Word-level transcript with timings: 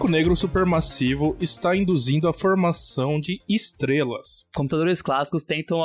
Buraco 0.00 0.08
negro 0.08 0.34
supermassivo 0.34 1.36
está 1.38 1.76
induzindo 1.76 2.26
a 2.26 2.32
formação 2.32 3.20
de 3.20 3.42
estrelas. 3.46 4.46
Computadores 4.54 5.02
clássicos 5.02 5.44
tentam 5.44 5.78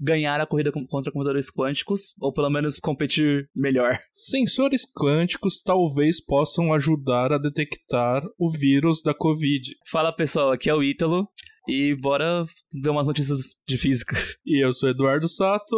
ganhar 0.00 0.40
a 0.40 0.46
corrida 0.46 0.72
contra 0.72 1.12
computadores 1.12 1.48
quânticos, 1.48 2.12
ou 2.18 2.32
pelo 2.32 2.50
menos 2.50 2.80
competir 2.80 3.48
melhor. 3.54 4.00
Sensores 4.12 4.82
quânticos 4.84 5.60
talvez 5.62 6.20
possam 6.20 6.72
ajudar 6.72 7.32
a 7.32 7.38
detectar 7.38 8.24
o 8.36 8.50
vírus 8.50 9.00
da 9.00 9.14
Covid. 9.14 9.76
Fala 9.88 10.12
pessoal, 10.12 10.50
aqui 10.50 10.68
é 10.68 10.74
o 10.74 10.82
Ítalo. 10.82 11.28
E 11.68 11.94
bora 11.94 12.46
ver 12.72 12.90
umas 12.90 13.06
notícias 13.06 13.54
de 13.66 13.76
física. 13.76 14.16
E 14.44 14.64
eu 14.64 14.72
sou 14.72 14.88
Eduardo 14.88 15.28
Sato. 15.28 15.76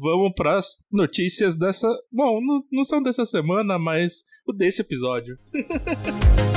Vamos 0.00 0.32
para 0.36 0.56
as 0.56 0.78
notícias 0.90 1.56
dessa. 1.56 1.88
Bom, 2.12 2.40
não, 2.40 2.62
não 2.72 2.84
são 2.84 3.02
dessa 3.02 3.24
semana, 3.24 3.78
mas 3.78 4.22
desse 4.56 4.82
episódio. 4.82 5.36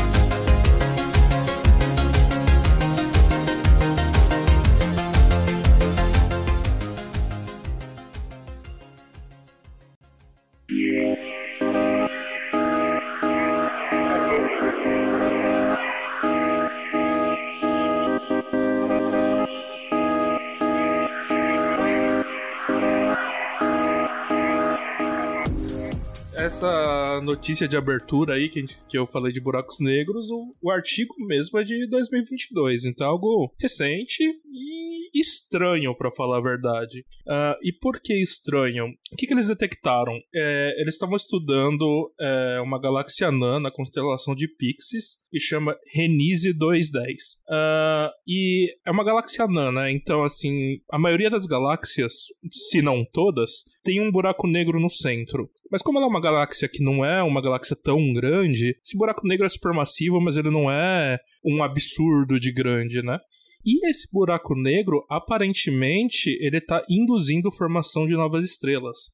essa 26.61 27.21
notícia 27.21 27.67
de 27.67 27.75
abertura 27.75 28.35
aí 28.35 28.47
que, 28.47 28.63
que 28.87 28.97
eu 28.97 29.07
falei 29.07 29.33
de 29.33 29.41
buracos 29.41 29.79
negros, 29.79 30.29
o, 30.29 30.55
o 30.61 30.69
artigo 30.69 31.15
mesmo 31.17 31.59
é 31.59 31.63
de 31.63 31.87
2022, 31.87 32.85
então 32.85 33.07
é 33.07 33.09
algo 33.09 33.51
recente 33.59 34.23
e 34.23 35.19
estranho, 35.19 35.95
para 35.95 36.11
falar 36.11 36.37
a 36.37 36.41
verdade. 36.41 36.99
Uh, 37.27 37.57
e 37.63 37.73
por 37.73 37.99
que 37.99 38.13
estranho? 38.13 38.85
O 39.11 39.15
que, 39.17 39.27
que 39.27 39.33
eles 39.33 39.47
detectaram? 39.47 40.13
É, 40.33 40.75
eles 40.79 40.93
estavam 40.95 41.15
estudando 41.15 42.13
é, 42.19 42.61
uma 42.61 42.79
galáxia 42.79 43.27
anã 43.27 43.59
na 43.59 43.69
constelação 43.69 44.33
de 44.33 44.47
Pixis 44.47 45.25
e 45.33 45.39
chama 45.39 45.77
Renise 45.93 46.53
210. 46.53 47.23
Uh, 47.49 48.11
e 48.27 48.73
é 48.85 48.91
uma 48.91 49.03
galáxia 49.03 49.45
anã, 49.45 49.71
né? 49.71 49.91
Então, 49.91 50.23
assim, 50.23 50.79
a 50.89 50.97
maioria 50.97 51.29
das 51.29 51.45
galáxias, 51.45 52.27
se 52.49 52.81
não 52.81 53.03
todas, 53.03 53.63
tem 53.83 54.01
um 54.01 54.11
buraco 54.11 54.47
negro 54.47 54.79
no 54.79 54.89
centro. 54.89 55.49
Mas 55.71 55.81
como 55.81 55.97
ela 55.97 56.07
é 56.07 56.09
uma 56.09 56.21
galáxia 56.21 56.69
que 56.69 56.83
não 56.83 57.03
é 57.03 57.23
uma 57.23 57.41
galáxia 57.41 57.75
tão 57.75 58.13
grande, 58.13 58.77
esse 58.83 58.97
buraco 58.97 59.27
negro 59.27 59.45
é 59.45 59.49
supermassivo, 59.49 60.19
mas 60.21 60.37
ele 60.37 60.49
não 60.49 60.71
é 60.71 61.17
um 61.45 61.63
absurdo 61.63 62.39
de 62.39 62.51
grande, 62.51 63.01
né? 63.01 63.17
E 63.65 63.87
esse 63.87 64.11
buraco 64.11 64.55
negro, 64.55 65.05
aparentemente, 65.09 66.29
ele 66.41 66.57
está 66.57 66.83
induzindo 66.89 67.49
a 67.49 67.51
formação 67.51 68.05
de 68.05 68.13
novas 68.13 68.43
estrelas. 68.43 69.11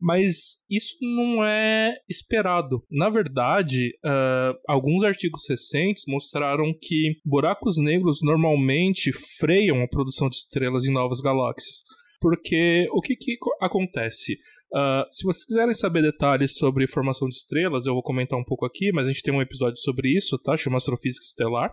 Mas 0.00 0.58
isso 0.70 0.96
não 1.00 1.44
é 1.44 1.96
esperado. 2.08 2.84
Na 2.90 3.08
verdade, 3.08 3.92
uh, 4.04 4.56
alguns 4.68 5.02
artigos 5.02 5.48
recentes 5.48 6.04
mostraram 6.06 6.72
que 6.80 7.16
buracos 7.24 7.78
negros 7.78 8.20
normalmente 8.22 9.10
freiam 9.38 9.82
a 9.82 9.88
produção 9.88 10.28
de 10.28 10.36
estrelas 10.36 10.84
em 10.84 10.92
novas 10.92 11.20
galáxias. 11.20 11.82
Porque 12.20 12.86
o 12.92 13.00
que, 13.00 13.16
que 13.16 13.36
acontece? 13.60 14.38
Uh, 14.72 15.06
se 15.12 15.24
vocês 15.24 15.44
quiserem 15.44 15.74
saber 15.74 16.02
detalhes 16.02 16.56
sobre 16.56 16.86
formação 16.86 17.28
de 17.28 17.36
estrelas, 17.36 17.86
eu 17.86 17.94
vou 17.94 18.02
comentar 18.02 18.38
um 18.38 18.44
pouco 18.44 18.66
aqui, 18.66 18.90
mas 18.92 19.06
a 19.06 19.12
gente 19.12 19.22
tem 19.22 19.32
um 19.32 19.42
episódio 19.42 19.78
sobre 19.78 20.10
isso, 20.10 20.38
tá? 20.38 20.56
Chama 20.56 20.76
Astrofísica 20.76 21.24
Estelar. 21.24 21.70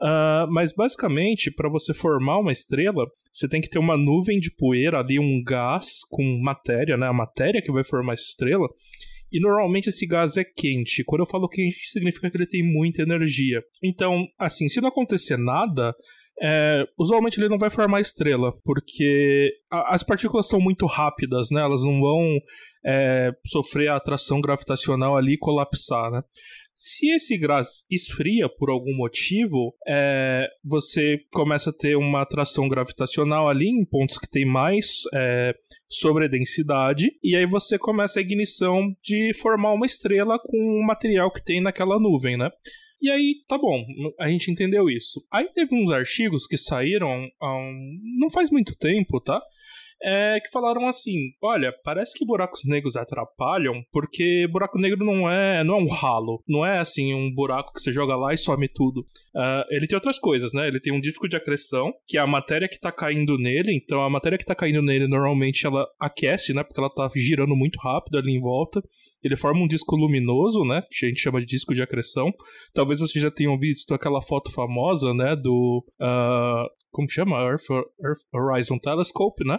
Uh, 0.00 0.46
mas 0.50 0.72
basicamente, 0.72 1.50
para 1.50 1.68
você 1.68 1.92
formar 1.92 2.38
uma 2.38 2.52
estrela, 2.52 3.04
você 3.32 3.48
tem 3.48 3.60
que 3.60 3.68
ter 3.68 3.80
uma 3.80 3.96
nuvem 3.96 4.38
de 4.38 4.54
poeira 4.54 5.00
ali, 5.00 5.18
um 5.18 5.42
gás 5.42 6.04
com 6.08 6.40
matéria, 6.40 6.96
né? 6.96 7.06
A 7.06 7.12
matéria 7.12 7.60
que 7.60 7.72
vai 7.72 7.82
formar 7.82 8.12
essa 8.12 8.22
estrela. 8.22 8.68
E 9.32 9.40
normalmente 9.40 9.88
esse 9.88 10.06
gás 10.06 10.36
é 10.36 10.44
quente. 10.44 11.02
Quando 11.04 11.22
eu 11.22 11.26
falo 11.26 11.48
quente, 11.48 11.90
significa 11.90 12.30
que 12.30 12.36
ele 12.36 12.46
tem 12.46 12.62
muita 12.62 13.02
energia. 13.02 13.60
Então, 13.82 14.26
assim, 14.38 14.68
se 14.68 14.80
não 14.80 14.88
acontecer 14.88 15.36
nada, 15.36 15.94
é, 16.42 16.86
usualmente 16.98 17.38
ele 17.38 17.48
não 17.48 17.58
vai 17.58 17.70
formar 17.70 18.00
estrela, 18.00 18.52
porque 18.64 19.52
a, 19.70 19.94
as 19.94 20.02
partículas 20.02 20.48
são 20.48 20.60
muito 20.60 20.86
rápidas, 20.86 21.48
né? 21.50 21.60
Elas 21.60 21.82
não 21.82 22.00
vão 22.00 22.38
é, 22.84 23.32
sofrer 23.46 23.88
a 23.88 23.96
atração 23.96 24.40
gravitacional 24.40 25.16
ali 25.16 25.34
e 25.34 25.38
colapsar, 25.38 26.10
né? 26.10 26.22
Se 26.80 27.10
esse 27.10 27.36
gás 27.36 27.84
esfria 27.90 28.48
por 28.48 28.70
algum 28.70 28.94
motivo, 28.94 29.74
é, 29.84 30.46
você 30.64 31.18
começa 31.32 31.70
a 31.70 31.72
ter 31.72 31.96
uma 31.96 32.22
atração 32.22 32.68
gravitacional 32.68 33.48
ali 33.48 33.66
em 33.66 33.84
pontos 33.84 34.16
que 34.16 34.30
tem 34.30 34.46
mais 34.46 35.02
é, 35.12 35.54
sobredensidade, 35.88 37.10
e 37.20 37.34
aí 37.34 37.46
você 37.46 37.76
começa 37.76 38.20
a 38.20 38.22
ignição 38.22 38.94
de 39.02 39.34
formar 39.40 39.72
uma 39.72 39.86
estrela 39.86 40.38
com 40.38 40.56
o 40.56 40.86
material 40.86 41.32
que 41.32 41.44
tem 41.44 41.60
naquela 41.60 41.98
nuvem, 41.98 42.36
né? 42.36 42.48
E 43.00 43.10
aí, 43.10 43.42
tá 43.48 43.56
bom, 43.56 43.86
a 44.18 44.28
gente 44.28 44.50
entendeu 44.50 44.90
isso. 44.90 45.24
Aí 45.30 45.48
teve 45.54 45.74
uns 45.74 45.90
artigos 45.90 46.46
que 46.46 46.56
saíram 46.56 47.30
um, 47.42 47.98
não 48.18 48.28
faz 48.28 48.50
muito 48.50 48.74
tempo, 48.76 49.20
tá? 49.20 49.40
É, 50.02 50.40
que 50.40 50.50
falaram 50.50 50.86
assim: 50.86 51.32
olha, 51.42 51.72
parece 51.84 52.16
que 52.16 52.24
buracos 52.24 52.62
negros 52.64 52.96
atrapalham, 52.96 53.82
porque 53.92 54.46
buraco 54.50 54.78
negro 54.78 55.04
não 55.04 55.30
é, 55.30 55.64
não 55.64 55.76
é 55.76 55.82
um 55.82 55.88
ralo, 55.88 56.42
não 56.48 56.64
é 56.64 56.78
assim 56.78 57.14
um 57.14 57.32
buraco 57.32 57.72
que 57.72 57.80
você 57.80 57.92
joga 57.92 58.16
lá 58.16 58.32
e 58.32 58.38
some 58.38 58.68
tudo. 58.68 59.00
Uh, 59.34 59.64
ele 59.70 59.86
tem 59.86 59.96
outras 59.96 60.18
coisas, 60.18 60.52
né? 60.52 60.68
Ele 60.68 60.80
tem 60.80 60.92
um 60.92 61.00
disco 61.00 61.28
de 61.28 61.36
acreção, 61.36 61.92
que 62.06 62.16
é 62.16 62.20
a 62.20 62.26
matéria 62.26 62.68
que 62.68 62.78
tá 62.78 62.92
caindo 62.92 63.36
nele, 63.36 63.74
então 63.74 64.02
a 64.02 64.10
matéria 64.10 64.38
que 64.38 64.44
tá 64.44 64.54
caindo 64.54 64.82
nele 64.82 65.06
normalmente 65.06 65.66
ela 65.66 65.86
aquece, 66.00 66.52
né? 66.52 66.62
Porque 66.62 66.80
ela 66.80 66.90
tá 66.90 67.08
girando 67.16 67.56
muito 67.56 67.78
rápido 67.78 68.18
ali 68.18 68.32
em 68.32 68.40
volta. 68.40 68.82
Ele 69.22 69.36
forma 69.36 69.60
um 69.60 69.68
disco 69.68 69.96
luminoso, 69.96 70.64
né? 70.64 70.82
Que 70.90 71.06
a 71.06 71.08
gente 71.08 71.20
chama 71.20 71.40
de 71.40 71.46
disco 71.46 71.74
de 71.74 71.82
acreção. 71.82 72.32
Talvez 72.72 73.00
vocês 73.00 73.22
já 73.22 73.30
tenham 73.30 73.58
visto 73.58 73.92
aquela 73.94 74.20
foto 74.20 74.52
famosa, 74.52 75.12
né? 75.12 75.34
Do. 75.34 75.84
Uh, 76.00 76.77
como 76.98 77.08
chama? 77.08 77.38
Earth, 77.38 77.70
Earth 77.70 78.22
Horizon 78.34 78.76
Telescope, 78.76 79.46
né? 79.46 79.56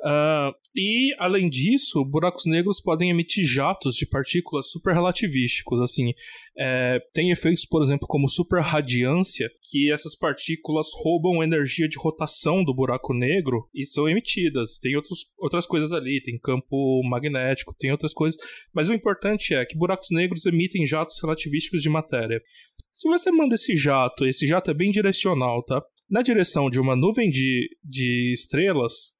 Uh, 0.00 0.54
e, 0.76 1.14
além 1.18 1.48
disso, 1.48 2.04
buracos 2.04 2.44
negros 2.44 2.78
podem 2.78 3.08
emitir 3.08 3.44
jatos 3.46 3.96
de 3.96 4.06
partículas 4.06 4.70
superrelativísticos. 4.70 5.80
Assim, 5.80 6.12
é, 6.58 7.00
tem 7.14 7.30
efeitos, 7.30 7.64
por 7.64 7.82
exemplo, 7.82 8.06
como 8.06 8.28
superradiância, 8.28 9.50
que 9.62 9.90
essas 9.90 10.14
partículas 10.14 10.88
roubam 11.02 11.42
energia 11.42 11.88
de 11.88 11.98
rotação 11.98 12.62
do 12.62 12.74
buraco 12.74 13.14
negro 13.14 13.66
e 13.74 13.86
são 13.86 14.06
emitidas. 14.06 14.78
Tem 14.78 14.94
outros, 14.94 15.20
outras 15.38 15.66
coisas 15.66 15.90
ali, 15.90 16.20
tem 16.22 16.38
campo 16.38 17.00
magnético, 17.08 17.74
tem 17.78 17.90
outras 17.90 18.12
coisas. 18.12 18.38
Mas 18.74 18.90
o 18.90 18.94
importante 18.94 19.54
é 19.54 19.64
que 19.64 19.76
buracos 19.76 20.08
negros 20.10 20.44
emitem 20.44 20.86
jatos 20.86 21.18
relativísticos 21.20 21.80
de 21.80 21.88
matéria. 21.88 22.40
Se 22.92 23.08
você 23.08 23.30
manda 23.30 23.54
esse 23.54 23.74
jato, 23.74 24.26
esse 24.26 24.46
jato 24.46 24.70
é 24.70 24.74
bem 24.74 24.90
direcional, 24.90 25.64
tá? 25.64 25.82
Na 26.10 26.22
direção 26.22 26.70
de 26.70 26.80
uma 26.80 26.96
nuvem 26.96 27.30
de, 27.30 27.68
de 27.84 28.32
estrelas, 28.32 29.18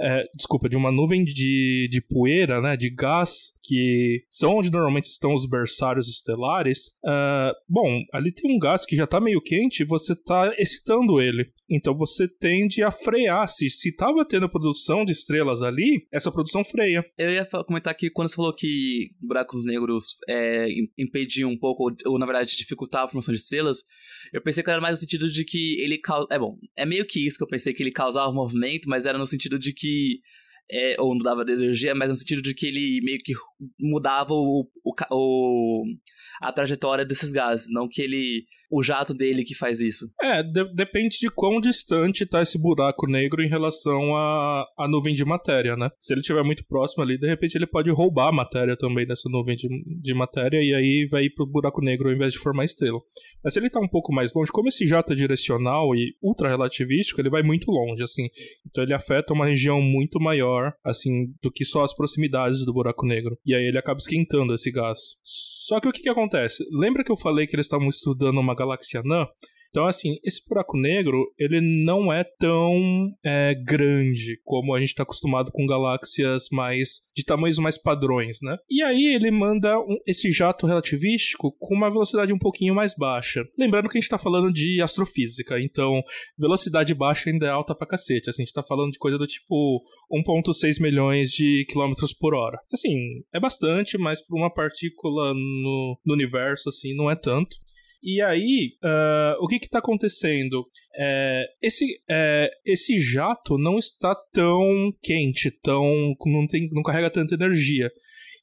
é, 0.00 0.24
desculpa, 0.34 0.68
de 0.68 0.76
uma 0.76 0.92
nuvem 0.92 1.24
de, 1.24 1.88
de 1.90 2.00
poeira, 2.00 2.60
né, 2.60 2.76
de 2.76 2.90
gás, 2.90 3.52
que 3.64 4.24
são 4.30 4.56
onde 4.56 4.70
normalmente 4.70 5.06
estão 5.06 5.34
os 5.34 5.48
berçários 5.48 6.08
estelares. 6.08 6.86
Uh, 7.04 7.52
bom, 7.68 8.02
ali 8.12 8.32
tem 8.32 8.54
um 8.54 8.58
gás 8.58 8.86
que 8.86 8.96
já 8.96 9.04
está 9.04 9.20
meio 9.20 9.40
quente 9.40 9.82
e 9.82 9.86
você 9.86 10.12
está 10.12 10.54
excitando 10.58 11.20
ele. 11.20 11.50
Então 11.70 11.94
você 11.96 12.26
tende 12.26 12.82
a 12.82 12.90
frear. 12.90 13.48
Se, 13.48 13.68
se 13.68 13.94
tendo 14.28 14.48
produção 14.48 15.04
de 15.04 15.12
estrelas 15.12 15.62
ali, 15.62 16.06
essa 16.10 16.32
produção 16.32 16.64
freia. 16.64 17.04
Eu 17.18 17.30
ia 17.30 17.44
comentar 17.66 17.94
que 17.94 18.10
quando 18.10 18.28
você 18.28 18.36
falou 18.36 18.54
que 18.54 19.10
buracos 19.20 19.64
negros 19.66 20.16
é, 20.28 20.66
impediam 20.96 21.50
um 21.50 21.58
pouco, 21.58 21.94
ou, 22.06 22.18
na 22.18 22.26
verdade 22.26 22.56
dificultavam 22.56 23.06
a 23.06 23.10
formação 23.10 23.34
de 23.34 23.40
estrelas, 23.40 23.84
eu 24.32 24.40
pensei 24.40 24.62
que 24.62 24.70
era 24.70 24.80
mais 24.80 24.94
no 24.94 25.00
sentido 25.00 25.30
de 25.30 25.44
que 25.44 25.80
ele. 25.80 26.00
É 26.30 26.38
bom, 26.38 26.58
é 26.76 26.86
meio 26.86 27.06
que 27.06 27.26
isso 27.26 27.36
que 27.36 27.44
eu 27.44 27.48
pensei 27.48 27.74
que 27.74 27.82
ele 27.82 27.92
causava 27.92 28.32
movimento, 28.32 28.88
mas 28.88 29.06
era 29.06 29.18
no 29.18 29.26
sentido 29.26 29.58
de 29.58 29.72
que 29.72 30.20
é, 30.70 30.96
ou 30.98 31.14
mudava 31.14 31.44
de 31.44 31.52
energia, 31.52 31.94
mas 31.94 32.10
no 32.10 32.16
sentido 32.16 32.42
de 32.42 32.54
que 32.54 32.66
ele 32.66 33.00
meio 33.02 33.18
que 33.18 33.32
mudava 33.78 34.32
o, 34.34 34.68
o, 34.84 34.94
o, 35.10 35.84
a 36.40 36.52
trajetória 36.52 37.04
desses 37.04 37.32
gases, 37.32 37.68
não 37.70 37.88
que 37.88 38.02
ele 38.02 38.44
o 38.70 38.82
jato 38.82 39.14
dele 39.14 39.44
que 39.44 39.54
faz 39.54 39.80
isso? 39.80 40.10
É, 40.20 40.42
de 40.42 40.64
depende 40.74 41.18
de 41.18 41.30
quão 41.30 41.60
distante 41.60 42.26
tá 42.26 42.42
esse 42.42 42.60
buraco 42.60 43.06
negro 43.06 43.42
em 43.42 43.48
relação 43.48 44.14
à, 44.14 44.66
à 44.78 44.88
nuvem 44.88 45.14
de 45.14 45.24
matéria, 45.24 45.76
né? 45.76 45.90
Se 45.98 46.12
ele 46.12 46.20
estiver 46.20 46.42
muito 46.42 46.64
próximo 46.66 47.02
ali, 47.02 47.18
de 47.18 47.26
repente 47.26 47.56
ele 47.56 47.66
pode 47.66 47.90
roubar 47.90 48.28
a 48.28 48.32
matéria 48.32 48.76
também 48.76 49.06
dessa 49.06 49.28
nuvem 49.28 49.56
de, 49.56 49.68
de 50.00 50.14
matéria 50.14 50.58
e 50.62 50.74
aí 50.74 51.08
vai 51.10 51.24
ir 51.24 51.30
pro 51.30 51.46
buraco 51.46 51.80
negro 51.80 52.08
ao 52.08 52.14
invés 52.14 52.32
de 52.32 52.38
formar 52.38 52.64
estrela. 52.64 53.00
Mas 53.42 53.54
se 53.54 53.58
ele 53.58 53.70
tá 53.70 53.80
um 53.80 53.88
pouco 53.88 54.12
mais 54.12 54.34
longe, 54.34 54.52
como 54.52 54.68
esse 54.68 54.86
jato 54.86 55.12
é 55.12 55.16
direcional 55.16 55.94
e 55.94 56.14
ultra 56.22 56.48
relativístico, 56.48 57.20
ele 57.20 57.30
vai 57.30 57.42
muito 57.42 57.70
longe, 57.70 58.02
assim. 58.02 58.28
Então 58.66 58.84
ele 58.84 58.94
afeta 58.94 59.32
uma 59.32 59.46
região 59.46 59.80
muito 59.80 60.20
maior, 60.20 60.72
assim, 60.84 61.32
do 61.42 61.50
que 61.50 61.64
só 61.64 61.84
as 61.84 61.94
proximidades 61.94 62.64
do 62.64 62.72
buraco 62.72 63.06
negro. 63.06 63.36
E 63.48 63.54
aí 63.54 63.64
ele 63.64 63.78
acaba 63.78 63.96
esquentando 63.96 64.52
esse 64.52 64.70
gás. 64.70 65.16
Só 65.24 65.80
que 65.80 65.88
o 65.88 65.92
que, 65.92 66.02
que 66.02 66.08
acontece? 66.10 66.62
Lembra 66.70 67.02
que 67.02 67.10
eu 67.10 67.16
falei 67.16 67.46
que 67.46 67.56
eles 67.56 67.64
estavam 67.64 67.88
estudando 67.88 68.38
uma 68.38 68.54
galáxia 68.54 69.00
anã? 69.00 69.26
Então, 69.70 69.86
assim, 69.86 70.16
esse 70.24 70.46
buraco 70.48 70.78
negro, 70.78 71.32
ele 71.38 71.60
não 71.60 72.12
é 72.12 72.24
tão 72.24 73.12
é, 73.24 73.54
grande 73.54 74.40
como 74.44 74.74
a 74.74 74.80
gente 74.80 74.90
está 74.90 75.02
acostumado 75.02 75.50
com 75.52 75.66
galáxias 75.66 76.48
mais 76.50 77.08
de 77.14 77.24
tamanhos 77.24 77.58
mais 77.58 77.76
padrões, 77.76 78.38
né? 78.42 78.56
E 78.70 78.82
aí 78.82 79.14
ele 79.14 79.30
manda 79.30 79.78
um, 79.78 79.98
esse 80.06 80.30
jato 80.32 80.66
relativístico 80.66 81.54
com 81.58 81.74
uma 81.74 81.90
velocidade 81.90 82.32
um 82.32 82.38
pouquinho 82.38 82.74
mais 82.74 82.94
baixa. 82.94 83.44
Lembrando 83.58 83.88
que 83.88 83.98
a 83.98 84.00
gente 84.00 84.04
está 84.04 84.18
falando 84.18 84.52
de 84.52 84.80
astrofísica, 84.80 85.60
então 85.60 86.02
velocidade 86.38 86.94
baixa 86.94 87.30
ainda 87.30 87.46
é 87.46 87.50
alta 87.50 87.74
pra 87.74 87.86
cacete. 87.86 88.30
Assim, 88.30 88.42
a 88.42 88.44
gente 88.44 88.48
está 88.48 88.62
falando 88.62 88.92
de 88.92 88.98
coisa 88.98 89.18
do 89.18 89.26
tipo 89.26 89.82
1.6 90.10 90.80
milhões 90.80 91.30
de 91.30 91.66
quilômetros 91.68 92.12
por 92.12 92.34
hora. 92.34 92.58
Assim, 92.72 92.94
é 93.32 93.40
bastante, 93.40 93.98
mas 93.98 94.24
para 94.24 94.36
uma 94.36 94.52
partícula 94.52 95.34
no, 95.34 96.00
no 96.04 96.14
universo, 96.14 96.68
assim, 96.68 96.94
não 96.94 97.10
é 97.10 97.16
tanto. 97.16 97.56
E 98.02 98.22
aí, 98.22 98.76
uh, 98.84 99.42
o 99.42 99.48
que 99.48 99.56
está 99.56 99.80
acontecendo? 99.80 100.66
É, 100.96 101.44
esse, 101.60 102.00
é, 102.08 102.50
esse 102.64 103.00
jato 103.00 103.58
não 103.58 103.78
está 103.78 104.14
tão 104.32 104.92
quente, 105.02 105.50
tão 105.50 106.14
não, 106.26 106.46
tem, 106.46 106.68
não 106.72 106.82
carrega 106.82 107.10
tanta 107.10 107.34
energia. 107.34 107.90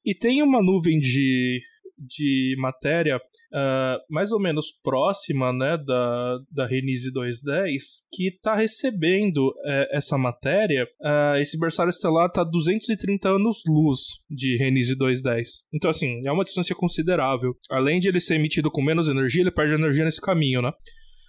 E 0.04 0.14
tem 0.14 0.42
uma 0.44 0.62
nuvem 0.62 1.00
de, 1.00 1.62
de 1.98 2.56
matéria 2.58 3.18
uh, 3.18 4.00
mais 4.10 4.32
ou 4.32 4.40
menos 4.40 4.72
próxima 4.84 5.52
né, 5.54 5.78
da, 5.78 6.40
da 6.52 6.66
Renise 6.66 7.12
210 7.12 8.06
que 8.12 8.28
está 8.28 8.56
recebendo 8.56 9.50
uh, 9.50 9.88
essa 9.92 10.18
matéria. 10.18 10.86
Uh, 11.02 11.38
esse 11.40 11.60
berçário 11.60 11.90
estelar 11.90 12.28
está 12.28 12.42
a 12.42 12.46
230 12.46 13.30
anos-luz 13.30 14.00
de 14.30 14.58
Renise 14.58 14.96
210. 14.96 15.66
Então, 15.74 15.90
assim, 15.90 16.26
é 16.26 16.32
uma 16.32 16.44
distância 16.44 16.76
considerável. 16.76 17.56
Além 17.70 18.00
de 18.00 18.10
ele 18.10 18.20
ser 18.20 18.36
emitido 18.36 18.72
com 18.72 18.82
menos 18.82 19.10
energia, 19.10 19.42
ele 19.42 19.52
perde 19.52 19.74
energia 19.74 20.06
nesse 20.06 20.22
caminho, 20.22 20.62
né? 20.62 20.72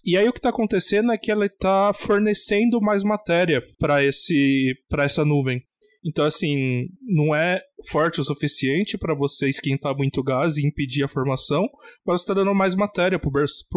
E 0.06 0.16
aí 0.16 0.28
o 0.28 0.32
que 0.32 0.38
está 0.38 0.50
acontecendo 0.50 1.10
é 1.10 1.18
que 1.18 1.32
ela 1.32 1.46
está 1.46 1.90
fornecendo 1.92 2.80
mais 2.80 3.02
matéria 3.02 3.60
para 3.76 4.04
esse 4.04 4.72
para 4.88 5.02
essa 5.02 5.24
nuvem. 5.24 5.60
Então, 6.06 6.24
assim, 6.24 6.86
não 7.02 7.34
é 7.34 7.60
forte 7.90 8.20
o 8.20 8.24
suficiente 8.24 8.96
para 8.96 9.12
você 9.12 9.48
esquentar 9.48 9.96
muito 9.96 10.22
gás 10.22 10.56
e 10.56 10.64
impedir 10.64 11.02
a 11.02 11.08
formação, 11.08 11.68
mas 12.06 12.20
você 12.20 12.24
está 12.24 12.34
dando 12.34 12.54
mais 12.54 12.76
matéria 12.76 13.18
para 13.18 13.30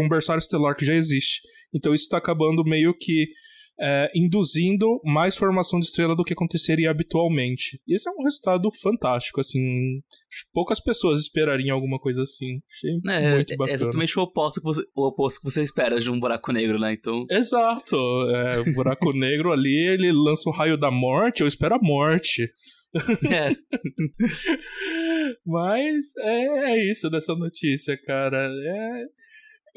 um 0.05 0.07
berçário 0.07 0.39
estelar 0.39 0.75
que 0.75 0.85
já 0.85 0.93
existe. 0.93 1.41
Então, 1.73 1.91
isso 1.93 2.03
está 2.03 2.19
acabando 2.19 2.63
meio 2.63 2.93
que 2.93 3.29
é, 3.79 4.11
induzindo 4.13 4.99
mais 5.03 5.37
formação 5.37 5.79
de 5.79 5.85
estrela 5.85 6.15
do 6.15 6.23
que 6.23 6.33
aconteceria 6.33 6.91
habitualmente. 6.91 7.81
E 7.87 7.95
esse 7.95 8.09
é 8.09 8.11
um 8.11 8.23
resultado 8.23 8.69
fantástico, 8.81 9.39
assim. 9.39 10.01
Poucas 10.53 10.81
pessoas 10.81 11.19
esperariam 11.19 11.75
alguma 11.75 11.99
coisa 11.99 12.23
assim. 12.23 12.59
Achei 12.69 12.91
é, 13.07 13.35
muito 13.35 13.55
bacana. 13.57 13.71
É 13.71 13.75
exatamente 13.75 14.19
o 14.19 14.23
oposto, 14.23 14.59
que 14.59 14.65
você, 14.65 14.83
o 14.95 15.07
oposto 15.07 15.39
que 15.39 15.49
você 15.49 15.61
espera 15.61 15.99
de 15.99 16.11
um 16.11 16.19
buraco 16.19 16.51
negro, 16.51 16.77
né? 16.79 16.93
Então... 16.93 17.25
Exato. 17.29 17.95
É, 17.95 18.59
o 18.59 18.73
buraco 18.73 19.11
negro 19.17 19.51
ali, 19.51 19.87
ele 19.87 20.11
lança 20.11 20.49
o 20.49 20.53
raio 20.53 20.77
da 20.77 20.91
morte, 20.91 21.41
eu 21.41 21.47
espero 21.47 21.75
a 21.75 21.79
morte. 21.81 22.51
É. 23.31 23.55
Mas 25.45 26.05
é, 26.17 26.71
é, 26.71 26.91
isso 26.91 27.09
dessa 27.09 27.35
notícia, 27.35 27.97
cara. 28.03 28.49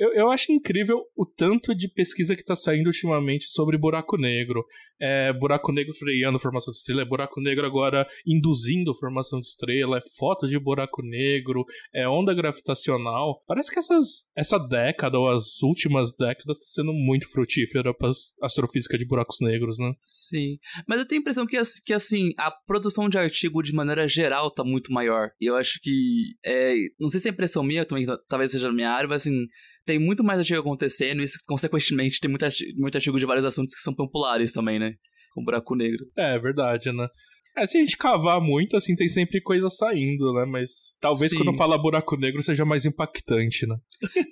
Eu, 0.03 0.13
eu 0.15 0.31
acho 0.33 0.51
incrível 0.51 0.99
o 1.15 1.25
tanto 1.25 1.73
de 1.73 1.89
pesquisa 1.89 2.35
que 2.35 2.41
está 2.41 2.57
saindo 2.57 2.89
ultimamente 2.89 3.45
sobre 3.45 3.79
buraco 3.79 4.17
negro. 4.17 4.65
É 5.03 5.33
buraco 5.33 5.73
negro 5.73 5.93
freando 5.95 6.39
formação 6.39 6.71
de 6.71 6.79
estrela, 6.79 7.03
é 7.03 7.05
buraco 7.05 7.41
negro 7.41 7.67
agora 7.67 8.07
induzindo 8.25 8.95
formação 8.95 9.41
de 9.41 9.47
estrela, 9.47 9.99
é 9.99 10.03
foto 10.17 10.47
de 10.47 10.59
buraco 10.59 11.03
negro, 11.03 11.65
é 11.93 12.09
onda 12.09 12.33
gravitacional. 12.33 13.43
Parece 13.47 13.73
que 13.73 13.79
essas, 13.79 14.31
essa 14.37 14.59
década 14.59 15.19
ou 15.19 15.29
as 15.29 15.61
últimas 15.63 16.15
décadas 16.15 16.59
está 16.59 16.83
sendo 16.83 16.93
muito 16.93 17.29
frutífera 17.29 17.93
para 17.93 18.11
astrofísica 18.43 18.97
de 18.97 19.07
buracos 19.07 19.39
negros, 19.41 19.79
né? 19.79 19.93
Sim. 20.03 20.59
Mas 20.87 21.01
eu 21.01 21.07
tenho 21.07 21.21
a 21.21 21.23
impressão 21.23 21.47
que, 21.47 21.61
que 21.85 21.93
assim, 21.93 22.31
a 22.39 22.51
produção 22.51 23.09
de 23.09 23.19
artigo 23.19 23.63
de 23.63 23.73
maneira 23.73 24.07
geral 24.09 24.49
está 24.49 24.63
muito 24.63 24.93
maior. 24.93 25.31
E 25.41 25.51
eu 25.51 25.57
acho 25.57 25.81
que. 25.83 26.35
É, 26.45 26.75
não 27.01 27.09
sei 27.09 27.21
se 27.21 27.29
é 27.29 27.33
impressão 27.33 27.63
minha, 27.63 27.85
também 27.85 28.07
talvez 28.29 28.53
seja 28.53 28.69
na 28.69 28.75
minha 28.75 28.91
área, 28.91 29.09
mas 29.09 29.23
assim 29.23 29.47
tem 29.85 29.99
muito 29.99 30.23
mais 30.23 30.39
artigo 30.39 30.61
acontecendo 30.61 31.23
e, 31.23 31.27
consequentemente, 31.47 32.21
tem 32.21 32.31
muito, 32.31 32.47
muito 32.77 32.95
artigo 32.97 33.19
de 33.19 33.27
vários 33.27 33.45
assuntos 33.45 33.75
que 33.75 33.81
são 33.81 33.95
populares 33.95 34.53
também, 34.53 34.79
né? 34.79 34.92
Com 35.35 35.45
buraco 35.45 35.75
negro. 35.75 36.07
É, 36.17 36.39
verdade, 36.39 36.93
né? 36.93 37.09
É, 37.57 37.67
se 37.67 37.77
a 37.77 37.81
gente 37.81 37.99
cavar 37.99 38.41
muito, 38.41 38.77
assim, 38.77 38.97
tem 38.97 39.07
sempre 39.07 39.41
coisa 39.41 39.69
saindo, 39.69 40.33
né? 40.33 40.47
Mas 40.47 40.95
talvez 40.99 41.31
Sim. 41.31 41.39
quando 41.39 41.57
fala 41.57 41.77
buraco 41.77 42.17
negro 42.17 42.43
seja 42.43 42.65
mais 42.65 42.87
impactante, 42.87 43.67
né? 43.67 43.77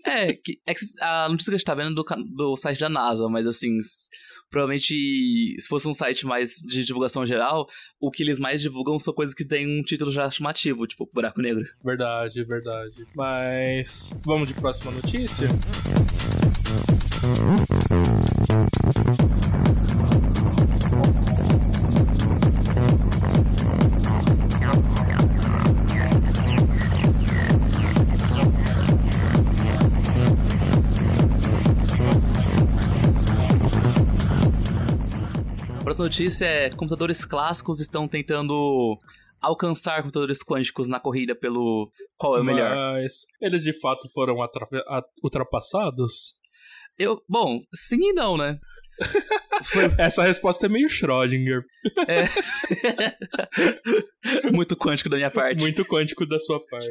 é, 0.07 0.33
que, 0.33 0.59
é 0.67 0.73
que 0.73 0.81
a 1.01 1.29
notícia 1.29 1.51
que 1.51 1.57
a 1.57 1.59
gente 1.59 1.67
tá 1.67 1.75
vendo 1.75 1.95
do, 1.95 2.05
do 2.35 2.57
site 2.57 2.81
da 2.81 2.89
NASA, 2.89 3.29
mas 3.29 3.47
assim, 3.47 3.79
provavelmente, 4.51 4.95
se 5.59 5.69
fosse 5.69 5.87
um 5.87 5.93
site 5.93 6.25
mais 6.25 6.55
de 6.67 6.83
divulgação 6.83 7.27
geral, 7.27 7.67
o 8.01 8.11
que 8.11 8.23
eles 8.23 8.39
mais 8.39 8.63
divulgam 8.63 8.99
são 8.99 9.13
coisas 9.13 9.35
que 9.35 9.47
têm 9.47 9.67
um 9.67 9.83
título 9.83 10.11
já 10.11 10.31
chamativo, 10.31 10.87
tipo 10.87 11.09
buraco 11.13 11.43
negro. 11.43 11.65
Verdade, 11.85 12.43
verdade. 12.45 13.07
Mas 13.15 14.11
vamos 14.25 14.49
de 14.49 14.55
próxima 14.55 14.93
notícia? 14.93 15.47
Próxima 35.91 36.07
notícia 36.07 36.45
é: 36.45 36.71
computadores 36.71 37.25
clássicos 37.25 37.81
estão 37.81 38.07
tentando 38.07 38.97
alcançar 39.43 40.03
computadores 40.03 40.39
quânticos 40.43 40.89
na 40.89 41.01
corrida 41.01 41.35
pelo 41.35 41.91
qual 42.17 42.37
é 42.37 42.41
o 42.41 42.45
melhor. 42.45 42.77
Mas 42.77 43.27
eles 43.41 43.65
de 43.65 43.73
fato 43.73 44.09
foram 44.13 44.37
ultrapassados? 45.23 46.39
Eu, 46.97 47.21
bom, 47.29 47.61
sim 47.75 48.11
e 48.11 48.13
não, 48.13 48.37
né? 48.37 48.59
Foi... 49.65 49.85
Essa 49.99 50.23
resposta 50.23 50.67
é 50.67 50.69
meio 50.69 50.89
Schrödinger. 50.89 51.63
É. 52.07 52.29
Muito 54.53 54.77
quântico 54.77 55.09
da 55.09 55.17
minha 55.17 55.31
parte. 55.31 55.61
Muito 55.61 55.85
quântico 55.85 56.27
da 56.27 56.39
sua 56.39 56.65
parte. 56.67 56.91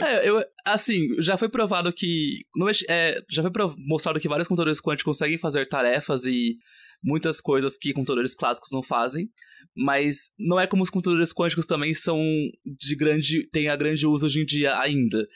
É, 0.00 0.28
eu, 0.28 0.44
assim, 0.64 1.00
já 1.20 1.36
foi 1.36 1.48
provado 1.48 1.92
que. 1.92 2.40
É, 2.88 3.20
já 3.30 3.42
foi 3.42 3.50
mostrado 3.78 4.20
que 4.20 4.28
vários 4.28 4.48
computadores 4.48 4.80
quânticos 4.80 5.18
conseguem 5.18 5.38
fazer 5.38 5.66
tarefas 5.66 6.24
e 6.24 6.56
muitas 7.02 7.40
coisas 7.40 7.76
que 7.76 7.92
computadores 7.92 8.34
clássicos 8.34 8.70
não 8.72 8.82
fazem, 8.82 9.28
mas 9.76 10.30
não 10.38 10.58
é 10.58 10.66
como 10.66 10.82
os 10.82 10.90
computadores 10.90 11.32
quânticos 11.32 11.66
também 11.66 11.92
são 11.94 12.20
de 12.64 12.96
grande, 12.96 13.48
têm 13.50 13.68
a 13.68 13.76
grande 13.76 14.06
uso 14.06 14.26
hoje 14.26 14.40
em 14.40 14.44
dia 14.44 14.78
ainda. 14.78 15.26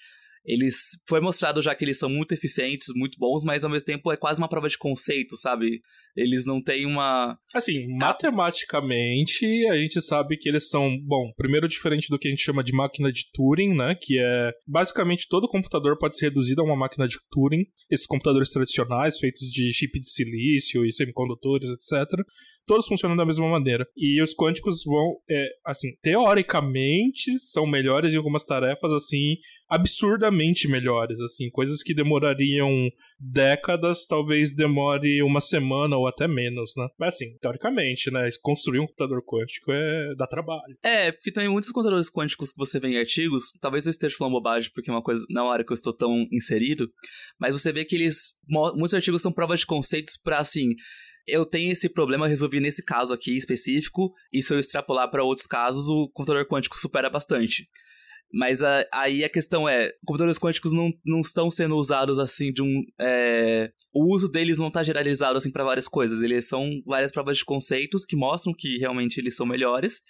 Eles 0.45 0.77
foi 1.09 1.21
mostrado 1.21 1.61
já 1.61 1.75
que 1.75 1.85
eles 1.85 1.99
são 1.99 2.09
muito 2.09 2.33
eficientes, 2.33 2.89
muito 2.95 3.19
bons, 3.19 3.45
mas 3.45 3.65
ao 3.65 3.71
mesmo 3.71 3.85
tempo 3.85 4.11
é 4.11 4.17
quase 4.17 4.41
uma 4.41 4.49
prova 4.49 4.69
de 4.69 4.79
conceito, 4.79 5.37
sabe? 5.37 5.81
Eles 6.17 6.47
não 6.47 6.63
têm 6.63 6.87
uma 6.87 7.37
assim, 7.55 7.87
matematicamente 7.97 9.47
a 9.69 9.75
gente 9.77 10.01
sabe 10.01 10.37
que 10.37 10.49
eles 10.49 10.69
são, 10.69 10.97
bom, 11.05 11.33
primeiro 11.37 11.69
diferente 11.69 12.09
do 12.09 12.19
que 12.19 12.29
a 12.29 12.31
gente 12.31 12.43
chama 12.43 12.65
de 12.65 12.73
máquina 12.73 13.13
de 13.13 13.23
Turing, 13.33 13.75
né, 13.75 13.95
que 14.01 14.19
é 14.19 14.51
basicamente 14.67 15.29
todo 15.29 15.49
computador 15.49 15.99
pode 15.99 16.17
ser 16.17 16.27
reduzido 16.27 16.63
a 16.63 16.65
uma 16.65 16.77
máquina 16.77 17.07
de 17.07 17.17
Turing. 17.31 17.65
Esses 17.91 18.07
computadores 18.07 18.51
tradicionais 18.51 19.19
feitos 19.19 19.49
de 19.51 19.73
chip 19.73 19.99
de 19.99 20.09
silício 20.09 20.85
e 20.85 20.93
semicondutores, 20.93 21.71
etc 21.71 22.21
todos 22.71 22.87
funcionam 22.87 23.17
da 23.17 23.27
mesma 23.27 23.49
maneira. 23.49 23.85
E 23.97 24.23
os 24.23 24.33
quânticos 24.33 24.85
vão, 24.85 25.17
é, 25.29 25.45
assim, 25.67 25.89
teoricamente, 26.01 27.37
são 27.41 27.67
melhores 27.67 28.15
em 28.15 28.17
algumas 28.17 28.45
tarefas, 28.45 28.93
assim, 28.93 29.35
absurdamente 29.71 30.67
melhores, 30.67 31.21
assim, 31.21 31.49
coisas 31.49 31.83
que 31.83 31.95
demorariam 31.95 32.91
décadas, 33.19 34.07
talvez 34.07 34.53
demore 34.55 35.23
uma 35.23 35.41
semana 35.41 35.97
ou 35.97 36.09
até 36.09 36.27
menos, 36.27 36.73
né? 36.77 36.89
Mas 36.99 37.15
assim, 37.15 37.37
teoricamente, 37.41 38.11
né? 38.11 38.29
Construir 38.43 38.81
um 38.81 38.87
computador 38.87 39.23
quântico 39.25 39.71
é 39.71 40.15
dá 40.17 40.27
trabalho. 40.27 40.77
É, 40.83 41.13
porque 41.13 41.31
tem 41.31 41.49
muitos 41.49 41.71
computadores 41.71 42.11
quânticos 42.11 42.51
que 42.51 42.59
você 42.59 42.81
vê 42.81 42.89
em 42.89 42.99
artigos, 42.99 43.53
talvez 43.61 43.87
eu 43.87 43.91
esteja 43.91 44.17
falando 44.17 44.33
bobagem, 44.33 44.71
porque 44.75 44.91
é 44.91 44.93
uma 44.93 45.03
coisa 45.03 45.25
na 45.31 45.45
hora 45.45 45.65
que 45.65 45.71
eu 45.71 45.75
estou 45.75 45.93
tão 45.93 46.27
inserido, 46.33 46.89
mas 47.39 47.53
você 47.53 47.73
vê 47.73 47.85
que 47.85 47.95
eles. 47.95 48.33
Muitos 48.49 48.95
artigos 48.95 49.23
são 49.23 49.33
provas 49.33 49.61
de 49.61 49.67
conceitos 49.67 50.17
para 50.17 50.39
assim 50.39 50.75
eu 51.27 51.47
tenho 51.47 51.71
esse 51.71 51.89
problema, 51.89 52.27
resolvi 52.27 52.59
nesse 52.59 52.83
caso 52.83 53.15
aqui 53.15 53.37
específico, 53.37 54.13
e 54.33 54.43
se 54.43 54.53
eu 54.53 54.59
extrapolar 54.59 55.09
para 55.11 55.23
outros 55.23 55.47
casos, 55.47 55.89
o 55.89 56.09
computador 56.09 56.47
quântico 56.47 56.77
supera 56.77 57.09
bastante. 57.09 57.69
Mas 58.33 58.63
a, 58.63 58.87
aí 58.93 59.25
a 59.25 59.29
questão 59.29 59.69
é, 59.69 59.93
computadores 60.05 60.39
quânticos 60.39 60.73
não, 60.73 60.93
não 61.05 61.21
estão 61.21 61.51
sendo 61.51 61.77
usados 61.77 62.19
assim 62.19 62.53
de 62.53 62.63
um... 62.63 62.85
É, 63.01 63.73
o 63.93 64.13
uso 64.13 64.31
deles 64.31 64.59
não 64.59 64.69
está 64.69 64.83
generalizado 64.83 65.37
assim 65.37 65.51
para 65.51 65.65
várias 65.65 65.89
coisas. 65.89 66.23
Eles 66.23 66.47
são 66.47 66.71
várias 66.87 67.11
provas 67.11 67.39
de 67.39 67.45
conceitos 67.45 68.05
que 68.05 68.17
mostram 68.17 68.55
que 68.57 68.79
realmente 68.79 69.19
eles 69.19 69.37
são 69.37 69.47
melhores 69.47 70.03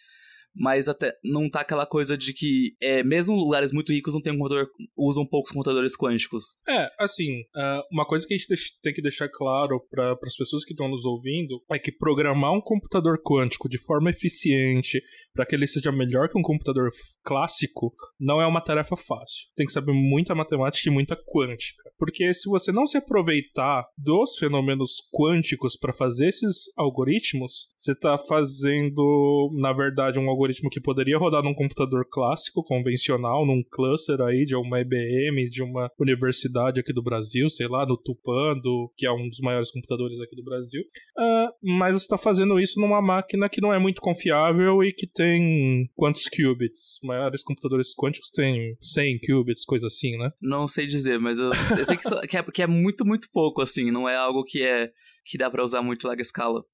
mas 0.54 0.88
até 0.88 1.14
não 1.24 1.48
tá 1.48 1.60
aquela 1.60 1.86
coisa 1.86 2.16
de 2.16 2.32
que 2.32 2.74
é, 2.80 3.02
mesmo 3.02 3.36
lugares 3.36 3.72
muito 3.72 3.92
ricos 3.92 4.14
não 4.14 4.20
tem 4.20 4.32
um 4.32 4.38
computador, 4.38 4.68
usam 4.96 5.26
poucos 5.26 5.52
computadores 5.52 5.96
quânticos. 5.96 6.56
É, 6.68 6.90
assim, 6.98 7.40
uh, 7.56 7.82
uma 7.92 8.06
coisa 8.06 8.26
que 8.26 8.34
a 8.34 8.36
gente 8.36 8.48
tem 8.82 8.92
que 8.92 9.02
deixar 9.02 9.28
claro 9.28 9.80
para 9.90 10.16
as 10.24 10.36
pessoas 10.36 10.64
que 10.64 10.72
estão 10.72 10.88
nos 10.88 11.04
ouvindo 11.04 11.62
é 11.70 11.78
que 11.78 11.92
programar 11.92 12.52
um 12.52 12.60
computador 12.60 13.20
quântico 13.22 13.68
de 13.68 13.78
forma 13.78 14.10
eficiente 14.10 15.02
para 15.32 15.46
que 15.46 15.54
ele 15.54 15.66
seja 15.66 15.92
melhor 15.92 16.28
que 16.28 16.38
um 16.38 16.42
computador 16.42 16.90
clássico 17.22 17.92
não 18.18 18.40
é 18.40 18.46
uma 18.46 18.60
tarefa 18.60 18.96
fácil. 18.96 19.48
Tem 19.54 19.66
que 19.66 19.72
saber 19.72 19.92
muita 19.92 20.34
matemática 20.34 20.88
e 20.88 20.92
muita 20.92 21.16
quântica. 21.16 21.90
Porque 21.98 22.32
se 22.32 22.48
você 22.48 22.72
não 22.72 22.86
se 22.86 22.96
aproveitar 22.96 23.86
dos 23.96 24.36
fenômenos 24.36 24.96
quânticos 25.12 25.76
para 25.76 25.92
fazer 25.92 26.28
esses 26.28 26.70
algoritmos, 26.76 27.68
você 27.76 27.92
está 27.92 28.18
fazendo, 28.18 29.50
na 29.60 29.72
verdade, 29.72 30.18
um 30.18 30.28
algoritmo 30.28 30.39
que 30.70 30.80
poderia 30.80 31.18
rodar 31.18 31.42
num 31.42 31.54
computador 31.54 32.06
clássico, 32.10 32.62
convencional, 32.64 33.46
num 33.46 33.62
cluster 33.70 34.20
aí 34.20 34.44
de 34.44 34.56
uma 34.56 34.80
IBM, 34.80 35.48
de 35.48 35.62
uma 35.62 35.90
universidade 35.98 36.80
aqui 36.80 36.92
do 36.92 37.02
Brasil, 37.02 37.48
sei 37.48 37.68
lá, 37.68 37.86
no 37.86 37.96
Tupando, 37.96 38.90
que 38.96 39.06
é 39.06 39.12
um 39.12 39.28
dos 39.28 39.40
maiores 39.40 39.70
computadores 39.70 40.20
aqui 40.20 40.36
do 40.36 40.44
Brasil. 40.44 40.82
Uh, 41.18 41.52
mas 41.62 41.94
você 41.94 42.04
está 42.04 42.18
fazendo 42.18 42.58
isso 42.58 42.80
numa 42.80 43.02
máquina 43.02 43.48
que 43.48 43.60
não 43.60 43.72
é 43.72 43.78
muito 43.78 44.00
confiável 44.00 44.82
e 44.82 44.92
que 44.92 45.06
tem 45.06 45.88
quantos 45.94 46.28
qubits? 46.28 46.98
Os 47.02 47.08
maiores 47.08 47.42
computadores 47.42 47.94
quânticos 47.94 48.30
têm 48.30 48.76
100 48.80 49.20
qubits, 49.20 49.64
coisa 49.64 49.86
assim, 49.86 50.16
né? 50.16 50.30
Não 50.40 50.66
sei 50.66 50.86
dizer, 50.86 51.18
mas 51.18 51.38
eu, 51.38 51.48
eu 51.78 51.84
sei 51.84 51.96
que, 51.96 52.26
que, 52.28 52.36
é, 52.36 52.42
que 52.42 52.62
é 52.62 52.66
muito, 52.66 53.04
muito 53.04 53.28
pouco, 53.32 53.60
assim, 53.60 53.90
não 53.90 54.08
é 54.08 54.16
algo 54.16 54.44
que 54.44 54.62
é 54.62 54.90
que 55.24 55.38
dá 55.38 55.50
para 55.50 55.62
usar 55.62 55.82
muito 55.82 56.06
larga 56.06 56.22
escala. 56.22 56.64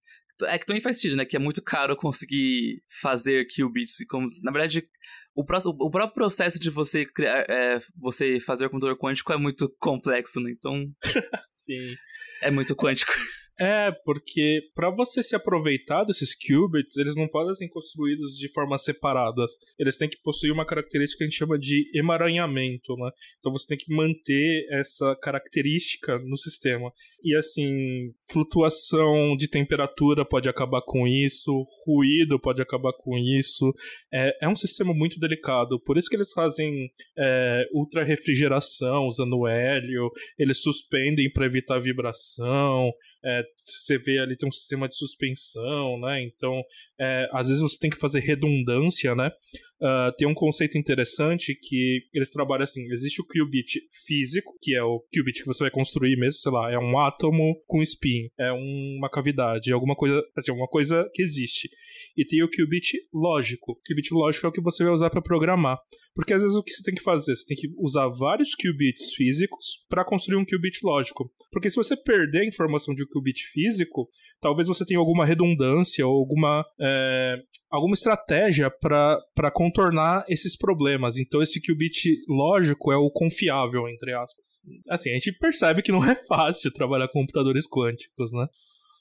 É 0.44 0.58
que 0.58 0.66
também 0.66 0.82
faz 0.82 0.96
sentido, 0.96 1.16
né? 1.16 1.24
Que 1.24 1.36
é 1.36 1.40
muito 1.40 1.62
caro 1.62 1.96
conseguir 1.96 2.82
fazer 3.00 3.46
qubits. 3.46 4.04
Como, 4.08 4.26
na 4.42 4.52
verdade, 4.52 4.86
o, 5.34 5.42
o 5.42 5.90
próprio 5.90 6.14
processo 6.14 6.58
de 6.58 6.70
você 6.70 7.04
criar, 7.04 7.44
é, 7.48 7.78
você 7.96 8.40
fazer 8.40 8.66
o 8.66 8.70
computador 8.70 8.98
quântico 8.98 9.32
é 9.32 9.36
muito 9.36 9.68
complexo, 9.78 10.40
né? 10.40 10.50
Então. 10.50 10.90
Sim. 11.54 11.94
É 12.42 12.50
muito 12.50 12.76
quântico. 12.76 13.12
É, 13.58 13.90
porque 14.04 14.60
para 14.74 14.90
você 14.90 15.22
se 15.22 15.34
aproveitar 15.34 16.04
desses 16.04 16.34
qubits, 16.34 16.96
eles 16.98 17.16
não 17.16 17.26
podem 17.26 17.54
ser 17.54 17.68
construídos 17.68 18.36
de 18.36 18.52
forma 18.52 18.76
separada. 18.76 19.46
Eles 19.78 19.96
têm 19.96 20.10
que 20.10 20.20
possuir 20.22 20.52
uma 20.52 20.66
característica 20.66 21.18
que 21.18 21.24
a 21.24 21.26
gente 21.26 21.38
chama 21.38 21.58
de 21.58 21.90
emaranhamento, 21.94 22.94
né? 22.96 23.10
Então 23.38 23.50
você 23.50 23.66
tem 23.66 23.78
que 23.78 23.94
manter 23.94 24.66
essa 24.70 25.16
característica 25.22 26.18
no 26.18 26.36
sistema. 26.36 26.92
E 27.22 27.34
assim, 27.34 28.12
flutuação 28.30 29.36
de 29.36 29.48
temperatura 29.48 30.24
pode 30.24 30.48
acabar 30.48 30.82
com 30.82 31.08
isso, 31.08 31.66
ruído 31.84 32.38
pode 32.38 32.62
acabar 32.62 32.92
com 32.92 33.16
isso. 33.16 33.72
É, 34.12 34.44
é 34.46 34.48
um 34.48 34.54
sistema 34.54 34.92
muito 34.94 35.18
delicado. 35.18 35.80
Por 35.80 35.96
isso 35.96 36.08
que 36.08 36.16
eles 36.16 36.32
fazem 36.32 36.90
é, 37.18 37.64
ultra 37.72 38.04
refrigeração 38.04 39.06
usando 39.06 39.46
hélio, 39.46 40.10
eles 40.38 40.62
suspendem 40.62 41.30
para 41.32 41.46
evitar 41.46 41.80
vibração. 41.80 42.92
É, 43.24 43.42
você 43.56 43.98
vê 43.98 44.20
ali 44.20 44.36
tem 44.36 44.48
um 44.48 44.52
sistema 44.52 44.86
de 44.86 44.96
suspensão, 44.96 45.98
né? 45.98 46.22
Então, 46.22 46.62
é, 46.98 47.28
às 47.32 47.48
vezes 47.48 47.62
você 47.62 47.78
tem 47.78 47.90
que 47.90 47.98
fazer 47.98 48.20
redundância, 48.20 49.14
né? 49.14 49.30
Uh, 49.78 50.10
tem 50.16 50.26
um 50.26 50.32
conceito 50.32 50.78
interessante 50.78 51.54
que 51.54 52.00
eles 52.14 52.30
trabalham 52.30 52.64
assim: 52.64 52.90
existe 52.90 53.20
o 53.20 53.26
qubit 53.26 53.78
físico, 54.06 54.54
que 54.62 54.74
é 54.74 54.82
o 54.82 55.04
qubit 55.12 55.40
que 55.40 55.46
você 55.46 55.64
vai 55.64 55.70
construir 55.70 56.16
mesmo, 56.16 56.40
sei 56.40 56.50
lá, 56.50 56.72
é 56.72 56.78
um 56.78 56.98
átomo 56.98 57.62
com 57.66 57.82
spin, 57.82 58.30
é 58.38 58.50
uma 58.52 59.10
cavidade, 59.10 59.70
é 59.70 59.74
alguma 59.74 59.94
coisa, 59.94 60.22
assim, 60.34 60.50
alguma 60.50 60.68
coisa 60.68 61.06
que 61.12 61.20
existe. 61.20 61.68
E 62.16 62.24
tem 62.24 62.42
o 62.42 62.48
qubit 62.48 62.96
lógico. 63.12 63.72
O 63.72 63.76
qubit 63.86 64.14
lógico 64.14 64.46
é 64.46 64.48
o 64.48 64.52
que 64.52 64.62
você 64.62 64.82
vai 64.82 64.92
usar 64.92 65.10
para 65.10 65.20
programar. 65.20 65.78
Porque 66.16 66.32
às 66.32 66.40
vezes 66.40 66.56
o 66.56 66.62
que 66.62 66.72
você 66.72 66.82
tem 66.82 66.94
que 66.94 67.02
fazer? 67.02 67.36
Você 67.36 67.44
tem 67.44 67.56
que 67.56 67.68
usar 67.76 68.08
vários 68.08 68.54
qubits 68.54 69.12
físicos 69.14 69.84
para 69.86 70.02
construir 70.02 70.38
um 70.38 70.46
qubit 70.46 70.80
lógico. 70.82 71.30
Porque 71.52 71.68
se 71.68 71.76
você 71.76 71.94
perder 71.94 72.40
a 72.40 72.46
informação 72.46 72.94
de 72.94 73.04
um 73.04 73.06
qubit 73.06 73.44
físico, 73.52 74.08
talvez 74.40 74.66
você 74.66 74.84
tenha 74.86 74.98
alguma 74.98 75.26
redundância 75.26 76.06
ou 76.06 76.18
alguma, 76.18 76.64
é, 76.80 77.36
alguma 77.70 77.92
estratégia 77.92 78.70
para 78.70 79.50
contornar 79.52 80.24
esses 80.26 80.56
problemas. 80.56 81.18
Então 81.18 81.42
esse 81.42 81.60
qubit 81.60 82.18
lógico 82.26 82.90
é 82.90 82.96
o 82.96 83.10
confiável, 83.10 83.86
entre 83.86 84.14
aspas. 84.14 84.58
Assim, 84.88 85.10
a 85.10 85.14
gente 85.14 85.32
percebe 85.32 85.82
que 85.82 85.92
não 85.92 86.02
é 86.02 86.14
fácil 86.14 86.72
trabalhar 86.72 87.08
com 87.08 87.20
computadores 87.20 87.68
quânticos, 87.68 88.32
né? 88.32 88.46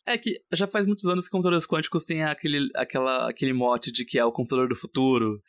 É 0.08 0.18
que 0.18 0.40
já 0.54 0.68
faz 0.68 0.86
muitos 0.86 1.06
anos 1.06 1.26
que 1.26 1.32
computadores 1.32 1.66
quânticos 1.66 2.06
têm 2.06 2.24
aquele, 2.24 2.70
aquela, 2.76 3.30
aquele 3.30 3.54
mote 3.54 3.92
de 3.92 4.06
que 4.06 4.20
é 4.20 4.26
o 4.26 4.32
computador 4.32 4.68
do 4.70 4.76
futuro, 4.76 5.42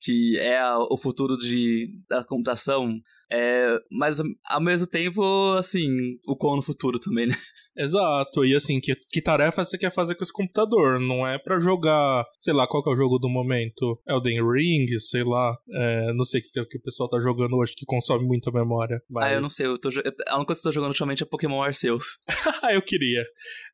que 0.00 0.38
é 0.38 0.62
o 0.90 0.98
futuro 0.98 1.36
de, 1.38 1.98
da 2.08 2.22
computação. 2.22 3.00
É, 3.30 3.78
mas 3.90 4.18
ao 4.44 4.60
mesmo 4.60 4.86
tempo, 4.86 5.22
assim, 5.54 6.18
o 6.26 6.36
quão 6.36 6.56
no 6.56 6.62
futuro 6.62 6.98
também, 6.98 7.26
né? 7.26 7.34
Exato, 7.76 8.44
e 8.44 8.54
assim, 8.54 8.80
que, 8.80 8.94
que 8.94 9.22
tarefa 9.22 9.64
você 9.64 9.78
quer 9.78 9.92
fazer 9.92 10.14
com 10.14 10.22
esse 10.22 10.32
computador? 10.32 11.00
Não 11.00 11.26
é 11.26 11.38
para 11.38 11.58
jogar, 11.58 12.24
sei 12.38 12.52
lá, 12.52 12.66
qual 12.66 12.82
que 12.82 12.90
é 12.90 12.92
o 12.92 12.96
jogo 12.96 13.18
do 13.18 13.28
momento? 13.28 13.98
Elden 14.06 14.40
Ring, 14.42 14.86
sei 14.98 15.24
lá, 15.24 15.56
é, 15.70 16.12
não 16.12 16.24
sei 16.24 16.40
o 16.40 16.44
que, 16.44 16.64
que 16.66 16.78
o 16.78 16.82
pessoal 16.82 17.08
tá 17.08 17.18
jogando 17.18 17.56
hoje 17.56 17.74
que 17.74 17.86
consome 17.86 18.26
muita 18.26 18.50
memória. 18.50 19.00
Mas... 19.08 19.24
Ah, 19.24 19.34
eu 19.34 19.40
não 19.40 19.48
sei, 19.48 19.66
eu 19.66 19.78
tô, 19.78 19.88
a 19.88 20.36
única 20.36 20.46
coisa 20.46 20.60
que 20.60 20.68
eu 20.68 20.70
tô 20.70 20.72
jogando 20.72 20.90
ultimamente 20.90 21.22
é 21.22 21.26
Pokémon 21.26 21.62
Arceus. 21.62 22.18
Ah, 22.62 22.72
eu 22.72 22.82
queria. 22.82 23.22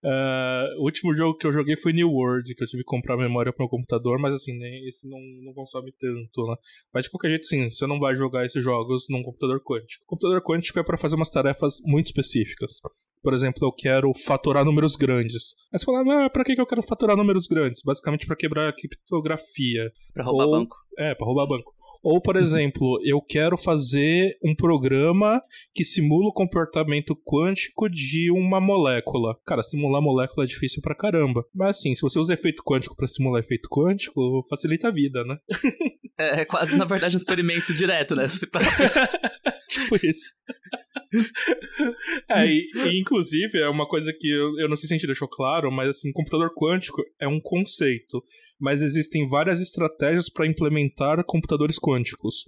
Uh, 0.03 0.81
o 0.81 0.85
último 0.85 1.15
jogo 1.15 1.37
que 1.37 1.47
eu 1.47 1.53
joguei 1.53 1.77
foi 1.77 1.93
New 1.93 2.09
World, 2.09 2.55
que 2.55 2.63
eu 2.63 2.67
tive 2.67 2.83
que 2.83 2.89
comprar 2.89 3.19
memória 3.19 3.53
pro 3.53 3.65
meu 3.65 3.69
computador, 3.69 4.19
mas 4.19 4.33
assim, 4.33 4.59
nem 4.59 4.89
esse 4.89 5.07
não, 5.07 5.19
não 5.45 5.53
consome 5.53 5.93
tanto, 5.93 6.47
né? 6.47 6.57
Mas 6.93 7.05
de 7.05 7.11
qualquer 7.11 7.29
jeito, 7.29 7.47
sim, 7.47 7.69
você 7.69 7.87
não 7.87 7.99
vai 7.99 8.17
jogar 8.17 8.47
esses 8.47 8.65
jogos 8.65 9.05
num 9.11 9.23
computador 9.23 9.61
quântico. 9.63 10.05
O 10.05 10.07
computador 10.07 10.43
quântico 10.43 10.79
é 10.79 10.83
para 10.83 10.97
fazer 10.97 11.17
umas 11.17 11.31
tarefas 11.31 11.81
muito 11.85 12.07
específicas. 12.07 12.81
Por 13.23 13.35
exemplo, 13.35 13.67
eu 13.67 13.73
quero 13.73 14.13
faturar 14.15 14.65
números 14.65 14.97
grandes. 14.97 15.57
Aí 15.73 15.79
você 15.79 15.85
fala, 15.85 16.25
ah, 16.25 16.31
pra 16.31 16.45
que 16.45 16.59
eu 16.59 16.67
quero 16.67 16.83
faturar 16.83 17.17
números 17.17 17.47
grandes? 17.47 17.83
Basicamente 17.85 18.27
para 18.27 18.37
quebrar 18.37 18.69
a 18.69 18.73
criptografia. 18.73 19.91
Pra 20.15 20.25
roubar 20.25 20.47
Ou... 20.47 20.53
banco. 20.53 20.77
É, 20.99 21.15
pra 21.15 21.27
roubar 21.27 21.47
banco. 21.47 21.73
Ou, 22.03 22.21
por 22.21 22.37
exemplo, 22.39 23.01
eu 23.05 23.21
quero 23.21 23.57
fazer 23.57 24.37
um 24.43 24.55
programa 24.55 25.41
que 25.75 25.85
simula 25.85 26.29
o 26.29 26.33
comportamento 26.33 27.17
quântico 27.25 27.89
de 27.89 28.31
uma 28.31 28.61
molécula. 28.61 29.37
Cara, 29.47 29.63
simular 29.63 30.03
molécula 30.03 30.45
é 30.45 30.49
difícil 30.49 30.81
pra 30.83 30.95
caramba. 30.95 31.45
Mas 31.55 31.79
assim, 31.79 31.95
se 31.95 32.03
você 32.03 32.19
usa 32.19 32.35
efeito 32.35 32.63
quântico 32.65 32.97
para 32.97 33.09
simular 33.09 33.41
efeito 33.41 33.69
quântico, 33.69 34.45
facilita 34.49 34.89
a 34.89 34.93
vida, 34.93 35.25
né? 35.25 35.37
É, 36.21 36.41
é 36.41 36.45
quase, 36.45 36.77
na 36.77 36.85
verdade, 36.85 37.15
um 37.15 37.17
experimento 37.23 37.73
direto, 37.73 38.17
né? 38.17 38.27
Se 38.27 38.39
você 38.39 38.47
tipo 39.71 39.97
isso. 39.97 40.35
é, 42.29 42.47
e, 42.47 42.71
e, 42.75 43.01
inclusive 43.01 43.59
é 43.59 43.69
uma 43.69 43.87
coisa 43.87 44.13
que 44.13 44.29
eu, 44.29 44.59
eu 44.59 44.69
não 44.69 44.77
sei 44.77 44.89
se 44.89 44.95
a 44.95 44.97
gente 44.97 45.07
deixou 45.07 45.29
claro, 45.29 45.71
mas 45.71 45.89
assim, 45.89 46.13
computador 46.13 46.53
quântico 46.55 47.03
é 47.21 47.29
um 47.29 47.41
conceito 47.41 48.23
mas 48.59 48.83
existem 48.83 49.29
várias 49.29 49.61
estratégias 49.61 50.29
para 50.29 50.47
implementar 50.47 51.23
computadores 51.25 51.79
quânticos. 51.79 52.45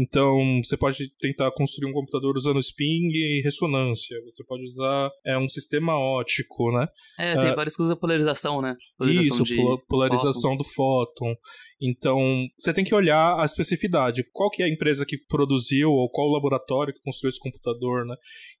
Então, 0.00 0.60
você 0.62 0.76
pode 0.76 1.08
tentar 1.18 1.50
construir 1.50 1.90
um 1.90 1.92
computador 1.92 2.36
usando 2.36 2.60
spin 2.60 3.08
e 3.12 3.40
ressonância. 3.42 4.16
Você 4.26 4.44
pode 4.44 4.62
usar 4.64 5.10
é, 5.26 5.36
um 5.36 5.48
sistema 5.48 5.98
ótico, 5.98 6.70
né? 6.70 6.86
É, 7.18 7.36
tem 7.36 7.50
uh, 7.50 7.56
várias 7.56 7.76
coisas 7.76 7.98
polarização, 7.98 8.62
né? 8.62 8.76
Polarização 8.96 9.44
isso, 9.44 9.84
polarização 9.88 10.50
fótons. 10.52 10.58
do 10.58 10.64
fóton. 10.64 11.34
Então, 11.80 12.18
você 12.58 12.72
tem 12.72 12.84
que 12.84 12.94
olhar 12.94 13.40
a 13.40 13.44
especificidade. 13.44 14.24
Qual 14.32 14.50
que 14.50 14.62
é 14.62 14.66
a 14.66 14.68
empresa 14.68 15.06
que 15.06 15.16
produziu 15.16 15.90
ou 15.90 16.10
qual 16.10 16.28
o 16.28 16.32
laboratório 16.32 16.92
que 16.92 17.02
construiu 17.02 17.30
esse 17.30 17.40
computador, 17.40 18.04
né? 18.04 18.14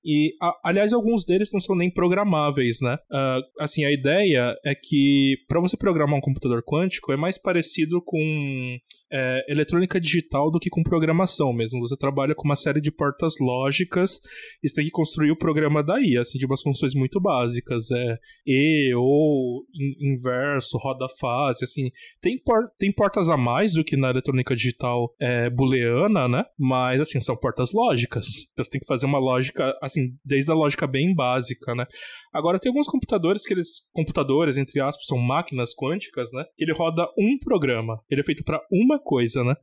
E, 0.04 0.34
a, 0.40 0.52
aliás, 0.64 0.92
alguns 0.92 1.24
deles 1.24 1.50
não 1.52 1.60
são 1.60 1.76
nem 1.76 1.92
programáveis, 1.92 2.78
né? 2.80 2.96
Uh, 3.10 3.62
assim, 3.62 3.84
a 3.84 3.92
ideia 3.92 4.56
é 4.64 4.74
que 4.74 5.36
para 5.48 5.60
você 5.60 5.76
programar 5.76 6.16
um 6.16 6.22
computador 6.22 6.62
quântico 6.62 7.12
é 7.12 7.16
mais 7.16 7.36
parecido 7.36 8.00
com 8.04 8.78
é, 9.12 9.44
eletrônica 9.48 10.00
digital 10.00 10.50
do 10.50 10.60
que 10.60 10.70
com 10.70 10.82
programação 10.82 11.27
mesmo. 11.52 11.80
Você 11.80 11.96
trabalha 11.96 12.34
com 12.34 12.44
uma 12.44 12.56
série 12.56 12.80
de 12.80 12.90
portas 12.90 13.34
lógicas 13.40 14.20
e 14.62 14.68
você 14.68 14.76
tem 14.76 14.84
que 14.84 14.90
construir 14.90 15.30
o 15.30 15.38
programa 15.38 15.82
daí, 15.82 16.16
assim, 16.16 16.38
de 16.38 16.46
umas 16.46 16.62
funções 16.62 16.94
muito 16.94 17.20
básicas. 17.20 17.90
É 17.90 18.18
E, 18.46 18.94
ou, 18.96 19.64
in, 19.74 20.14
inverso, 20.14 20.78
roda 20.78 21.06
fase, 21.20 21.64
assim. 21.64 21.90
Tem, 22.20 22.38
por, 22.38 22.70
tem 22.78 22.92
portas 22.92 23.28
a 23.28 23.36
mais 23.36 23.72
do 23.72 23.84
que 23.84 23.96
na 23.96 24.10
eletrônica 24.10 24.54
digital 24.54 25.14
é, 25.20 25.50
booleana, 25.50 26.28
né? 26.28 26.44
Mas, 26.58 27.00
assim, 27.00 27.20
são 27.20 27.36
portas 27.36 27.72
lógicas. 27.72 28.26
Então 28.52 28.64
você 28.64 28.70
tem 28.70 28.80
que 28.80 28.86
fazer 28.86 29.06
uma 29.06 29.18
lógica, 29.18 29.76
assim, 29.82 30.16
desde 30.24 30.50
a 30.50 30.54
lógica 30.54 30.86
bem 30.86 31.14
básica, 31.14 31.74
né? 31.74 31.86
Agora 32.32 32.58
tem 32.58 32.70
alguns 32.70 32.86
computadores 32.86 33.44
que 33.46 33.54
eles 33.54 33.88
computadores 33.92 34.58
entre 34.58 34.80
aspas 34.80 35.06
são 35.06 35.18
máquinas 35.18 35.74
quânticas, 35.74 36.30
né? 36.32 36.44
Que 36.56 36.64
ele 36.64 36.72
roda 36.72 37.08
um 37.18 37.38
programa. 37.38 38.00
Ele 38.10 38.20
é 38.20 38.24
feito 38.24 38.44
para 38.44 38.60
uma 38.70 38.98
coisa, 38.98 39.42
né? 39.42 39.54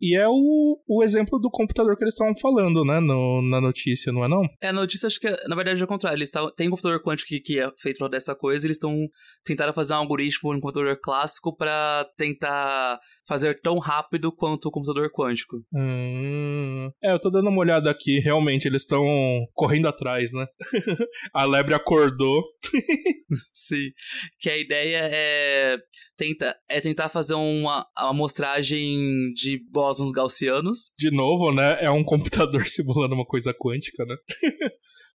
E 0.00 0.16
é 0.16 0.26
o, 0.26 0.80
o 0.88 1.04
exemplo 1.04 1.38
do 1.38 1.50
computador 1.50 1.94
que 1.96 2.02
eles 2.02 2.14
estavam 2.14 2.34
falando, 2.36 2.82
né, 2.84 3.00
no, 3.00 3.42
na 3.42 3.60
notícia, 3.60 4.10
não 4.10 4.24
é 4.24 4.28
não? 4.28 4.42
É, 4.62 4.68
a 4.68 4.72
notícia 4.72 5.06
acho 5.06 5.20
que, 5.20 5.28
na 5.46 5.54
verdade, 5.54 5.80
é 5.80 5.84
o 5.84 5.88
contrário. 5.88 6.16
Eles 6.16 6.30
tavam, 6.30 6.50
tem 6.54 6.68
um 6.68 6.70
computador 6.70 7.02
quântico 7.02 7.28
que, 7.28 7.40
que 7.40 7.60
é 7.60 7.70
feito 7.78 8.08
dessa 8.08 8.34
coisa, 8.34 8.66
eles 8.66 8.76
estão 8.76 8.96
tentando 9.44 9.74
fazer 9.74 9.92
um 9.92 9.98
algoritmo 9.98 10.52
no 10.54 10.60
computador 10.60 10.98
clássico 11.02 11.54
para 11.54 12.08
tentar 12.16 12.98
fazer 13.26 13.60
tão 13.60 13.78
rápido 13.78 14.32
quanto 14.32 14.66
o 14.66 14.70
computador 14.70 15.10
quântico. 15.12 15.56
Hum, 15.72 16.90
é, 17.02 17.12
eu 17.12 17.20
tô 17.20 17.30
dando 17.30 17.48
uma 17.48 17.60
olhada 17.60 17.90
aqui, 17.90 18.18
realmente, 18.20 18.66
eles 18.66 18.82
estão 18.82 19.04
correndo 19.52 19.86
atrás, 19.86 20.32
né? 20.32 20.46
a 21.34 21.44
lebre 21.44 21.74
acordou. 21.74 22.42
Sim, 23.54 23.90
que 24.38 24.48
a 24.50 24.56
ideia 24.56 24.98
é, 25.12 25.76
tenta, 26.16 26.56
é 26.68 26.80
tentar 26.80 27.08
fazer 27.08 27.34
uma, 27.34 27.86
uma 27.96 28.10
amostragem 28.10 29.32
de 29.34 29.60
bósons 29.90 30.12
gaussianos. 30.12 30.90
De 30.96 31.10
novo, 31.10 31.52
né? 31.52 31.82
É 31.82 31.90
um 31.90 32.04
computador 32.04 32.66
simulando 32.68 33.14
uma 33.14 33.26
coisa 33.26 33.52
quântica, 33.52 34.04
né? 34.04 34.16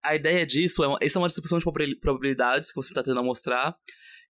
a 0.04 0.14
ideia 0.14 0.46
disso 0.46 0.84
é 0.84 0.88
uma, 0.88 0.98
essa 1.00 1.18
é 1.18 1.20
uma 1.20 1.28
distribuição 1.28 1.58
de 1.58 1.96
probabilidades 1.96 2.70
que 2.70 2.76
você 2.76 2.90
está 2.90 3.02
tentando 3.02 3.24
mostrar, 3.24 3.74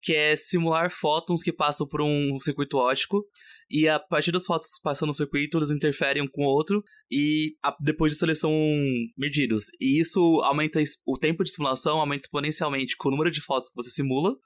que 0.02 0.12
é 0.14 0.36
simular 0.36 0.90
fótons 0.90 1.42
que 1.42 1.52
passam 1.52 1.86
por 1.86 2.02
um 2.02 2.38
circuito 2.40 2.76
óptico 2.76 3.24
e 3.70 3.88
a 3.88 3.98
partir 3.98 4.30
dos 4.30 4.44
fótons 4.44 4.78
passando 4.82 5.08
no 5.08 5.14
circuito, 5.14 5.58
eles 5.58 5.70
interferem 5.70 6.22
um 6.22 6.28
com 6.28 6.42
o 6.42 6.48
outro 6.48 6.84
e 7.10 7.56
a, 7.62 7.74
depois 7.80 8.12
disso 8.12 8.24
eles 8.24 8.38
são 8.38 8.52
medidos. 9.16 9.64
E 9.80 9.98
isso 9.98 10.20
aumenta 10.44 10.80
o 11.06 11.18
tempo 11.18 11.42
de 11.42 11.50
simulação 11.50 11.98
aumenta 11.98 12.24
exponencialmente 12.24 12.96
com 12.96 13.08
o 13.08 13.12
número 13.12 13.30
de 13.30 13.40
fótons 13.40 13.70
que 13.70 13.76
você 13.76 13.90
simula 13.90 14.36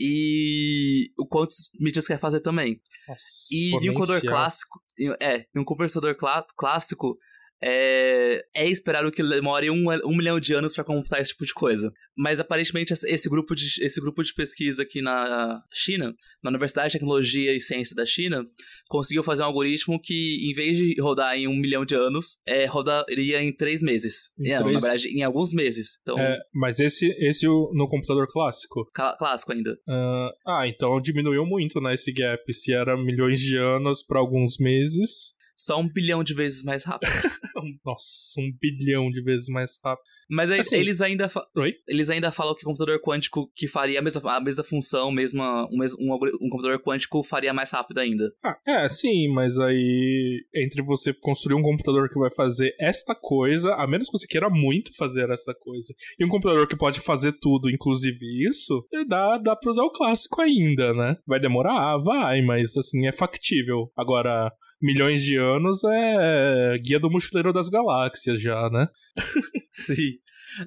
e 0.00 1.12
o 1.18 1.26
quantos 1.26 1.70
mídias 1.78 2.06
quer 2.06 2.18
fazer 2.18 2.40
também. 2.40 2.80
Nossa, 3.06 3.24
e 3.50 3.70
em 3.76 3.90
um 3.90 3.94
computador 3.94 4.22
clássico, 4.22 4.80
é, 5.20 5.46
um 5.54 5.64
conversador 5.64 6.14
clá 6.14 6.44
clássico, 6.56 7.18
é, 7.62 8.42
é 8.56 8.68
esperado 8.68 9.10
que 9.12 9.22
demore 9.22 9.70
um, 9.70 9.86
um 10.04 10.16
milhão 10.16 10.40
de 10.40 10.54
anos 10.54 10.72
para 10.72 10.84
computar 10.84 11.20
esse 11.20 11.32
tipo 11.32 11.44
de 11.44 11.52
coisa. 11.52 11.92
Mas 12.16 12.40
aparentemente 12.40 12.92
esse 12.92 13.28
grupo, 13.28 13.54
de, 13.54 13.66
esse 13.80 14.00
grupo 14.00 14.22
de 14.22 14.34
pesquisa 14.34 14.82
aqui 14.82 15.02
na 15.02 15.62
China, 15.72 16.14
na 16.42 16.50
Universidade 16.50 16.88
de 16.88 16.98
Tecnologia 16.98 17.54
e 17.54 17.60
Ciência 17.60 17.94
da 17.94 18.06
China, 18.06 18.44
conseguiu 18.88 19.22
fazer 19.22 19.42
um 19.42 19.46
algoritmo 19.46 20.00
que, 20.00 20.50
em 20.50 20.54
vez 20.54 20.78
de 20.78 20.94
rodar 21.00 21.36
em 21.36 21.46
um 21.46 21.56
milhão 21.56 21.84
de 21.84 21.94
anos, 21.94 22.38
é, 22.46 22.64
rodaria 22.64 23.42
em 23.42 23.54
três 23.54 23.82
meses. 23.82 24.30
Em 24.38 24.44
três... 24.44 24.60
na 24.60 24.66
verdade, 24.66 25.08
em 25.08 25.22
alguns 25.22 25.52
meses. 25.52 25.98
Então, 26.02 26.18
é, 26.18 26.38
mas 26.54 26.80
esse, 26.80 27.06
esse 27.18 27.46
no 27.46 27.88
computador 27.88 28.26
clássico? 28.30 28.88
clássico 28.92 29.52
ainda. 29.52 29.72
Uh, 29.88 30.30
ah, 30.46 30.66
então 30.66 31.00
diminuiu 31.00 31.44
muito, 31.44 31.80
né, 31.80 31.94
esse 31.94 32.12
gap. 32.12 32.40
Se 32.52 32.72
era 32.72 32.96
milhões 32.96 33.40
de 33.40 33.56
anos 33.56 34.02
para 34.02 34.18
alguns 34.18 34.56
meses, 34.58 35.34
só 35.56 35.78
um 35.78 35.88
bilhão 35.88 36.24
de 36.24 36.34
vezes 36.34 36.62
mais 36.62 36.84
rápido. 36.84 37.10
Nossa, 37.84 38.40
um 38.40 38.52
bilhão 38.60 39.10
de 39.10 39.22
vezes 39.22 39.48
mais 39.48 39.78
rápido. 39.84 40.04
Mas 40.30 40.50
aí, 40.50 40.60
assim, 40.60 40.76
eles 40.76 41.00
ainda 41.00 41.28
Oi? 41.56 41.74
eles 41.88 42.08
ainda 42.08 42.30
falam 42.30 42.54
que 42.54 42.62
o 42.62 42.66
computador 42.66 43.00
quântico 43.00 43.50
que 43.54 43.66
faria 43.66 43.98
a 43.98 44.02
mesma, 44.02 44.36
a 44.36 44.40
mesma 44.40 44.62
função, 44.62 45.10
mesma, 45.10 45.66
um, 45.72 45.82
um, 45.98 46.14
um 46.14 46.48
computador 46.48 46.80
quântico 46.80 47.22
faria 47.24 47.52
mais 47.52 47.72
rápido 47.72 47.98
ainda. 47.98 48.30
Ah, 48.44 48.56
é, 48.64 48.88
sim, 48.88 49.28
mas 49.28 49.58
aí 49.58 50.44
entre 50.54 50.82
você 50.82 51.12
construir 51.12 51.56
um 51.56 51.62
computador 51.62 52.08
que 52.08 52.18
vai 52.18 52.30
fazer 52.30 52.72
esta 52.78 53.12
coisa, 53.14 53.74
a 53.74 53.86
menos 53.88 54.08
que 54.08 54.18
você 54.18 54.26
queira 54.26 54.48
muito 54.48 54.94
fazer 54.96 55.28
esta 55.30 55.52
coisa, 55.52 55.92
e 56.18 56.24
um 56.24 56.28
computador 56.28 56.68
que 56.68 56.76
pode 56.76 57.00
fazer 57.00 57.32
tudo, 57.40 57.68
inclusive 57.68 58.18
isso, 58.48 58.86
dá, 59.08 59.36
dá 59.36 59.56
pra 59.56 59.70
usar 59.70 59.82
o 59.82 59.92
clássico 59.92 60.40
ainda, 60.40 60.94
né? 60.94 61.16
Vai 61.26 61.40
demorar? 61.40 61.98
Vai, 61.98 62.40
mas 62.40 62.76
assim, 62.76 63.06
é 63.08 63.12
factível. 63.12 63.90
Agora, 63.96 64.52
milhões 64.80 65.22
de 65.22 65.36
anos 65.36 65.82
é 65.84 66.76
Guia 66.78 66.98
do 66.98 67.10
Mochileiro 67.10 67.52
das 67.52 67.68
Galáxias 67.68 68.40
já, 68.40 68.68
né? 68.70 68.88
Sim. 69.72 70.18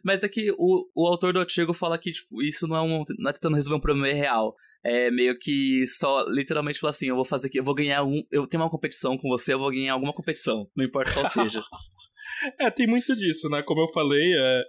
Mas 0.03 0.24
é 0.24 0.29
que 0.29 0.51
o, 0.58 0.89
o 0.96 1.08
autor 1.08 1.34
do 1.34 1.39
artigo 1.39 1.74
fala 1.74 1.98
que 1.98 2.12
tipo, 2.12 2.41
isso 2.41 2.67
não 2.67 2.76
é, 2.76 2.82
um, 2.82 3.04
não 3.17 3.30
é 3.30 3.34
tentando 3.34 3.56
resolver 3.56 3.78
um 3.78 3.82
problema 3.82 4.13
real. 4.13 4.56
É 4.84 5.10
meio 5.12 5.38
que 5.39 5.86
só 5.88 6.26
literalmente 6.28 6.80
fala 6.80 6.91
assim: 6.91 7.08
eu 7.08 7.15
vou 7.15 7.26
fazer 7.26 7.47
aqui, 7.47 7.60
eu 7.60 7.63
vou 7.63 7.76
ganhar 7.76 8.04
um. 8.04 8.23
Eu 8.32 8.45
tenho 8.45 8.63
uma 8.63 8.69
competição 8.69 9.17
com 9.17 9.30
você, 9.30 9.54
eu 9.54 9.60
vou 9.60 9.71
ganhar 9.71 9.93
alguma 9.93 10.13
competição, 10.13 10.69
não 10.76 10.86
importa 10.86 11.13
qual 11.13 11.30
seja. 11.32 11.60
É, 12.60 12.70
tem 12.70 12.88
muito 12.88 13.16
disso, 13.16 13.50
né? 13.50 13.62
Como 13.62 13.82
eu 13.82 13.88
falei, 13.90 14.34
é, 14.36 14.64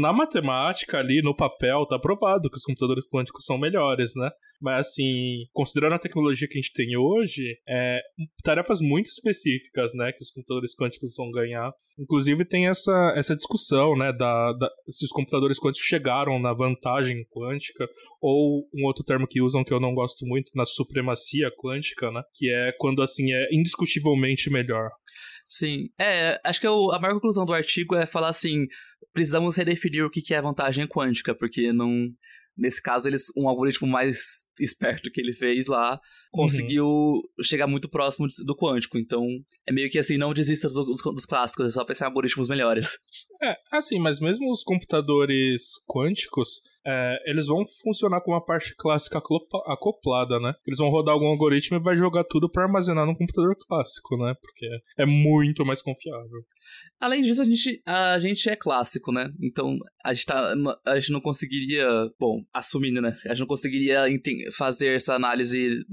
na 0.00 0.12
matemática 0.12 0.98
ali, 0.98 1.22
no 1.22 1.34
papel, 1.34 1.86
tá 1.86 1.98
provado 1.98 2.50
que 2.50 2.56
os 2.56 2.64
computadores 2.64 3.04
quânticos 3.08 3.44
são 3.44 3.58
melhores, 3.58 4.12
né? 4.16 4.30
Mas, 4.60 4.88
assim, 4.88 5.44
considerando 5.52 5.94
a 5.94 5.98
tecnologia 5.98 6.48
que 6.48 6.56
a 6.56 6.60
gente 6.60 6.72
tem 6.72 6.96
hoje, 6.96 7.58
é, 7.68 8.00
tarefas 8.42 8.80
muito 8.80 9.06
específicas, 9.06 9.92
né, 9.94 10.10
que 10.12 10.22
os 10.22 10.30
computadores 10.30 10.74
quânticos 10.74 11.14
vão 11.16 11.30
ganhar. 11.30 11.70
Inclusive, 11.98 12.46
tem 12.46 12.66
essa, 12.66 13.12
essa 13.14 13.36
discussão, 13.36 13.96
né, 13.96 14.12
da, 14.12 14.52
da, 14.52 14.70
se 14.88 15.04
os 15.04 15.10
computadores 15.10 15.58
quânticos 15.58 15.86
chegaram 15.86 16.38
na 16.38 16.54
vantagem 16.54 17.26
quântica, 17.30 17.86
ou 18.20 18.66
um 18.74 18.86
outro 18.86 19.04
termo 19.04 19.26
que 19.26 19.42
usam 19.42 19.64
que 19.64 19.74
eu 19.74 19.80
não 19.80 19.94
gosto 19.94 20.24
muito, 20.24 20.50
na 20.54 20.64
supremacia 20.64 21.50
quântica, 21.58 22.10
né, 22.10 22.22
que 22.32 22.50
é 22.50 22.72
quando, 22.78 23.02
assim, 23.02 23.32
é 23.32 23.48
indiscutivelmente 23.52 24.50
melhor. 24.50 24.90
Sim. 25.54 25.88
É, 25.96 26.40
acho 26.42 26.60
que 26.60 26.66
eu, 26.66 26.90
a 26.90 26.98
maior 26.98 27.14
conclusão 27.14 27.46
do 27.46 27.52
artigo 27.52 27.94
é 27.94 28.06
falar 28.06 28.30
assim: 28.30 28.66
precisamos 29.12 29.54
redefinir 29.54 30.04
o 30.04 30.10
que 30.10 30.34
é 30.34 30.42
vantagem 30.42 30.86
quântica, 30.88 31.32
porque 31.32 31.72
não. 31.72 32.08
Nesse 32.56 32.80
caso, 32.80 33.08
eles, 33.08 33.32
um 33.36 33.48
algoritmo 33.48 33.88
mais 33.88 34.44
esperto 34.60 35.10
que 35.10 35.20
ele 35.20 35.32
fez 35.32 35.66
lá 35.66 36.00
conseguiu 36.30 36.86
uhum. 36.86 37.22
chegar 37.42 37.66
muito 37.66 37.88
próximo 37.88 38.28
do 38.46 38.56
quântico. 38.56 38.96
Então, 38.96 39.26
é 39.66 39.72
meio 39.72 39.90
que 39.90 39.98
assim, 39.98 40.16
não 40.16 40.32
desista 40.32 40.68
dos, 40.68 41.02
dos 41.02 41.26
clássicos, 41.26 41.66
é 41.66 41.70
só 41.70 41.84
pensar 41.84 42.06
em 42.06 42.08
algoritmos 42.08 42.48
melhores. 42.48 42.98
É, 43.42 43.56
assim, 43.72 43.98
mas 43.98 44.20
mesmo 44.20 44.50
os 44.50 44.62
computadores 44.62 45.72
quânticos, 45.86 46.62
é, 46.86 47.18
eles 47.26 47.46
vão 47.46 47.64
funcionar 47.82 48.20
com 48.20 48.32
uma 48.32 48.44
parte 48.44 48.74
clássica 48.76 49.18
acoplada, 49.66 50.38
né? 50.38 50.52
Eles 50.66 50.78
vão 50.78 50.90
rodar 50.90 51.14
algum 51.14 51.28
algoritmo 51.28 51.76
e 51.76 51.82
vai 51.82 51.96
jogar 51.96 52.24
tudo 52.24 52.48
para 52.50 52.64
armazenar 52.64 53.06
no 53.06 53.16
computador 53.16 53.56
clássico, 53.66 54.16
né? 54.16 54.34
Porque 54.40 54.68
é 54.98 55.06
muito 55.06 55.64
mais 55.64 55.80
confiável. 55.80 56.44
Além 57.00 57.22
disso, 57.22 57.40
a 57.40 57.44
gente, 57.44 57.82
a 57.86 58.18
gente 58.18 58.48
é 58.48 58.56
clássico, 58.56 59.12
né? 59.12 59.30
Então, 59.40 59.76
a 60.04 60.12
gente, 60.12 60.26
tá, 60.26 60.54
a 60.86 60.98
gente 60.98 61.12
não 61.12 61.20
conseguiria, 61.20 61.86
bom, 62.18 62.42
assumindo, 62.52 63.00
né? 63.00 63.16
A 63.24 63.28
gente 63.30 63.40
não 63.40 63.46
conseguiria 63.46 64.04
fazer 64.56 64.94
essa 64.94 65.14
análise 65.14 65.84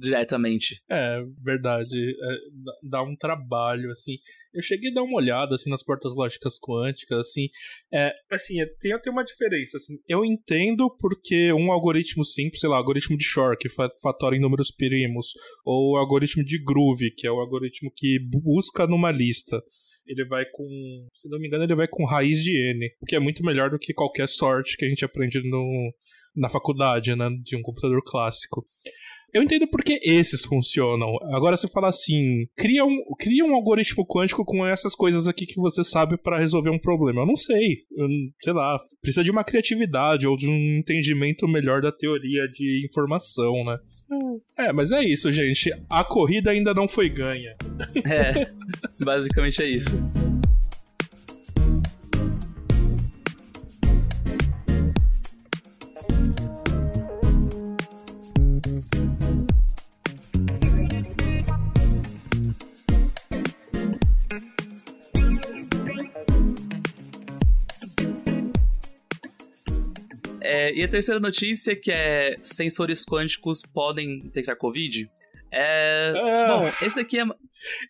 diretamente. 0.00 0.82
É, 0.90 1.20
verdade. 1.42 1.96
É, 1.96 2.88
dá 2.88 3.02
um 3.02 3.16
trabalho, 3.16 3.90
assim. 3.90 4.16
Eu 4.52 4.62
cheguei 4.62 4.90
a 4.90 4.94
dar 4.94 5.02
uma 5.02 5.16
olhada, 5.16 5.54
assim, 5.54 5.70
nas 5.70 5.82
portas 5.82 6.14
lógicas 6.14 6.58
quânticas, 6.58 7.18
assim. 7.18 7.48
É, 7.92 8.10
assim, 8.30 8.60
é, 8.60 8.66
tem 8.80 8.92
até 8.92 9.10
uma 9.10 9.22
diferença, 9.22 9.76
assim. 9.76 9.98
Eu 10.08 10.24
entendo 10.24 10.88
porque 10.98 11.52
um 11.52 11.70
algoritmo 11.70 12.24
simples, 12.24 12.60
sei 12.60 12.70
lá, 12.70 12.76
algoritmo 12.76 13.18
de 13.18 13.24
Shor, 13.24 13.56
que 13.58 13.68
fatora 13.68 14.36
em 14.36 14.40
números 14.40 14.70
primos, 14.70 15.34
ou 15.64 15.92
o 15.92 15.96
algoritmo 15.98 16.44
de 16.44 16.62
Groove, 16.62 17.12
que 17.14 17.26
é 17.26 17.30
o 17.30 17.40
algoritmo 17.40 17.92
que 17.94 18.18
busca 18.18 18.86
numa 18.86 19.10
lista 19.10 19.62
ele 20.06 20.24
vai 20.26 20.44
com, 20.52 20.66
se 21.12 21.28
não 21.28 21.38
me 21.38 21.46
engano, 21.46 21.64
ele 21.64 21.74
vai 21.74 21.86
com 21.88 22.04
raiz 22.04 22.42
de 22.42 22.52
n, 22.52 22.90
o 23.00 23.06
que 23.06 23.16
é 23.16 23.20
muito 23.20 23.44
melhor 23.44 23.70
do 23.70 23.78
que 23.78 23.94
qualquer 23.94 24.28
sorte 24.28 24.76
que 24.76 24.84
a 24.84 24.88
gente 24.88 25.04
aprende 25.04 25.40
no, 25.48 25.94
na 26.34 26.48
faculdade, 26.48 27.14
né, 27.14 27.28
de 27.42 27.56
um 27.56 27.62
computador 27.62 28.02
clássico. 28.04 28.66
Eu 29.32 29.42
entendo 29.42 29.66
porque 29.66 29.98
esses 30.02 30.44
funcionam. 30.44 31.16
Agora 31.32 31.56
você 31.56 31.66
fala 31.66 31.88
assim, 31.88 32.46
cria 32.56 32.84
um, 32.84 33.02
cria 33.18 33.44
um 33.44 33.54
algoritmo 33.54 34.06
quântico 34.06 34.44
com 34.44 34.66
essas 34.66 34.94
coisas 34.94 35.26
aqui 35.26 35.46
que 35.46 35.60
você 35.60 35.82
sabe 35.82 36.18
para 36.18 36.38
resolver 36.38 36.70
um 36.70 36.78
problema. 36.78 37.22
Eu 37.22 37.26
não 37.26 37.36
sei. 37.36 37.84
Eu, 37.96 38.06
sei 38.40 38.52
lá, 38.52 38.78
precisa 39.00 39.24
de 39.24 39.30
uma 39.30 39.44
criatividade 39.44 40.26
ou 40.26 40.36
de 40.36 40.48
um 40.48 40.78
entendimento 40.78 41.48
melhor 41.48 41.80
da 41.80 41.90
teoria 41.90 42.46
de 42.48 42.84
informação, 42.86 43.64
né? 43.64 43.78
É, 44.58 44.72
mas 44.72 44.92
é 44.92 45.02
isso, 45.02 45.32
gente. 45.32 45.72
A 45.88 46.04
corrida 46.04 46.50
ainda 46.50 46.74
não 46.74 46.86
foi 46.86 47.08
ganha. 47.08 47.56
É, 48.04 48.46
basicamente 49.02 49.62
é 49.62 49.66
isso. 49.66 49.90
É, 70.44 70.74
e 70.74 70.82
a 70.82 70.88
terceira 70.88 71.20
notícia, 71.20 71.74
que 71.76 71.90
é 71.92 72.36
sensores 72.42 73.04
quânticos 73.04 73.62
podem 73.72 74.20
detectar 74.24 74.56
Covid. 74.56 75.08
É, 75.52 76.12
É. 76.16 76.48
Bom, 76.48 76.72
esse 76.82 76.96
daqui 76.96 77.18
é. 77.18 77.24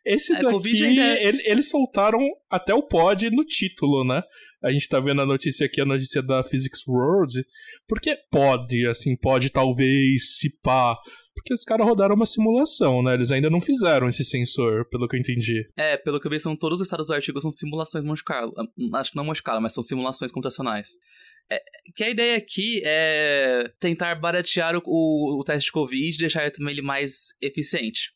Esse 0.04 0.34
A 0.34 0.42
daqui, 0.42 0.84
ainda 0.84 1.00
é- 1.02 1.26
ele- 1.26 1.42
eles 1.46 1.70
soltaram 1.70 2.18
até 2.50 2.74
o 2.74 2.82
pod 2.82 3.30
no 3.30 3.42
título, 3.44 4.04
né? 4.04 4.22
A 4.62 4.70
gente 4.70 4.86
tá 4.88 5.00
vendo 5.00 5.22
a 5.22 5.26
notícia 5.26 5.64
aqui, 5.64 5.80
a 5.80 5.84
notícia 5.86 6.22
da 6.22 6.42
Physics 6.44 6.86
World. 6.86 7.42
Porque 7.88 8.14
pode, 8.30 8.86
assim, 8.86 9.16
pode 9.16 9.48
talvez, 9.50 10.36
se 10.38 10.50
pá. 10.62 10.96
Porque 11.34 11.54
os 11.54 11.64
caras 11.64 11.86
rodaram 11.86 12.14
uma 12.14 12.26
simulação, 12.26 13.02
né? 13.02 13.14
Eles 13.14 13.32
ainda 13.32 13.48
não 13.48 13.58
fizeram 13.62 14.06
esse 14.06 14.22
sensor, 14.22 14.86
pelo 14.90 15.08
que 15.08 15.16
eu 15.16 15.20
entendi. 15.20 15.66
É, 15.78 15.96
pelo 15.96 16.20
que 16.20 16.26
eu 16.26 16.30
vi, 16.30 16.38
são 16.38 16.54
todos 16.54 16.78
os 16.80 16.86
estados 16.86 17.06
do 17.06 17.14
artigo 17.14 17.40
são 17.40 17.50
simulações 17.50 18.04
Monte 18.04 18.22
Carlo. 18.22 18.52
Acho 18.94 19.10
que 19.12 19.16
não 19.16 19.24
Monte 19.24 19.42
Carlo, 19.42 19.62
mas 19.62 19.72
são 19.72 19.82
simulações 19.82 20.30
computacionais. 20.30 20.88
É, 21.50 21.62
que 21.94 22.04
a 22.04 22.10
ideia 22.10 22.36
aqui 22.36 22.80
é 22.84 23.70
tentar 23.78 24.14
baratear 24.14 24.76
o, 24.76 24.82
o, 24.84 25.40
o 25.40 25.44
teste 25.44 25.66
de 25.66 25.72
Covid 25.72 26.14
e 26.14 26.18
deixar 26.18 26.50
também 26.50 26.72
ele 26.72 26.82
mais 26.82 27.34
eficiente. 27.40 28.12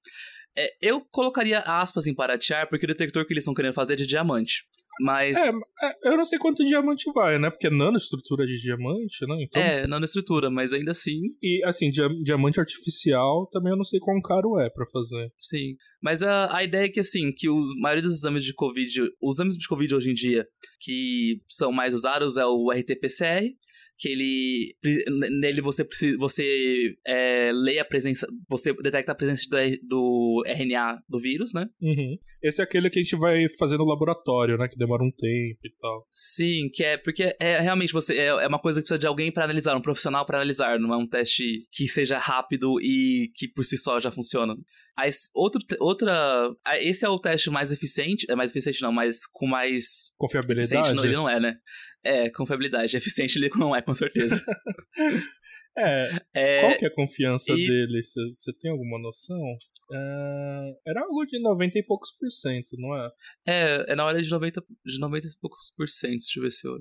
É, 0.57 0.75
eu 0.81 1.03
colocaria 1.11 1.59
aspas 1.61 2.07
em 2.07 2.15
baratear, 2.15 2.69
porque 2.69 2.87
o 2.87 2.89
detector 2.89 3.27
que 3.27 3.33
eles 3.33 3.43
estão 3.43 3.55
querendo 3.55 3.75
fazer 3.75 3.93
é 3.93 3.97
de 3.97 4.07
diamante. 4.07 4.65
Mas. 5.00 5.37
É, 5.37 5.50
é, 5.88 5.94
eu 6.12 6.16
não 6.16 6.24
sei 6.24 6.38
quanto 6.38 6.64
diamante 6.64 7.11
vai, 7.12 7.38
né? 7.38 7.50
Porque 7.50 7.66
é 7.66 7.70
nanoestrutura 7.70 8.46
de 8.46 8.59
diamante, 8.61 9.26
né? 9.26 9.37
Então, 9.42 9.62
É, 9.62 9.87
não 9.87 9.98
na 9.98 10.04
estrutura, 10.04 10.50
mas 10.50 10.72
ainda 10.72 10.90
assim, 10.92 11.20
E, 11.42 11.62
assim, 11.64 11.90
dia- 11.90 12.09
diamante 12.22 12.59
artificial 12.61 13.46
também 13.52 13.70
eu 13.72 13.76
não 13.76 13.85
sei 13.85 14.00
quão 14.00 14.20
caro 14.20 14.59
é 14.59 14.70
pra 14.70 14.87
fazer. 14.92 15.30
sim. 15.38 15.76
Mas 16.02 16.22
a, 16.22 16.54
a 16.56 16.62
ideia 16.62 16.85
é 16.85 16.88
que, 16.88 17.00
assim, 17.00 17.32
que 17.32 17.48
os 17.50 17.72
a 17.72 17.80
maioria 17.80 18.02
dos 18.02 18.14
exames 18.14 18.44
de 18.44 18.54
Covid, 18.54 19.00
os 19.20 19.37
exames 19.37 19.56
de 19.56 19.66
Covid 19.66 19.94
hoje 19.94 20.11
em 20.11 20.14
dia, 20.14 20.46
que 20.80 21.40
são 21.48 21.72
mais 21.72 21.94
usados 21.94 22.37
é 22.37 22.46
o 22.46 22.70
RT-PCR, 22.70 23.50
que 23.98 24.09
ele 24.09 24.76
nele 25.40 25.61
você 25.61 25.85
precisa 25.85 26.16
você 26.18 26.94
é, 27.06 27.50
lê 27.52 27.78
a 27.78 27.85
presença 27.85 28.26
você 28.48 28.72
detecta 28.74 29.12
a 29.12 29.14
presença 29.14 29.46
do, 29.48 29.56
do 29.88 30.42
RNA 30.46 31.00
do 31.09 31.18
vírus 31.18 31.52
né 31.54 31.66
Uhum. 31.80 32.16
Esse 32.42 32.61
é 32.61 32.64
aquele 32.64 32.90
que 32.90 32.98
a 32.98 33.02
gente 33.02 33.16
vai 33.16 33.46
fazer 33.59 33.76
no 33.76 33.85
laboratório, 33.85 34.56
né? 34.56 34.68
Que 34.68 34.76
demora 34.76 35.02
um 35.02 35.11
tempo 35.11 35.61
e 35.64 35.70
tal. 35.80 36.06
sim 36.11 36.68
que 36.72 36.82
é 36.85 36.96
porque 36.96 37.35
é 37.40 37.61
realmente 37.61 37.92
você 37.92 38.14
é, 38.14 38.26
é 38.26 38.46
uma 38.46 38.59
coisa 38.59 38.80
que 38.80 38.85
precisa 38.85 38.98
de 38.98 39.06
alguém 39.06 39.30
para 39.30 39.44
analisar 39.44 39.76
um 39.76 39.80
profissional 39.82 40.24
para 40.26 40.38
analisar 40.38 40.78
não 40.78 40.92
é 40.92 40.96
um 40.96 41.06
teste 41.06 41.66
que 41.72 41.87
seja 41.87 42.18
rápido 42.18 42.80
e 42.80 43.30
que 43.35 43.48
por 43.48 43.64
si 43.64 43.76
só 43.76 44.00
já 44.00 44.11
funciona 44.11 44.56
Aí, 44.96 45.11
outro 45.35 45.61
outra 45.78 46.50
esse 46.80 47.04
é 47.04 47.09
o 47.09 47.18
teste 47.18 47.50
mais 47.50 47.70
eficiente 47.70 48.26
é 48.30 48.35
mais 48.35 48.50
eficiente 48.50 48.80
não 48.82 48.92
mas 48.92 49.26
com 49.26 49.46
mais 49.46 50.11
Confiabilidade. 50.16 50.74
eficiente 50.74 50.96
não, 50.96 51.04
ele 51.04 51.14
não 51.16 51.28
é 51.28 51.40
né 51.40 51.59
é 52.04 52.30
confiabilidade 52.30 52.96
eficiente 52.96 53.37
ele 53.38 53.50
não 53.56 53.76
é 53.76 53.82
com 53.82 53.94
certeza 53.94 54.42
É, 55.78 56.20
é, 56.32 56.61
qual 56.61 56.78
que 56.78 56.85
é 56.87 56.88
a 56.88 56.94
confiança 56.94 57.52
e- 57.52 57.66
dele? 57.66 58.00
Você 58.02 58.52
tem 58.54 58.70
alguma 58.70 58.98
noção? 58.98 59.38
É, 59.92 60.76
era 60.87 61.02
algo 61.02 61.26
de 61.26 61.38
90 61.38 61.78
e 61.78 61.82
poucos 61.82 62.12
por 62.12 62.30
cento, 62.30 62.76
não 62.78 62.96
é? 62.96 63.11
É, 63.46 63.92
é 63.92 63.94
na 63.94 64.06
hora 64.06 64.22
de 64.22 64.30
90, 64.30 64.64
de 64.85 64.98
90 64.98 65.26
e 65.26 65.30
poucos 65.38 65.70
por 65.76 65.87
cento, 65.88 66.12
deixa 66.12 66.38
eu 66.38 66.42
ver 66.44 66.50
se 66.50 66.66
eu... 66.66 66.78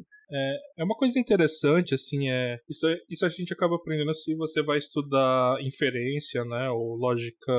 É 0.78 0.84
uma 0.84 0.96
coisa 0.96 1.20
interessante, 1.20 1.94
assim, 1.94 2.30
é. 2.30 2.60
Isso, 2.70 2.88
é- 2.88 3.00
isso 3.10 3.26
a 3.26 3.30
gente 3.30 3.54
acaba 3.54 3.76
aprendendo 3.76 4.14
se 4.14 4.36
você 4.36 4.62
vai 4.62 4.78
estudar 4.78 5.58
inferência, 5.62 6.44
né? 6.46 6.70
Ou 6.70 6.96
lógica 6.96 7.54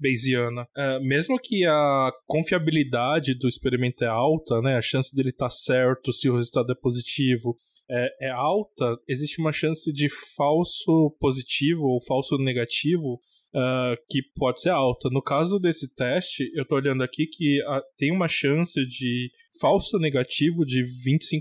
Bayesiana. 0.00 0.66
É, 0.76 0.98
mesmo 1.00 1.38
que 1.38 1.64
a 1.64 2.10
confiabilidade 2.26 3.34
do 3.34 3.46
experimento 3.48 4.04
é 4.04 4.08
alta, 4.08 4.60
né? 4.60 4.76
A 4.76 4.82
chance 4.82 5.14
dele 5.14 5.30
estar 5.30 5.50
certo 5.50 6.12
se 6.12 6.28
o 6.28 6.36
resultado 6.36 6.72
é 6.72 6.74
positivo. 6.74 7.56
É, 7.90 8.28
é 8.28 8.30
alta, 8.30 8.96
existe 9.08 9.40
uma 9.40 9.52
chance 9.52 9.92
de 9.92 10.08
falso 10.36 11.16
positivo 11.18 11.82
ou 11.84 12.04
falso 12.04 12.36
negativo 12.36 13.20
ah, 13.54 13.96
que 14.08 14.22
pode 14.34 14.60
ser 14.60 14.70
alta. 14.70 15.08
No 15.10 15.22
caso 15.22 15.58
desse 15.58 15.94
teste, 15.94 16.50
eu 16.54 16.66
tô 16.66 16.74
olhando 16.74 17.02
aqui 17.02 17.26
que 17.26 17.62
ah, 17.66 17.82
tem 17.96 18.12
uma 18.12 18.28
chance 18.28 18.84
de 18.86 19.30
falso 19.60 19.98
negativo 19.98 20.64
de 20.64 20.82
25%. 20.82 21.40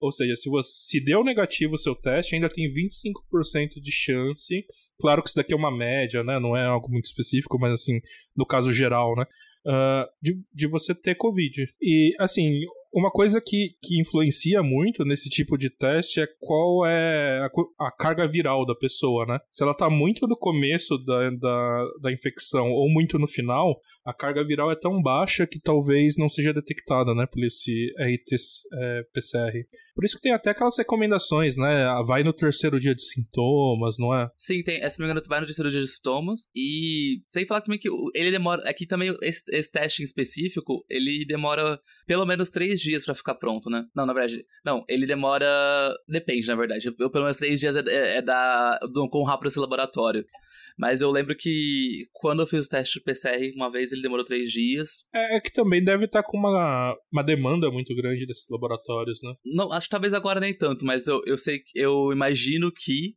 Ou 0.00 0.10
seja, 0.10 0.34
se 0.34 0.48
você 0.48 0.70
se 0.72 1.04
deu 1.04 1.22
negativo 1.22 1.74
o 1.74 1.78
seu 1.78 1.94
teste, 1.94 2.34
ainda 2.34 2.48
tem 2.48 2.72
25% 2.72 3.80
de 3.80 3.92
chance. 3.92 4.64
Claro 4.98 5.22
que 5.22 5.28
isso 5.28 5.36
daqui 5.36 5.52
é 5.52 5.56
uma 5.56 5.70
média, 5.70 6.24
né? 6.24 6.38
Não 6.38 6.56
é 6.56 6.64
algo 6.64 6.90
muito 6.90 7.04
específico, 7.04 7.58
mas 7.58 7.74
assim, 7.74 8.00
no 8.36 8.46
caso 8.46 8.72
geral, 8.72 9.14
né? 9.14 9.24
ah, 9.66 10.08
de, 10.20 10.40
de 10.52 10.66
você 10.66 10.94
ter 10.94 11.14
Covid. 11.14 11.68
E 11.80 12.14
assim. 12.18 12.60
Uma 12.92 13.10
coisa 13.10 13.40
que, 13.40 13.76
que 13.80 14.00
influencia 14.00 14.62
muito 14.62 15.04
nesse 15.04 15.28
tipo 15.28 15.56
de 15.56 15.70
teste 15.70 16.20
é 16.20 16.26
qual 16.40 16.84
é 16.84 17.40
a, 17.40 17.86
a 17.86 17.92
carga 17.92 18.26
viral 18.26 18.66
da 18.66 18.74
pessoa, 18.74 19.24
né? 19.26 19.38
Se 19.48 19.62
ela 19.62 19.74
tá 19.74 19.88
muito 19.88 20.26
no 20.26 20.36
começo 20.36 20.98
da, 20.98 21.30
da, 21.30 21.84
da 22.02 22.12
infecção 22.12 22.70
ou 22.70 22.90
muito 22.90 23.16
no 23.16 23.28
final, 23.28 23.80
a 24.04 24.14
carga 24.14 24.44
viral 24.44 24.70
é 24.70 24.76
tão 24.76 25.00
baixa 25.02 25.46
que 25.46 25.60
talvez 25.60 26.16
não 26.16 26.28
seja 26.28 26.52
detectada, 26.52 27.14
né, 27.14 27.26
por 27.26 27.44
esse 27.44 27.92
RT-PCR. 27.98 29.66
Por 29.94 30.04
isso 30.04 30.16
que 30.16 30.22
tem 30.22 30.32
até 30.32 30.50
aquelas 30.50 30.78
recomendações, 30.78 31.56
né, 31.56 31.86
vai 32.06 32.22
no 32.22 32.32
terceiro 32.32 32.80
dia 32.80 32.94
de 32.94 33.02
sintomas, 33.02 33.96
não 33.98 34.14
é? 34.14 34.30
Sim, 34.38 34.62
tem, 34.62 34.82
essa 34.82 35.02
me 35.02 35.12
vai 35.28 35.40
no 35.40 35.46
terceiro 35.46 35.70
dia 35.70 35.80
de 35.80 35.88
sintomas, 35.88 36.48
e 36.54 37.22
sem 37.28 37.46
falar 37.46 37.60
também 37.60 37.78
que 37.78 37.88
ele 38.14 38.30
demora, 38.30 38.68
aqui 38.68 38.86
também 38.86 39.14
esse, 39.22 39.42
esse 39.50 39.70
teste 39.70 40.02
em 40.02 40.04
específico, 40.04 40.84
ele 40.88 41.24
demora 41.26 41.78
pelo 42.06 42.24
menos 42.24 42.50
três 42.50 42.80
dias 42.80 43.04
pra 43.04 43.14
ficar 43.14 43.34
pronto, 43.34 43.68
né? 43.68 43.84
Não, 43.94 44.06
na 44.06 44.12
verdade, 44.12 44.44
não, 44.64 44.84
ele 44.88 45.06
demora, 45.06 45.46
depende, 46.08 46.46
na 46.46 46.56
verdade, 46.56 46.88
eu, 46.98 47.10
pelo 47.10 47.24
menos 47.24 47.36
três 47.36 47.60
dias 47.60 47.76
é, 47.76 47.82
é, 47.86 48.16
é 48.16 48.22
da, 48.22 48.78
do, 48.92 49.08
com 49.08 49.22
rápido 49.24 49.48
esse 49.48 49.58
laboratório. 49.58 50.24
Mas 50.80 51.02
eu 51.02 51.10
lembro 51.10 51.36
que 51.36 52.08
quando 52.10 52.40
eu 52.40 52.46
fiz 52.46 52.66
o 52.66 52.70
teste 52.70 52.98
de 52.98 53.04
PCR 53.04 53.52
uma 53.54 53.70
vez, 53.70 53.92
ele 53.92 54.00
demorou 54.00 54.24
três 54.24 54.50
dias. 54.50 55.04
É, 55.14 55.36
é 55.36 55.40
que 55.40 55.52
também 55.52 55.84
deve 55.84 56.06
estar 56.06 56.22
com 56.22 56.38
uma, 56.38 56.96
uma 57.12 57.22
demanda 57.22 57.70
muito 57.70 57.94
grande 57.94 58.24
desses 58.24 58.46
laboratórios, 58.50 59.20
né? 59.22 59.34
Não, 59.44 59.70
acho 59.70 59.86
que 59.86 59.90
talvez 59.90 60.14
agora 60.14 60.40
nem 60.40 60.54
tanto, 60.54 60.86
mas 60.86 61.06
eu, 61.06 61.20
eu 61.26 61.36
sei 61.36 61.60
eu 61.74 62.10
imagino 62.12 62.72
que 62.72 63.14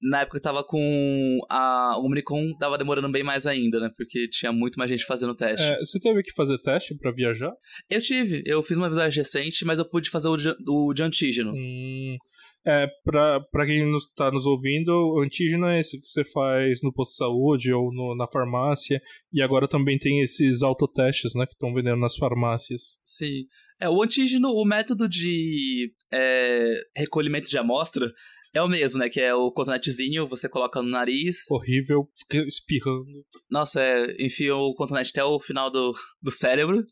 na 0.00 0.22
época 0.22 0.38
que 0.38 0.42
tava 0.42 0.64
com 0.64 1.38
a 1.50 1.98
o 1.98 2.06
Omnicom 2.06 2.56
tava 2.58 2.78
demorando 2.78 3.10
bem 3.10 3.22
mais 3.22 3.46
ainda, 3.46 3.78
né? 3.78 3.90
Porque 3.94 4.26
tinha 4.28 4.50
muito 4.50 4.76
mais 4.76 4.90
gente 4.90 5.04
fazendo 5.04 5.34
teste. 5.34 5.66
É, 5.66 5.78
você 5.78 6.00
teve 6.00 6.22
que 6.22 6.32
fazer 6.32 6.58
teste 6.62 6.96
pra 6.96 7.12
viajar? 7.12 7.52
Eu 7.90 8.00
tive, 8.00 8.42
eu 8.46 8.62
fiz 8.62 8.78
uma 8.78 8.88
visagem 8.88 9.18
recente, 9.18 9.66
mas 9.66 9.78
eu 9.78 9.84
pude 9.84 10.08
fazer 10.08 10.28
o 10.28 10.36
de, 10.38 10.54
o 10.66 10.94
de 10.94 11.02
antígeno. 11.02 11.52
Hum, 11.54 12.16
é, 12.64 12.86
pra, 13.04 13.40
pra 13.40 13.66
quem 13.66 13.84
nos, 13.90 14.06
tá 14.14 14.30
nos 14.30 14.46
ouvindo, 14.46 14.90
o 14.92 15.20
antígeno 15.20 15.66
é 15.66 15.80
esse 15.80 16.00
que 16.00 16.06
você 16.06 16.24
faz 16.24 16.80
no 16.82 16.92
posto 16.92 17.12
de 17.12 17.16
saúde 17.18 17.72
ou 17.72 17.92
no- 17.92 18.14
na 18.16 18.26
farmácia. 18.26 19.00
E 19.32 19.42
agora 19.42 19.66
também 19.68 19.98
tem 19.98 20.20
esses 20.20 20.62
autotestes, 20.62 21.34
né, 21.34 21.46
que 21.46 21.52
estão 21.54 21.74
vendendo 21.74 21.98
nas 22.00 22.16
farmácias. 22.16 22.98
Sim. 23.04 23.46
É, 23.80 23.88
o 23.88 24.02
antígeno, 24.02 24.48
o 24.50 24.64
método 24.64 25.08
de 25.08 25.92
é, 26.12 26.74
recolhimento 26.96 27.50
de 27.50 27.58
amostra 27.58 28.06
é 28.54 28.62
o 28.62 28.68
mesmo, 28.68 28.98
né? 28.98 29.08
Que 29.08 29.18
é 29.20 29.34
o 29.34 29.50
cotonetezinho, 29.50 30.28
você 30.28 30.46
coloca 30.48 30.80
no 30.82 30.90
nariz. 30.90 31.38
Horrível, 31.50 32.06
fica 32.16 32.46
espirrando. 32.46 33.24
Nossa, 33.50 33.80
é, 33.82 34.14
enfia 34.24 34.54
o 34.54 34.74
cotonete 34.74 35.10
até 35.10 35.24
o 35.24 35.40
final 35.40 35.70
do, 35.70 35.90
do 36.22 36.30
cérebro. 36.30 36.84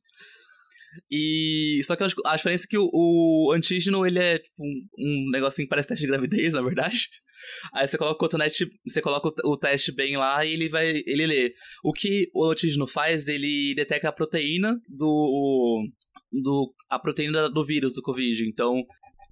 E 1.10 1.80
só 1.84 1.96
que 1.96 2.02
a 2.02 2.36
diferença 2.36 2.64
é 2.64 2.68
que 2.68 2.78
o, 2.78 2.90
o 2.92 3.52
antígeno, 3.52 4.06
ele 4.06 4.18
é 4.18 4.38
tipo 4.38 4.62
um, 4.62 4.86
um 4.98 5.30
negocinho 5.30 5.66
que 5.66 5.70
parece 5.70 5.88
teste 5.88 6.04
de 6.04 6.10
gravidez, 6.10 6.54
na 6.54 6.62
verdade. 6.62 7.08
Aí 7.74 7.86
você 7.86 7.96
coloca 7.96 8.16
o 8.16 8.18
cotonete, 8.18 8.68
você 8.86 9.00
coloca 9.00 9.30
o 9.44 9.56
teste 9.56 9.92
bem 9.92 10.16
lá 10.16 10.44
e 10.44 10.52
ele 10.52 10.68
vai, 10.68 11.02
ele 11.06 11.26
lê. 11.26 11.54
O 11.82 11.92
que 11.92 12.30
o 12.34 12.44
antígeno 12.44 12.86
faz, 12.86 13.28
ele 13.28 13.74
detecta 13.74 14.08
a 14.08 14.12
proteína 14.12 14.80
do 14.88 15.88
do 16.32 16.72
a 16.88 16.98
proteína 16.98 17.48
do 17.48 17.64
vírus 17.64 17.94
do 17.94 18.02
covid. 18.02 18.46
Então, 18.48 18.84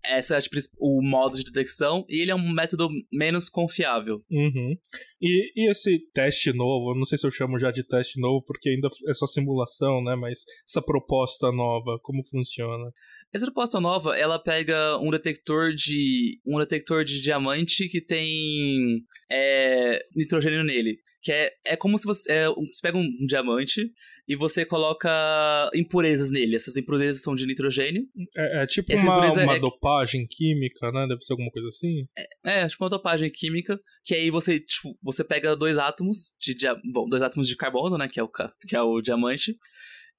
essa 0.08 0.36
é 0.36 0.40
tipo, 0.40 0.56
o 0.78 1.02
modo 1.02 1.36
de 1.36 1.44
detecção 1.44 2.04
e 2.08 2.20
ele 2.20 2.30
é 2.30 2.34
um 2.34 2.52
método 2.52 2.88
menos 3.12 3.48
confiável. 3.48 4.24
Uhum. 4.30 4.76
E, 5.20 5.52
e 5.54 5.70
esse 5.70 5.98
teste 6.12 6.52
novo, 6.52 6.94
não 6.94 7.04
sei 7.04 7.18
se 7.18 7.26
eu 7.26 7.30
chamo 7.30 7.58
já 7.58 7.70
de 7.70 7.84
teste 7.84 8.20
novo 8.20 8.42
porque 8.44 8.70
ainda 8.70 8.88
é 9.08 9.14
só 9.14 9.26
simulação, 9.26 10.02
né? 10.02 10.16
Mas 10.16 10.44
essa 10.66 10.80
proposta 10.80 11.52
nova, 11.52 11.98
como 12.02 12.24
funciona? 12.24 12.92
Essa 13.32 13.44
proposta 13.44 13.78
nova, 13.78 14.16
ela 14.16 14.38
pega 14.38 14.98
um 14.98 15.10
detector 15.10 15.74
de 15.74 16.40
um 16.46 16.58
detector 16.58 17.04
de 17.04 17.20
diamante 17.20 17.86
que 17.88 18.00
tem 18.00 19.04
é, 19.30 20.00
nitrogênio 20.16 20.64
nele, 20.64 20.96
que 21.22 21.30
é, 21.30 21.50
é 21.66 21.76
como 21.76 21.98
se 21.98 22.06
você, 22.06 22.32
é, 22.32 22.48
você 22.48 22.80
pega 22.82 22.96
um 22.96 23.06
diamante 23.26 23.92
e 24.26 24.34
você 24.34 24.64
coloca 24.64 25.08
impurezas 25.74 26.30
nele. 26.30 26.56
Essas 26.56 26.76
impurezas 26.76 27.22
são 27.22 27.34
de 27.34 27.46
nitrogênio. 27.46 28.02
É, 28.36 28.62
é 28.62 28.66
tipo 28.66 28.94
uma, 28.94 29.30
uma 29.30 29.56
é... 29.56 29.60
dopagem 29.60 30.26
química, 30.26 30.90
né? 30.90 31.06
Deve 31.06 31.22
ser 31.22 31.34
alguma 31.34 31.50
coisa 31.50 31.68
assim. 31.68 32.06
É, 32.44 32.60
é, 32.60 32.68
tipo 32.68 32.82
uma 32.82 32.90
dopagem 32.90 33.30
química, 33.30 33.78
que 34.04 34.14
aí 34.14 34.30
você, 34.30 34.58
tipo, 34.58 34.96
você 35.02 35.22
pega 35.22 35.54
dois 35.54 35.76
átomos 35.76 36.30
de, 36.40 36.54
bom, 36.92 37.06
dois 37.06 37.22
átomos 37.22 37.46
de 37.46 37.56
carbono, 37.56 37.98
né, 37.98 38.08
que 38.08 38.18
é 38.18 38.22
o 38.22 38.28
que 38.66 38.74
é 38.74 38.80
o 38.80 39.02
diamante 39.02 39.54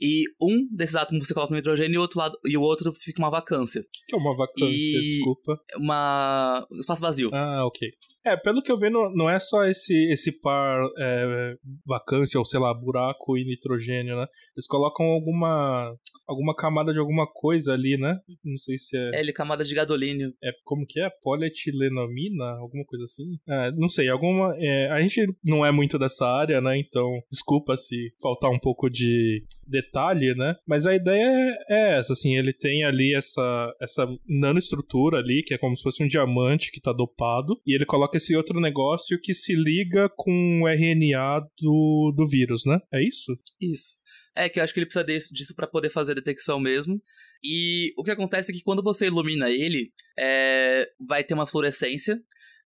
e 0.01 0.23
um 0.41 0.67
desses 0.71 0.95
átomos 0.95 1.27
você 1.27 1.33
coloca 1.33 1.51
no 1.51 1.57
nitrogênio 1.57 1.95
e 1.95 1.97
o 1.97 2.01
outro, 2.01 2.19
lado, 2.19 2.37
e 2.45 2.57
o 2.57 2.61
outro 2.61 2.93
fica 2.93 3.21
uma 3.21 3.29
vacância. 3.29 3.81
O 3.81 3.85
que 4.07 4.15
é 4.15 4.17
uma 4.17 4.35
vacância? 4.35 4.97
E... 4.97 5.01
Desculpa. 5.01 5.59
Uma. 5.77 6.65
Um 6.71 6.79
espaço 6.79 7.01
vazio. 7.01 7.29
Ah, 7.33 7.65
ok. 7.65 7.89
É, 8.25 8.37
pelo 8.37 8.61
que 8.61 8.71
eu 8.71 8.77
vejo, 8.77 8.93
não, 9.13 9.29
é 9.29 9.39
só 9.39 9.65
esse, 9.65 9.93
esse 10.11 10.39
par 10.39 10.79
é, 10.97 11.55
vacância 11.85 12.37
ou 12.39 12.45
sei 12.45 12.59
lá, 12.59 12.73
buraco 12.73 13.37
e 13.37 13.45
nitrogênio, 13.45 14.15
né? 14.15 14.27
Eles 14.55 14.67
colocam 14.67 15.05
alguma 15.05 15.95
alguma 16.29 16.55
camada 16.55 16.93
de 16.93 16.99
alguma 16.99 17.25
coisa 17.25 17.73
ali, 17.73 17.97
né? 17.97 18.19
Não 18.43 18.57
sei 18.57 18.77
se 18.77 18.95
é. 18.95 19.15
É, 19.15 19.19
ele 19.19 19.33
camada 19.33 19.63
de 19.63 19.73
gadolínio. 19.73 20.31
É, 20.43 20.51
como 20.63 20.85
que 20.85 21.01
é? 21.01 21.09
Polietilenamina? 21.23 22.45
Alguma 22.59 22.85
coisa 22.85 23.05
assim? 23.05 23.39
É, 23.47 23.71
não 23.71 23.87
sei, 23.87 24.09
alguma. 24.09 24.53
É, 24.57 24.91
a 24.91 25.01
gente 25.01 25.25
não 25.43 25.65
é 25.65 25.71
muito 25.71 25.97
dessa 25.97 26.27
área, 26.27 26.61
né? 26.61 26.77
Então, 26.77 27.19
desculpa 27.31 27.75
se 27.75 28.13
faltar 28.21 28.51
um 28.51 28.59
pouco 28.59 28.89
de 28.89 29.43
detalhe, 29.69 30.33
né? 30.35 30.55
Mas 30.67 30.85
a 30.85 30.95
ideia 30.95 31.57
é, 31.69 31.93
é 31.93 31.99
essa, 31.99 32.13
assim, 32.13 32.35
ele 32.35 32.53
tem 32.53 32.83
ali 32.83 33.15
essa, 33.15 33.73
essa 33.81 34.07
nanoestrutura 34.27 35.19
ali, 35.19 35.43
que 35.45 35.53
é 35.53 35.57
como 35.57 35.75
se 35.75 35.83
fosse 35.83 36.03
um 36.03 36.07
diamante 36.07 36.71
que 36.71 36.81
tá 36.81 36.91
dopado, 36.91 37.59
e 37.65 37.75
ele 37.75 37.85
coloca 37.85 38.17
esse 38.17 38.35
outro 38.35 38.59
negócio 38.59 39.19
que 39.21 39.33
se 39.33 39.53
liga 39.55 40.09
com 40.15 40.61
o 40.63 40.67
RNA 40.67 41.41
do, 41.61 42.13
do 42.15 42.27
vírus, 42.27 42.65
né? 42.65 42.79
É 42.93 43.03
isso? 43.03 43.37
Isso. 43.61 43.97
É 44.35 44.47
que 44.47 44.59
eu 44.59 44.63
acho 44.63 44.73
que 44.73 44.79
ele 44.79 44.85
precisa 44.85 45.33
disso 45.33 45.55
para 45.55 45.67
poder 45.67 45.89
fazer 45.89 46.13
a 46.13 46.15
detecção 46.15 46.59
mesmo. 46.59 47.01
E 47.43 47.93
o 47.97 48.03
que 48.03 48.11
acontece 48.11 48.51
é 48.51 48.55
que 48.55 48.63
quando 48.63 48.83
você 48.83 49.07
ilumina 49.07 49.49
ele, 49.49 49.91
é, 50.17 50.87
vai 50.99 51.23
ter 51.23 51.33
uma 51.33 51.47
fluorescência. 51.47 52.21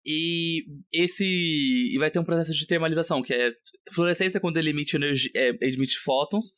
E 0.05 0.65
esse. 0.91 1.25
E 1.25 1.97
vai 1.97 2.11
ter 2.11 2.19
um 2.19 2.25
processo 2.25 2.53
de 2.53 2.67
termalização, 2.67 3.21
que 3.21 3.33
é. 3.33 3.51
Fluorescência 3.93 4.39
quando 4.39 4.57
ele 4.57 4.71
emite, 4.71 4.95
energia, 4.95 5.31
é, 5.35 5.49
emite 5.61 5.97
fótons. 5.99 6.51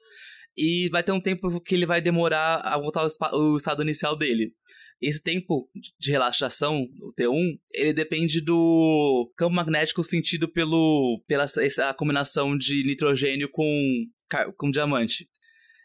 E 0.57 0.89
vai 0.89 1.03
ter 1.03 1.11
um 1.11 1.19
tempo 1.19 1.59
que 1.61 1.75
ele 1.75 1.85
vai 1.85 2.01
demorar 2.01 2.61
a 2.61 2.77
voltar 2.77 3.01
ao, 3.01 3.57
estado 3.57 3.81
inicial 3.81 4.17
dele. 4.17 4.53
Esse 5.01 5.21
tempo 5.21 5.69
de 5.99 6.11
relaxação, 6.11 6.87
o 7.01 7.13
T1, 7.13 7.59
ele 7.73 7.93
depende 7.93 8.39
do 8.39 9.31
campo 9.35 9.53
magnético 9.53 10.03
sentido 10.03 10.47
pelo, 10.47 11.21
pela 11.27 11.43
essa 11.43 11.93
combinação 11.93 12.57
de 12.57 12.85
nitrogênio 12.85 13.49
com, 13.51 14.05
com 14.57 14.71
diamante. 14.71 15.27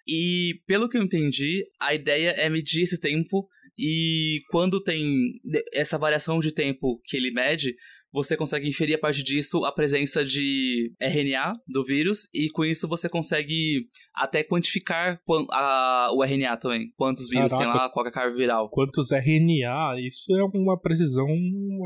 E 0.06 0.60
pelo 0.66 0.88
que 0.88 0.96
eu 0.96 1.02
entendi, 1.02 1.66
a 1.80 1.94
ideia 1.94 2.30
é 2.30 2.48
medir 2.48 2.82
esse 2.82 3.00
tempo 3.00 3.48
e 3.82 4.42
quando 4.50 4.82
tem 4.82 5.40
essa 5.72 5.96
variação 5.96 6.38
de 6.38 6.52
tempo 6.52 7.00
que 7.02 7.16
ele 7.16 7.30
mede, 7.30 7.74
você 8.12 8.36
consegue 8.36 8.68
inferir 8.68 8.96
a 8.96 8.98
partir 8.98 9.22
disso 9.22 9.64
a 9.64 9.72
presença 9.72 10.24
de 10.24 10.92
RNA 11.00 11.54
do 11.66 11.84
vírus 11.84 12.28
e 12.34 12.48
com 12.50 12.64
isso 12.64 12.88
você 12.88 13.08
consegue 13.08 13.86
até 14.14 14.42
quantificar 14.42 15.20
a, 15.52 16.10
o 16.12 16.24
RNA 16.24 16.56
também. 16.56 16.92
Quantos 16.96 17.28
vírus 17.28 17.52
Caraca, 17.52 17.72
tem 17.72 17.80
lá, 17.80 17.88
qual 17.88 18.06
é 18.06 18.08
a 18.08 18.12
carga 18.12 18.36
viral. 18.36 18.68
Quantos 18.70 19.12
RNA? 19.12 20.00
Isso 20.00 20.34
é 20.34 20.42
uma 20.42 20.78
precisão 20.78 21.28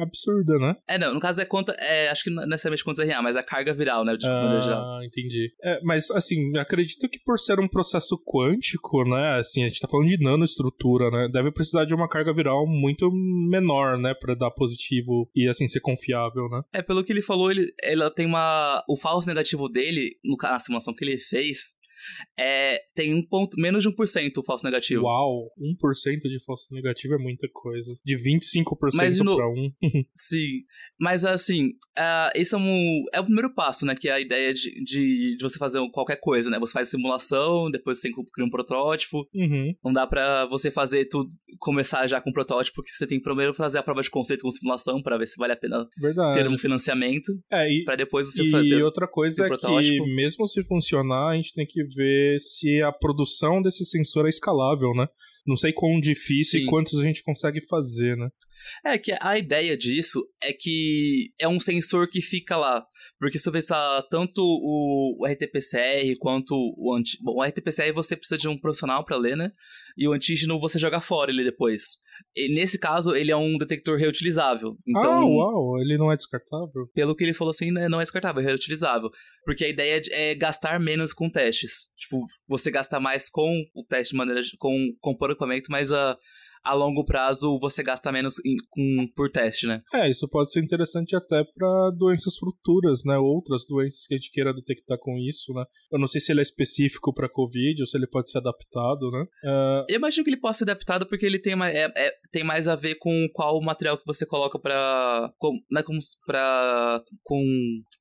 absurda, 0.00 0.58
né? 0.58 0.76
É, 0.88 0.98
não, 0.98 1.14
no 1.14 1.20
caso 1.20 1.40
é 1.40 1.44
quanto, 1.44 1.72
é, 1.78 2.08
acho 2.08 2.24
que 2.24 2.30
não 2.30 2.42
é 2.42 2.46
necessariamente 2.46 2.84
quantos 2.84 3.02
RNA, 3.02 3.22
mas 3.22 3.36
a 3.36 3.42
carga 3.42 3.74
viral, 3.74 4.04
né, 4.04 4.16
de 4.16 4.26
ah, 4.26 4.60
geral. 4.60 5.04
entendi. 5.04 5.52
É, 5.62 5.80
mas 5.82 6.10
assim, 6.10 6.56
acredito 6.56 7.08
que 7.08 7.18
por 7.18 7.38
ser 7.38 7.60
um 7.60 7.68
processo 7.68 8.18
quântico, 8.24 9.04
né, 9.04 9.38
assim, 9.38 9.62
a 9.64 9.68
gente 9.68 9.80
tá 9.80 9.88
falando 9.88 10.08
de 10.08 10.22
nanoestrutura, 10.22 11.10
né, 11.10 11.28
deve 11.30 11.50
precisar 11.52 11.84
de 11.84 11.94
uma 11.94 12.08
carga 12.08 12.32
viral 12.32 12.66
muito 12.66 13.10
menor, 13.12 13.98
né, 13.98 14.14
para 14.14 14.34
dar 14.34 14.50
positivo 14.50 15.28
e 15.34 15.48
assim 15.48 15.66
ser 15.66 15.80
confiável 15.80 16.13
confiável, 16.14 16.48
né? 16.48 16.62
É, 16.72 16.82
pelo 16.82 17.04
que 17.04 17.12
ele 17.12 17.22
falou, 17.22 17.50
ele, 17.50 17.72
ela 17.82 18.10
tem 18.10 18.26
uma. 18.26 18.84
O 18.88 18.96
falso 18.96 19.28
negativo 19.28 19.68
dele, 19.68 20.16
no, 20.24 20.36
na 20.40 20.58
simulação 20.58 20.94
que 20.94 21.04
ele 21.04 21.18
fez, 21.18 21.74
é, 22.38 22.78
tem 22.94 23.14
um 23.14 23.26
ponto, 23.26 23.60
menos 23.60 23.82
de 23.82 23.90
1% 23.90 24.30
o 24.38 24.44
falso 24.44 24.64
negativo. 24.64 25.04
Uau, 25.04 25.50
1% 25.58 26.20
de 26.20 26.44
falso 26.44 26.72
negativo 26.72 27.14
é 27.14 27.18
muita 27.18 27.48
coisa. 27.52 27.96
De 28.04 28.16
25% 28.16 28.90
Mas, 28.94 29.18
no... 29.18 29.36
pra 29.36 29.48
1. 29.48 29.72
Sim, 30.14 30.64
mas 30.98 31.24
assim, 31.24 31.68
uh, 31.98 32.30
esse 32.34 32.54
é, 32.54 32.58
um, 32.58 33.04
é 33.12 33.20
o 33.20 33.24
primeiro 33.24 33.52
passo, 33.52 33.84
né? 33.84 33.94
Que 33.94 34.08
é 34.08 34.12
a 34.12 34.20
ideia 34.20 34.54
de, 34.54 34.84
de, 34.84 35.36
de, 35.36 35.42
você 35.42 35.58
fazer 35.58 35.80
qualquer 35.92 36.16
coisa, 36.16 36.48
né? 36.50 36.58
Você 36.58 36.72
faz 36.72 36.88
simulação, 36.88 37.70
depois 37.70 38.00
você 38.00 38.10
cria 38.10 38.46
um 38.46 38.50
protótipo. 38.50 39.28
Uhum. 39.34 39.74
Não 39.84 39.92
dá 39.92 40.06
pra 40.06 40.46
você 40.46 40.70
fazer 40.70 41.06
tudo, 41.06 41.28
começar 41.58 42.06
já 42.06 42.20
com 42.20 42.32
protótipo, 42.32 42.76
porque 42.76 42.90
você 42.90 43.06
tem 43.06 43.18
que 43.18 43.24
primeiro 43.24 43.54
fazer 43.54 43.78
a 43.78 43.82
prova 43.82 44.02
de 44.02 44.10
conceito 44.10 44.42
com 44.42 44.50
simulação 44.50 45.02
para 45.02 45.18
ver 45.18 45.26
se 45.26 45.36
vale 45.36 45.52
a 45.52 45.56
pena 45.56 45.86
Verdade. 45.98 46.38
ter 46.38 46.48
um 46.48 46.58
financiamento. 46.58 47.32
É, 47.50 47.70
e, 47.70 47.84
pra 47.84 47.96
depois 47.96 48.26
você 48.26 48.44
e 48.44 48.50
fazer. 48.50 48.78
E 48.78 48.82
outra 48.82 49.08
coisa 49.08 49.46
é 49.46 49.48
que, 49.56 50.00
mesmo 50.14 50.46
se 50.46 50.62
funcionar, 50.64 51.30
a 51.30 51.36
gente 51.36 51.52
tem 51.52 51.66
que 51.66 51.84
ver 51.94 52.38
se 52.40 52.82
a 52.82 52.92
produção 52.92 53.62
desse 53.62 53.84
sensor 53.84 54.26
é 54.26 54.28
escalável, 54.28 54.92
né? 54.94 55.06
Não 55.46 55.56
sei 55.56 55.72
quão 55.72 56.00
difícil 56.00 56.60
Sim. 56.60 56.66
e 56.66 56.68
quantos 56.68 56.98
a 56.98 57.04
gente 57.04 57.22
consegue 57.22 57.60
fazer, 57.68 58.16
né? 58.16 58.28
É 58.84 58.98
que 58.98 59.14
a 59.20 59.38
ideia 59.38 59.76
disso 59.76 60.26
é 60.42 60.52
que 60.52 61.32
é 61.40 61.48
um 61.48 61.60
sensor 61.60 62.08
que 62.08 62.20
fica 62.20 62.56
lá. 62.56 62.84
Porque 63.18 63.38
se 63.38 63.44
você 63.44 63.52
pensar 63.52 64.02
tanto 64.10 64.42
o, 64.42 65.26
RT-PCR 65.26 66.16
quanto 66.18 66.54
o 66.54 66.94
anti... 66.94 67.18
Bom, 67.22 67.36
o 67.36 67.42
RT-PCR 67.42 67.92
você 67.92 68.16
precisa 68.16 68.38
de 68.38 68.48
um 68.48 68.58
profissional 68.58 69.04
para 69.04 69.16
ler, 69.16 69.36
né? 69.36 69.52
E 69.96 70.08
o 70.08 70.12
antígeno 70.12 70.60
você 70.60 70.78
joga 70.78 71.00
fora 71.00 71.30
ele 71.30 71.44
depois. 71.44 71.82
E 72.36 72.52
nesse 72.54 72.78
caso, 72.78 73.14
ele 73.14 73.30
é 73.30 73.36
um 73.36 73.56
detector 73.58 73.98
reutilizável. 73.98 74.76
Então, 74.86 75.12
ah, 75.12 75.26
uau, 75.26 75.78
ele 75.80 75.96
não 75.96 76.10
é 76.12 76.16
descartável? 76.16 76.88
Pelo 76.92 77.14
que 77.14 77.24
ele 77.24 77.34
falou 77.34 77.50
assim, 77.50 77.70
né, 77.70 77.88
não 77.88 78.00
é 78.00 78.02
descartável, 78.02 78.42
é 78.42 78.44
reutilizável. 78.44 79.10
Porque 79.44 79.64
a 79.64 79.68
ideia 79.68 80.00
é 80.10 80.34
gastar 80.34 80.78
menos 80.80 81.12
com 81.12 81.30
testes. 81.30 81.88
Tipo, 81.96 82.24
você 82.48 82.70
gasta 82.70 82.98
mais 82.98 83.28
com 83.28 83.52
o 83.74 83.84
teste 83.84 84.12
de 84.12 84.18
maneira. 84.18 84.40
com, 84.58 84.92
com 85.00 85.16
o 85.18 85.26
equipamento, 85.26 85.70
mas 85.70 85.92
a 85.92 86.18
a 86.64 86.74
longo 86.74 87.04
prazo 87.04 87.58
você 87.60 87.82
gasta 87.82 88.10
menos 88.10 88.36
em, 88.44 88.56
com, 88.70 89.06
por 89.14 89.30
teste, 89.30 89.66
né? 89.66 89.82
É, 89.92 90.08
isso 90.08 90.28
pode 90.28 90.50
ser 90.50 90.62
interessante 90.62 91.14
até 91.14 91.44
para 91.44 91.90
doenças 91.96 92.36
futuras, 92.36 93.02
né? 93.04 93.16
Outras 93.18 93.66
doenças 93.66 94.06
que 94.06 94.14
a 94.14 94.16
gente 94.16 94.30
queira 94.30 94.54
detectar 94.54 94.98
com 94.98 95.16
isso, 95.18 95.52
né? 95.52 95.64
Eu 95.92 95.98
não 95.98 96.06
sei 96.06 96.20
se 96.20 96.32
ele 96.32 96.40
é 96.40 96.42
específico 96.42 97.12
para 97.12 97.28
Covid 97.28 97.82
ou 97.82 97.86
se 97.86 97.96
ele 97.96 98.06
pode 98.06 98.30
ser 98.30 98.38
adaptado, 98.38 99.10
né? 99.10 99.24
Uh... 99.44 99.86
Eu 99.88 99.96
imagino 99.96 100.24
que 100.24 100.30
ele 100.30 100.40
possa 100.40 100.58
ser 100.58 100.64
adaptado 100.64 101.06
porque 101.06 101.26
ele 101.26 101.38
tem, 101.38 101.54
uma, 101.54 101.70
é, 101.70 101.92
é, 101.96 102.12
tem 102.32 102.42
mais 102.42 102.66
a 102.66 102.74
ver 102.74 102.96
com 102.96 103.28
qual 103.32 103.60
material 103.62 103.98
que 103.98 104.06
você 104.06 104.24
coloca 104.24 104.58
para 104.58 105.32
com, 105.38 105.52
né, 105.70 105.82
com, 105.82 105.98
pra, 106.26 107.02
com 107.22 107.42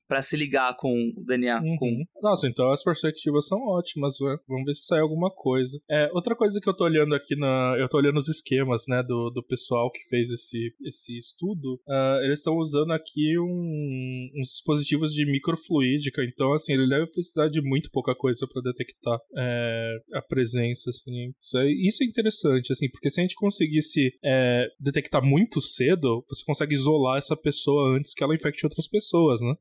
para 0.08 0.22
se 0.22 0.36
ligar 0.36 0.76
com 0.76 0.92
o 1.16 1.24
DNA. 1.24 1.60
Uhum. 1.60 1.76
Com... 1.78 2.04
Nossa, 2.22 2.46
então 2.48 2.70
as 2.70 2.82
perspectivas 2.82 3.46
são 3.46 3.58
ótimas, 3.60 4.16
né? 4.20 4.36
Vamos 4.48 4.64
ver 4.64 4.74
se 4.74 4.86
sai 4.86 5.00
alguma 5.00 5.30
coisa. 5.30 5.78
É, 5.90 6.08
outra 6.12 6.34
coisa 6.36 6.60
que 6.60 6.68
eu 6.68 6.76
tô 6.76 6.84
olhando 6.84 7.14
aqui 7.14 7.36
na. 7.36 7.76
Eu 7.78 7.88
tô 7.88 7.98
olhando 7.98 8.18
os 8.18 8.28
esquemas, 8.28 8.84
né, 8.88 9.02
do, 9.02 9.30
do 9.30 9.42
pessoal 9.42 9.90
que 9.90 10.00
fez 10.08 10.30
esse, 10.30 10.74
esse 10.82 11.16
estudo. 11.16 11.74
Uh, 11.88 12.24
eles 12.24 12.38
estão 12.38 12.56
usando 12.56 12.92
aqui 12.92 13.38
um, 13.38 14.30
uns 14.36 14.48
dispositivos 14.48 15.12
de 15.12 15.24
microfluídica, 15.26 16.22
então, 16.24 16.52
assim, 16.52 16.74
ele 16.74 16.88
deve 16.88 17.06
precisar 17.10 17.48
de 17.48 17.60
muito 17.62 17.90
pouca 17.90 18.14
coisa 18.14 18.46
para 18.52 18.62
detectar 18.62 19.18
é, 19.36 19.94
a 20.14 20.22
presença, 20.22 20.90
assim. 20.90 21.32
Isso 21.40 21.58
é, 21.58 21.70
isso 21.70 22.02
é 22.02 22.06
interessante, 22.06 22.72
assim, 22.72 22.88
porque 22.90 23.10
se 23.10 23.20
a 23.20 23.22
gente 23.22 23.34
conseguisse 23.34 24.12
é, 24.24 24.66
detectar 24.80 25.24
muito 25.24 25.60
cedo, 25.60 26.24
você 26.28 26.44
consegue 26.44 26.74
isolar 26.74 27.18
essa 27.18 27.36
pessoa 27.36 27.96
antes 27.96 28.14
que 28.14 28.22
ela 28.22 28.34
infecte 28.34 28.66
outras 28.66 28.88
pessoas, 28.88 29.40
né? 29.40 29.54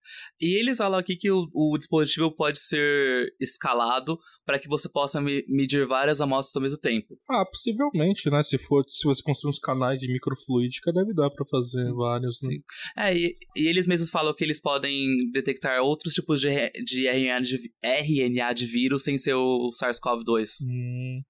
E 0.44 0.60
eles 0.60 0.78
falam 0.78 1.00
aqui 1.00 1.16
que 1.16 1.32
o, 1.32 1.48
o 1.54 1.78
dispositivo 1.78 2.30
pode 2.30 2.60
ser 2.60 3.34
escalado 3.40 4.20
para 4.46 4.60
que 4.60 4.68
você 4.68 4.90
possa 4.90 5.22
me, 5.22 5.42
medir 5.48 5.88
várias 5.88 6.20
amostras 6.20 6.58
ao 6.58 6.62
mesmo 6.62 6.78
tempo. 6.80 7.18
Ah, 7.30 7.46
possivelmente, 7.46 8.30
né? 8.30 8.44
Se 8.44 8.58
for, 8.58 8.84
se 8.90 9.06
você 9.06 9.24
construir 9.24 9.52
uns 9.52 9.60
canais 9.60 10.02
de 10.02 10.12
microfluídica, 10.12 10.92
deve 10.92 11.14
dar 11.14 11.30
para 11.30 11.46
fazer 11.46 11.90
vários, 11.94 12.42
né? 12.44 12.56
Sim. 12.56 12.64
É, 12.98 13.18
e, 13.18 13.36
e, 13.56 13.68
eles 13.68 13.88
mesmos 13.88 14.10
falam 14.10 14.34
que 14.36 14.44
eles 14.44 14.60
podem 14.60 15.32
detectar 15.32 15.82
outros 15.82 16.14
tipos 16.14 16.42
de, 16.42 16.50
de, 16.84 17.08
RNA, 17.08 17.40
de 17.40 17.72
RNA 17.82 18.54
de 18.54 18.66
vírus 18.66 19.04
sem 19.04 19.18
ser 19.18 19.36
o 19.36 19.70
SARS-CoV-2. 19.70 20.50
Hum. 20.66 21.22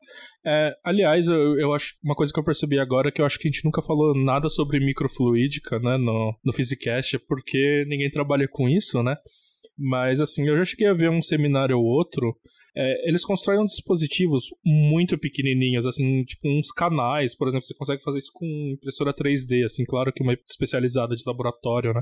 É, 0.46 0.76
aliás, 0.84 1.28
eu, 1.28 1.58
eu 1.58 1.74
acho 1.74 1.96
uma 2.04 2.16
coisa 2.16 2.34
que 2.34 2.40
eu 2.40 2.44
percebi 2.44 2.78
agora 2.78 3.08
é 3.08 3.12
que 3.12 3.22
eu 3.22 3.26
acho 3.26 3.40
que 3.40 3.48
a 3.48 3.52
gente 3.52 3.64
nunca 3.64 3.82
falou 3.82 4.14
nada 4.14 4.50
sobre 4.50 4.80
microfluídica, 4.80 5.80
né, 5.80 5.98
no, 5.98 6.38
no 6.44 6.54
Physicast, 6.54 7.18
porque 7.20 7.86
ninguém 7.88 8.10
trabalha 8.10 8.48
com 8.48 8.68
isso, 8.68 9.02
né? 9.02 9.16
Mas 9.78 10.20
assim, 10.20 10.48
eu 10.48 10.58
já 10.58 10.66
cheguei 10.66 10.88
a 10.88 10.94
ver 10.94 11.10
um 11.10 11.22
seminário 11.22 11.78
ou 11.78 11.86
outro. 11.86 12.36
É, 12.76 13.08
eles 13.08 13.24
constroem 13.24 13.66
dispositivos 13.66 14.46
muito 14.66 15.18
pequenininhos, 15.18 15.86
assim, 15.86 16.24
tipo 16.26 16.50
uns 16.50 16.72
canais, 16.72 17.36
por 17.36 17.48
exemplo, 17.48 17.66
você 17.66 17.76
consegue 17.76 18.04
fazer 18.04 18.18
isso 18.18 18.32
com 18.34 18.46
impressora 18.74 19.14
3D, 19.14 19.64
assim, 19.64 19.86
claro 19.86 20.12
que 20.12 20.24
uma 20.24 20.34
especializada 20.34 21.16
de 21.16 21.24
laboratório, 21.26 21.94
né? 21.94 22.02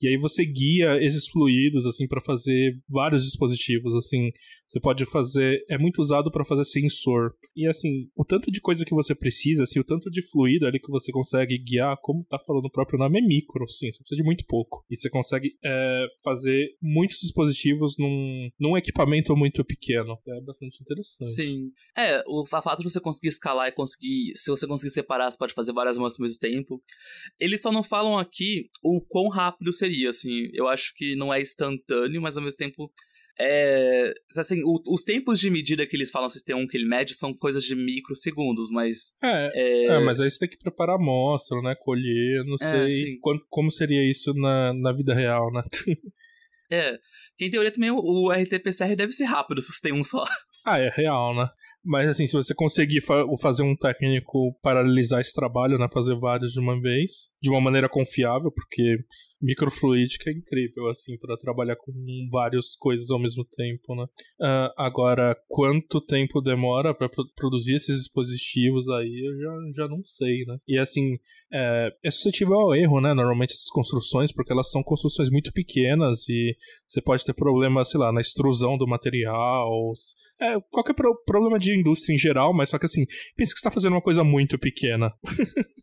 E 0.00 0.06
aí 0.06 0.16
você 0.16 0.44
guia 0.44 0.96
esses 1.02 1.28
fluidos 1.28 1.86
assim 1.86 2.06
para 2.06 2.20
fazer 2.20 2.78
vários 2.88 3.24
dispositivos, 3.24 3.94
assim, 3.94 4.30
você 4.68 4.78
pode 4.80 5.06
fazer, 5.06 5.64
é 5.68 5.78
muito 5.78 6.00
usado 6.00 6.30
para 6.30 6.44
fazer 6.44 6.64
sensor. 6.64 7.32
E 7.56 7.66
assim, 7.66 8.10
o 8.14 8.24
tanto 8.24 8.50
de 8.52 8.60
coisa 8.60 8.84
que 8.84 8.94
você 8.94 9.14
precisa, 9.14 9.62
assim, 9.62 9.80
o 9.80 9.84
tanto 9.84 10.10
de 10.10 10.22
fluido 10.22 10.66
ali 10.66 10.78
que 10.78 10.90
você 10.90 11.10
consegue 11.10 11.56
guiar, 11.58 11.96
como 12.02 12.24
tá 12.24 12.38
falando 12.38 12.66
o 12.66 12.70
próprio 12.70 12.98
nome, 12.98 13.18
é 13.18 13.22
micro, 13.22 13.66
sim, 13.66 13.90
você 13.90 13.98
precisa 13.98 14.20
de 14.20 14.22
muito 14.22 14.44
pouco. 14.46 14.84
E 14.90 14.96
você 14.96 15.08
consegue 15.08 15.56
é, 15.64 16.06
fazer 16.22 16.76
muitos 16.82 17.18
dispositivos 17.20 17.96
num, 17.98 18.50
num 18.60 18.76
equipamento 18.76 19.34
muito 19.34 19.64
pequeno. 19.64 20.18
É 20.28 20.40
bastante 20.42 20.82
interessante. 20.82 21.30
Sim. 21.30 21.72
É, 21.96 22.22
o 22.26 22.44
fato 22.44 22.78
de 22.78 22.90
você 22.90 23.00
conseguir 23.00 23.28
escalar 23.28 23.68
e 23.68 23.72
conseguir, 23.72 24.32
se 24.34 24.50
você 24.50 24.66
conseguir 24.66 24.92
separar, 24.92 25.30
você 25.30 25.38
pode 25.38 25.54
fazer 25.54 25.72
várias 25.72 25.96
mãos 25.96 26.18
ao 26.18 26.22
mesmo 26.22 26.38
tempo. 26.38 26.82
Eles 27.40 27.62
só 27.62 27.72
não 27.72 27.82
falam 27.82 28.18
aqui 28.18 28.68
o 28.82 29.00
quão 29.00 29.28
rápido 29.28 29.72
seria, 29.72 30.10
assim. 30.10 30.50
Eu 30.52 30.68
acho 30.68 30.92
que 30.94 31.16
não 31.16 31.32
é 31.32 31.40
instantâneo, 31.40 32.20
mas 32.20 32.36
ao 32.36 32.42
mesmo 32.42 32.58
tempo 32.58 32.92
é, 33.40 34.12
assim, 34.36 34.62
o, 34.64 34.82
os 34.88 35.04
tempos 35.04 35.38
de 35.38 35.48
medida 35.48 35.86
que 35.86 35.96
eles 35.96 36.10
falam 36.10 36.28
sistema 36.28 36.60
1 36.60 36.66
que 36.66 36.76
ele 36.76 36.88
mede 36.88 37.14
são 37.14 37.32
coisas 37.32 37.62
de 37.62 37.76
microsegundos, 37.76 38.68
mas. 38.70 39.12
É, 39.22 39.50
é... 39.54 39.84
é 39.86 40.00
mas 40.00 40.20
aí 40.20 40.28
você 40.28 40.40
tem 40.40 40.48
que 40.48 40.58
preparar 40.58 40.96
a 40.96 40.98
amostra, 40.98 41.60
né? 41.62 41.74
Colher, 41.78 42.44
não 42.44 42.56
é, 42.60 42.90
sei 42.90 43.16
quando, 43.20 43.40
como 43.48 43.70
seria 43.70 44.08
isso 44.10 44.34
na, 44.34 44.74
na 44.74 44.92
vida 44.92 45.14
real, 45.14 45.52
né? 45.52 45.62
é. 46.70 46.98
Que 47.36 47.44
em 47.44 47.50
teoria 47.50 47.70
também 47.70 47.90
o, 47.92 47.98
o 47.98 48.32
RT-PCR 48.32 48.96
deve 48.96 49.12
ser 49.12 49.24
rápido 49.24 49.62
se 49.62 49.72
você 49.72 49.80
tem 49.80 49.92
um 49.92 50.02
só. 50.02 50.24
Ah, 50.66 50.80
é 50.80 50.90
real, 50.90 51.34
né? 51.36 51.48
Mas 51.84 52.08
assim, 52.08 52.26
se 52.26 52.32
você 52.32 52.52
conseguir 52.52 53.00
fa 53.00 53.24
fazer 53.40 53.62
um 53.62 53.76
técnico 53.76 54.52
paralelizar 54.60 55.20
esse 55.20 55.32
trabalho, 55.32 55.78
né? 55.78 55.86
Fazer 55.92 56.16
vários 56.16 56.52
de 56.52 56.60
uma 56.60 56.78
vez, 56.80 57.28
de 57.40 57.48
uma 57.48 57.60
maneira 57.60 57.88
confiável, 57.88 58.50
porque 58.50 58.98
microfluídica 59.40 60.30
é 60.30 60.32
incrível, 60.32 60.88
assim, 60.88 61.16
para 61.18 61.36
trabalhar 61.36 61.76
com 61.76 61.92
várias 62.30 62.74
coisas 62.76 63.10
ao 63.10 63.18
mesmo 63.18 63.44
tempo, 63.44 63.94
né? 63.94 64.04
Uh, 64.40 64.72
agora, 64.76 65.36
quanto 65.48 66.00
tempo 66.00 66.40
demora 66.40 66.94
para 66.94 67.08
pro 67.08 67.24
produzir 67.36 67.76
esses 67.76 67.96
dispositivos 67.96 68.88
aí, 68.88 69.26
eu 69.26 69.38
já, 69.38 69.82
já 69.82 69.88
não 69.88 70.04
sei, 70.04 70.44
né? 70.44 70.58
E 70.66 70.78
assim, 70.78 71.18
é, 71.52 71.92
é 72.04 72.10
suscetível 72.10 72.54
ao 72.54 72.74
erro, 72.74 73.00
né? 73.00 73.14
Normalmente 73.14 73.52
essas 73.52 73.70
construções, 73.70 74.32
porque 74.32 74.52
elas 74.52 74.70
são 74.70 74.82
construções 74.82 75.30
muito 75.30 75.52
pequenas 75.52 76.28
e 76.28 76.56
você 76.86 77.00
pode 77.00 77.24
ter 77.24 77.32
problema, 77.32 77.84
sei 77.84 78.00
lá, 78.00 78.12
na 78.12 78.20
extrusão 78.20 78.76
do 78.76 78.86
material, 78.86 79.92
é, 80.40 80.60
qualquer 80.70 80.94
pro 80.94 81.14
problema 81.24 81.58
de 81.58 81.78
indústria 81.78 82.14
em 82.14 82.18
geral, 82.18 82.52
mas 82.52 82.70
só 82.70 82.78
que 82.78 82.86
assim, 82.86 83.04
pensa 83.36 83.52
que 83.52 83.58
você 83.58 83.68
está 83.68 83.70
fazendo 83.70 83.92
uma 83.92 84.02
coisa 84.02 84.24
muito 84.24 84.58
pequena. 84.58 85.12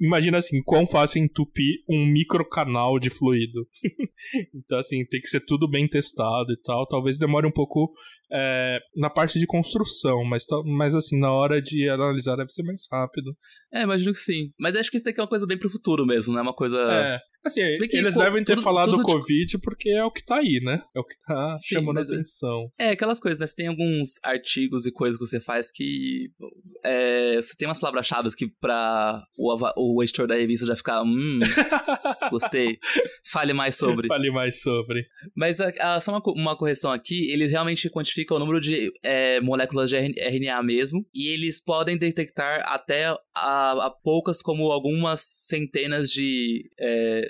Imagina 0.00 0.38
assim, 0.38 0.62
quão 0.62 0.86
fácil 0.86 1.22
entupir 1.22 1.82
um 1.88 2.06
microcanal 2.06 2.98
de 2.98 3.10
fluido. 3.10 3.66
então, 4.54 4.78
assim, 4.78 5.04
tem 5.06 5.20
que 5.20 5.28
ser 5.28 5.40
tudo 5.40 5.68
bem 5.68 5.88
testado 5.88 6.52
e 6.52 6.60
tal. 6.62 6.86
Talvez 6.86 7.18
demore 7.18 7.46
um 7.46 7.52
pouco 7.52 7.92
é, 8.32 8.78
na 8.96 9.08
parte 9.08 9.38
de 9.38 9.46
construção, 9.46 10.24
mas, 10.24 10.44
mas 10.64 10.94
assim, 10.94 11.18
na 11.18 11.32
hora 11.32 11.60
de 11.60 11.88
analisar 11.88 12.36
deve 12.36 12.50
ser 12.50 12.62
mais 12.62 12.86
rápido. 12.90 13.36
É, 13.72 13.82
imagino 13.82 14.12
que 14.12 14.18
sim. 14.18 14.52
Mas 14.58 14.76
acho 14.76 14.90
que 14.90 14.96
isso 14.96 15.08
aqui 15.08 15.20
é 15.20 15.22
uma 15.22 15.28
coisa 15.28 15.46
bem 15.46 15.58
pro 15.58 15.70
futuro 15.70 16.04
mesmo, 16.04 16.34
né? 16.34 16.40
Uma 16.40 16.54
coisa. 16.54 16.78
É. 16.78 17.18
Assim, 17.46 17.60
eles 17.62 18.14
devem 18.14 18.44
ter 18.44 18.54
tudo, 18.54 18.62
falado 18.62 18.90
tudo 18.90 18.98
do 18.98 19.02
Covid 19.02 19.46
de... 19.46 19.58
porque 19.58 19.90
é 19.90 20.04
o 20.04 20.10
que 20.10 20.24
tá 20.24 20.36
aí, 20.36 20.60
né? 20.62 20.82
É 20.94 21.00
o 21.00 21.04
que 21.04 21.16
tá 21.26 21.56
Sim, 21.60 21.76
chamando 21.76 21.98
a 21.98 22.00
é 22.00 22.04
atenção. 22.04 22.70
É, 22.78 22.90
aquelas 22.90 23.20
coisas, 23.20 23.38
né? 23.38 23.46
Você 23.46 23.56
tem 23.56 23.68
alguns 23.68 24.18
artigos 24.22 24.86
e 24.86 24.92
coisas 24.92 25.18
que 25.18 25.26
você 25.26 25.40
faz 25.40 25.70
que. 25.70 26.28
É, 26.84 27.36
você 27.36 27.54
tem 27.56 27.68
umas 27.68 27.78
palavras-chave 27.78 28.26
que 28.36 28.48
pra 28.60 29.22
o, 29.38 29.54
o 29.76 30.02
editor 30.02 30.26
da 30.26 30.34
revista 30.34 30.66
já 30.66 30.76
ficar. 30.76 31.02
Hum, 31.02 31.40
gostei. 32.30 32.78
Fale 33.30 33.52
mais 33.52 33.76
sobre. 33.76 34.08
Fale 34.08 34.30
mais 34.30 34.60
sobre. 34.62 35.06
Mas 35.34 35.60
a, 35.60 35.72
a, 35.80 36.00
só 36.00 36.12
uma, 36.12 36.22
uma 36.26 36.56
correção 36.56 36.92
aqui: 36.92 37.30
eles 37.30 37.50
realmente 37.50 37.90
quantificam 37.90 38.36
o 38.36 38.40
número 38.40 38.60
de 38.60 38.92
é, 39.02 39.40
moléculas 39.40 39.90
de 39.90 39.96
RNA 39.96 40.62
mesmo. 40.62 41.06
E 41.14 41.28
eles 41.28 41.62
podem 41.62 41.96
detectar 41.96 42.62
até 42.66 43.06
a, 43.34 43.86
a 43.86 43.90
poucas, 43.90 44.42
como 44.42 44.70
algumas 44.72 45.20
centenas 45.20 46.10
de 46.10 46.70
é, 46.78 47.28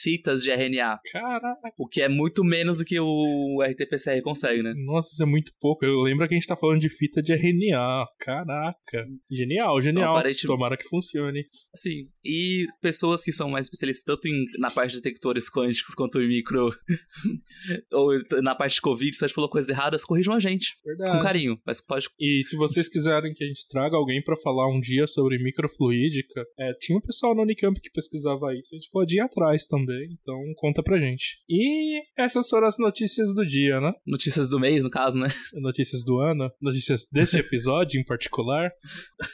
fitas 0.00 0.42
de 0.42 0.50
RNA. 0.50 0.98
Caraca. 1.10 1.72
O 1.76 1.86
que 1.86 2.00
é 2.00 2.08
muito 2.08 2.44
menos 2.44 2.78
do 2.78 2.84
que 2.84 2.98
o 3.00 3.62
RT-PCR 3.62 4.22
consegue, 4.22 4.62
né? 4.62 4.72
Nossa, 4.76 5.10
isso 5.12 5.22
é 5.22 5.26
muito 5.26 5.52
pouco. 5.60 5.84
Eu 5.84 6.00
lembro 6.02 6.26
que 6.28 6.34
a 6.34 6.38
gente 6.38 6.46
tá 6.46 6.56
falando 6.56 6.80
de 6.80 6.88
fita 6.88 7.20
de 7.22 7.32
RNA. 7.32 8.06
Caraca. 8.20 8.76
Sim. 8.88 9.18
Genial, 9.30 9.80
genial. 9.82 10.04
Então, 10.04 10.16
aparente... 10.16 10.46
Tomara 10.46 10.76
que 10.76 10.88
funcione. 10.88 11.44
Sim. 11.74 12.08
E 12.24 12.66
pessoas 12.80 13.22
que 13.22 13.32
são 13.32 13.48
mais 13.48 13.66
especialistas 13.66 14.04
tanto 14.04 14.28
em, 14.28 14.44
na 14.58 14.70
parte 14.70 14.92
de 14.92 15.00
detectores 15.00 15.50
quânticos 15.50 15.94
quanto 15.94 16.20
em 16.20 16.28
micro. 16.28 16.70
ou 17.92 18.12
na 18.42 18.54
parte 18.54 18.76
de 18.76 18.80
Covid, 18.80 19.16
se 19.16 19.24
a 19.24 19.28
gente 19.28 19.34
falou 19.34 19.50
coisas 19.50 19.68
erradas, 19.68 20.04
corrijam 20.04 20.34
a 20.34 20.38
gente. 20.38 20.76
Verdade. 20.84 21.16
Com 21.16 21.22
carinho. 21.22 21.60
Mas 21.66 21.80
pode. 21.80 22.08
E 22.20 22.42
se 22.44 22.56
vocês 22.56 22.88
quiserem 22.88 23.32
que 23.34 23.44
a 23.44 23.46
gente 23.46 23.66
traga 23.68 23.96
alguém 23.96 24.22
para 24.22 24.36
falar 24.36 24.68
um 24.68 24.80
dia 24.80 25.06
sobre 25.06 25.42
microfluídica, 25.42 26.44
é, 26.58 26.72
tinha 26.74 26.96
um 26.96 27.00
pessoal 27.00 27.34
no 27.34 27.42
Unicamp 27.42 27.78
que 27.80 27.90
pesquisava 27.90 28.54
isso. 28.54 28.74
A 28.74 28.78
gente 28.78 28.90
pode 28.90 29.16
ir 29.16 29.20
atrás 29.20 29.66
também 29.66 29.87
também, 29.88 30.18
então 30.20 30.36
conta 30.56 30.82
pra 30.82 30.98
gente. 30.98 31.40
E 31.48 32.02
essas 32.16 32.48
foram 32.48 32.66
as 32.66 32.78
notícias 32.78 33.34
do 33.34 33.44
dia, 33.46 33.80
né? 33.80 33.92
Notícias 34.06 34.50
do 34.50 34.60
mês, 34.60 34.84
no 34.84 34.90
caso, 34.90 35.18
né? 35.18 35.28
Notícias 35.54 36.04
do 36.04 36.18
ano, 36.18 36.50
notícias 36.60 37.06
desse 37.10 37.38
episódio 37.40 37.98
em 37.98 38.04
particular. 38.04 38.70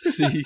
Sim. 0.04 0.42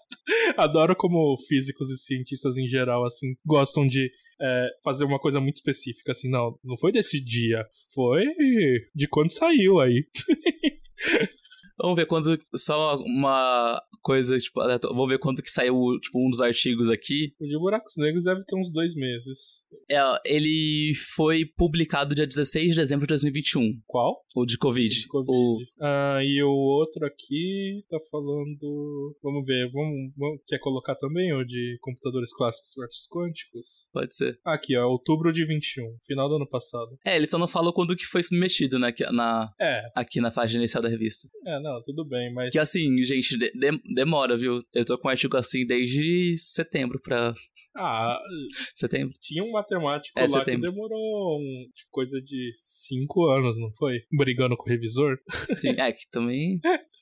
Adoro 0.56 0.96
como 0.96 1.36
físicos 1.46 1.90
e 1.90 1.98
cientistas 1.98 2.56
em 2.56 2.66
geral, 2.66 3.04
assim, 3.04 3.34
gostam 3.44 3.86
de 3.86 4.10
é, 4.40 4.68
fazer 4.82 5.04
uma 5.04 5.18
coisa 5.18 5.40
muito 5.40 5.56
específica, 5.56 6.12
assim, 6.12 6.30
não, 6.30 6.58
não 6.64 6.76
foi 6.78 6.90
desse 6.90 7.22
dia, 7.22 7.64
foi 7.94 8.24
de 8.94 9.06
quando 9.08 9.30
saiu 9.30 9.78
aí. 9.80 10.06
Vamos 11.82 11.96
ver 11.96 12.06
quando. 12.06 12.38
Só 12.54 12.96
uma 12.98 13.82
coisa, 14.00 14.38
tipo, 14.38 14.60
vamos 14.60 15.08
ver 15.08 15.18
quando 15.18 15.42
que 15.42 15.50
saiu, 15.50 15.74
tipo, 16.00 16.24
um 16.24 16.30
dos 16.30 16.40
artigos 16.40 16.88
aqui. 16.88 17.34
O 17.40 17.44
de 17.44 17.58
Buracos 17.58 17.94
Negros 17.96 18.24
deve 18.24 18.44
ter 18.44 18.56
uns 18.56 18.72
dois 18.72 18.94
meses. 18.94 19.62
É, 19.90 19.98
ele 20.24 20.92
foi 21.14 21.44
publicado 21.44 22.14
dia 22.14 22.26
16 22.26 22.70
de 22.70 22.76
dezembro 22.76 23.06
de 23.06 23.10
2021. 23.10 23.80
Qual? 23.86 24.22
O 24.36 24.44
de 24.44 24.58
Covid. 24.58 24.94
O 24.94 25.00
de 25.00 25.08
Covid. 25.08 25.32
O... 25.32 25.58
Ah, 25.80 26.20
e 26.22 26.42
o 26.42 26.50
outro 26.50 27.04
aqui 27.04 27.84
tá 27.88 27.98
falando. 28.10 29.16
Vamos 29.22 29.44
ver, 29.44 29.70
vamos, 29.72 30.12
vamos... 30.16 30.40
quer 30.46 30.58
colocar 30.58 30.94
também 30.96 31.32
o 31.34 31.44
de 31.44 31.78
computadores 31.80 32.34
clássicos 32.34 32.72
versus 32.76 33.06
quânticos? 33.08 33.88
Pode 33.92 34.14
ser. 34.14 34.38
Aqui, 34.44 34.76
ó, 34.76 34.88
outubro 34.88 35.32
de 35.32 35.44
21, 35.44 35.96
final 36.06 36.28
do 36.28 36.36
ano 36.36 36.48
passado. 36.48 36.96
É, 37.04 37.16
ele 37.16 37.26
só 37.26 37.38
não 37.38 37.48
falou 37.48 37.72
quando 37.72 37.96
que 37.96 38.04
foi 38.04 38.22
submetido, 38.22 38.78
né, 38.78 38.92
na, 39.10 39.50
é. 39.60 39.82
aqui 39.94 40.20
na 40.20 40.30
página 40.30 40.60
inicial 40.60 40.82
da 40.82 40.88
revista. 40.88 41.28
É, 41.46 41.60
não, 41.60 41.71
tudo 41.84 42.04
bem, 42.04 42.32
mas. 42.32 42.50
Que 42.50 42.58
assim, 42.58 42.96
gente, 43.04 43.36
de, 43.38 43.52
demora, 43.94 44.36
viu? 44.36 44.62
Eu 44.74 44.84
tô 44.84 44.98
com 44.98 45.08
um 45.08 45.10
artigo 45.10 45.36
assim 45.36 45.66
desde 45.66 46.36
setembro 46.38 47.00
pra. 47.00 47.32
Ah. 47.76 48.18
Setembro. 48.74 49.14
Tinha 49.20 49.42
um 49.42 49.52
matemático 49.52 50.18
é, 50.18 50.22
lá 50.22 50.28
setembro. 50.28 50.62
que 50.62 50.70
demorou 50.70 51.38
um, 51.38 51.70
tipo, 51.74 51.90
coisa 51.90 52.20
de 52.20 52.52
cinco 52.56 53.26
anos, 53.30 53.58
não 53.58 53.72
foi? 53.72 54.02
Brigando 54.12 54.56
com 54.56 54.64
o 54.64 54.68
revisor. 54.68 55.18
Sim, 55.46 55.80
é 55.80 55.92
que 55.92 56.08
também. 56.10 56.60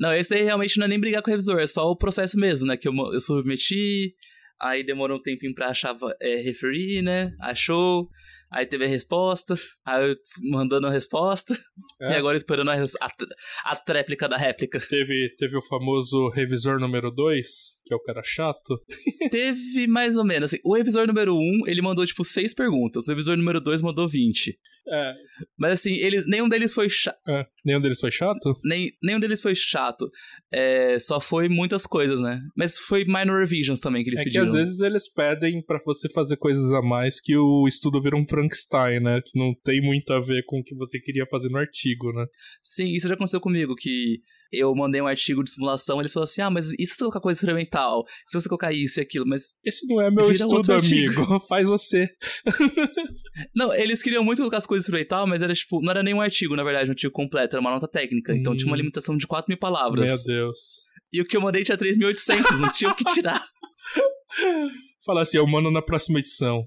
Não, 0.00 0.12
esse 0.12 0.34
aí 0.34 0.42
realmente 0.42 0.78
não 0.78 0.86
é 0.86 0.88
nem 0.88 1.00
brigar 1.00 1.22
com 1.22 1.30
o 1.30 1.32
revisor, 1.32 1.58
é 1.58 1.66
só 1.66 1.90
o 1.90 1.96
processo 1.96 2.38
mesmo, 2.38 2.66
né? 2.66 2.76
Que 2.76 2.88
eu, 2.88 2.92
eu 3.12 3.20
submeti, 3.20 4.14
aí 4.60 4.84
demorou 4.84 5.18
um 5.18 5.22
tempinho 5.22 5.54
pra 5.54 5.68
achar 5.68 5.96
é, 6.20 6.36
referir, 6.36 7.02
né? 7.02 7.32
Achou, 7.40 8.08
Aí 8.50 8.64
teve 8.64 8.84
a 8.84 8.88
resposta, 8.88 9.54
aí 9.84 10.08
eu 10.08 10.16
mandando 10.50 10.86
a 10.86 10.90
resposta, 10.90 11.58
é. 12.00 12.12
e 12.12 12.14
agora 12.14 12.36
esperando 12.36 12.70
a, 12.70 12.74
a, 12.74 13.72
a 13.72 13.76
tréplica 13.76 14.28
da 14.28 14.36
réplica. 14.36 14.78
Teve, 14.78 15.34
teve 15.36 15.56
o 15.56 15.62
famoso 15.62 16.28
revisor 16.30 16.78
número 16.78 17.10
2, 17.10 17.48
que 17.84 17.92
é 17.92 17.96
o 17.96 18.02
cara 18.02 18.22
chato. 18.24 18.80
teve 19.30 19.88
mais 19.88 20.16
ou 20.16 20.24
menos, 20.24 20.52
assim, 20.52 20.62
o 20.64 20.74
revisor 20.76 21.08
número 21.08 21.34
1, 21.34 21.36
um, 21.36 21.66
ele 21.66 21.82
mandou, 21.82 22.06
tipo, 22.06 22.24
seis 22.24 22.54
perguntas, 22.54 23.06
o 23.06 23.10
revisor 23.10 23.36
número 23.36 23.60
2 23.60 23.82
mandou 23.82 24.08
20. 24.08 24.56
É. 24.88 25.14
Mas 25.58 25.80
assim, 25.80 25.94
eles, 25.94 26.26
nenhum 26.26 26.48
deles 26.48 26.72
foi 26.72 26.88
chato. 26.88 27.18
É. 27.28 27.46
Nenhum 27.64 27.80
deles 27.80 27.98
foi 27.98 28.10
chato? 28.10 28.56
Nem, 28.64 28.92
nenhum 29.02 29.18
deles 29.18 29.40
foi 29.40 29.54
chato. 29.54 30.08
É, 30.52 30.98
só 30.98 31.20
foi 31.20 31.48
muitas 31.48 31.86
coisas, 31.86 32.20
né? 32.20 32.40
Mas 32.56 32.78
foi 32.78 33.04
minor 33.04 33.40
revisions 33.40 33.80
também 33.80 34.04
que 34.04 34.10
eles 34.10 34.20
é 34.20 34.24
pediram. 34.24 34.44
É 34.44 34.46
que 34.46 34.50
às 34.50 34.56
vezes 34.56 34.80
eles 34.80 35.12
pedem 35.12 35.62
para 35.62 35.80
você 35.84 36.08
fazer 36.08 36.36
coisas 36.36 36.70
a 36.72 36.82
mais 36.82 37.20
que 37.20 37.36
o 37.36 37.66
estudo 37.66 38.00
vira 38.00 38.16
um 38.16 38.26
Frankenstein, 38.26 39.00
né? 39.00 39.20
Que 39.24 39.38
não 39.38 39.52
tem 39.64 39.80
muito 39.80 40.12
a 40.12 40.20
ver 40.20 40.44
com 40.44 40.60
o 40.60 40.64
que 40.64 40.74
você 40.76 41.00
queria 41.00 41.26
fazer 41.26 41.48
no 41.48 41.58
artigo, 41.58 42.12
né? 42.12 42.24
Sim, 42.62 42.88
isso 42.88 43.08
já 43.08 43.14
aconteceu 43.14 43.40
comigo, 43.40 43.74
que 43.74 44.20
eu 44.52 44.74
mandei 44.74 45.00
um 45.00 45.06
artigo 45.06 45.42
de 45.42 45.50
simulação, 45.50 46.00
eles 46.00 46.12
falaram 46.12 46.30
assim: 46.30 46.42
ah, 46.42 46.50
mas 46.50 46.72
e 46.78 46.86
se 46.86 46.94
você 46.94 47.00
colocar 47.00 47.20
coisa 47.20 47.38
experimental? 47.38 48.04
Se 48.26 48.40
você 48.40 48.48
colocar 48.48 48.72
isso 48.72 49.00
e 49.00 49.02
aquilo, 49.02 49.26
mas. 49.26 49.54
Esse 49.64 49.86
não 49.86 50.00
é 50.00 50.10
meu 50.10 50.30
estudo, 50.30 50.72
amigo. 50.72 51.40
Faz 51.48 51.68
você. 51.68 52.08
não, 53.54 53.72
eles 53.74 54.02
queriam 54.02 54.24
muito 54.24 54.38
colocar 54.38 54.58
as 54.58 54.66
coisas 54.66 54.86
experimental, 54.86 55.26
mas 55.26 55.42
era 55.42 55.54
tipo, 55.54 55.80
não 55.80 55.90
era 55.90 56.02
nem 56.02 56.14
um 56.14 56.20
artigo, 56.20 56.56
na 56.56 56.64
verdade, 56.64 56.88
um 56.88 56.92
artigo 56.92 57.12
completo, 57.12 57.56
era 57.56 57.60
uma 57.60 57.70
nota 57.70 57.88
técnica. 57.88 58.32
Hum. 58.32 58.36
Então 58.36 58.56
tinha 58.56 58.68
uma 58.68 58.74
hum. 58.74 58.78
limitação 58.78 59.16
de 59.16 59.26
4 59.26 59.46
mil 59.48 59.58
palavras. 59.58 60.08
Meu 60.08 60.22
Deus. 60.24 60.86
E 61.12 61.20
o 61.20 61.24
que 61.24 61.36
eu 61.36 61.40
mandei 61.40 61.62
tinha 61.62 61.76
3.800, 61.76 62.58
não 62.60 62.72
tinha 62.72 62.90
o 62.90 62.94
que 62.94 63.04
tirar. 63.04 63.42
Falar 65.04 65.22
assim, 65.22 65.38
eu 65.38 65.46
mando 65.46 65.70
na 65.70 65.80
próxima 65.80 66.18
edição. 66.18 66.66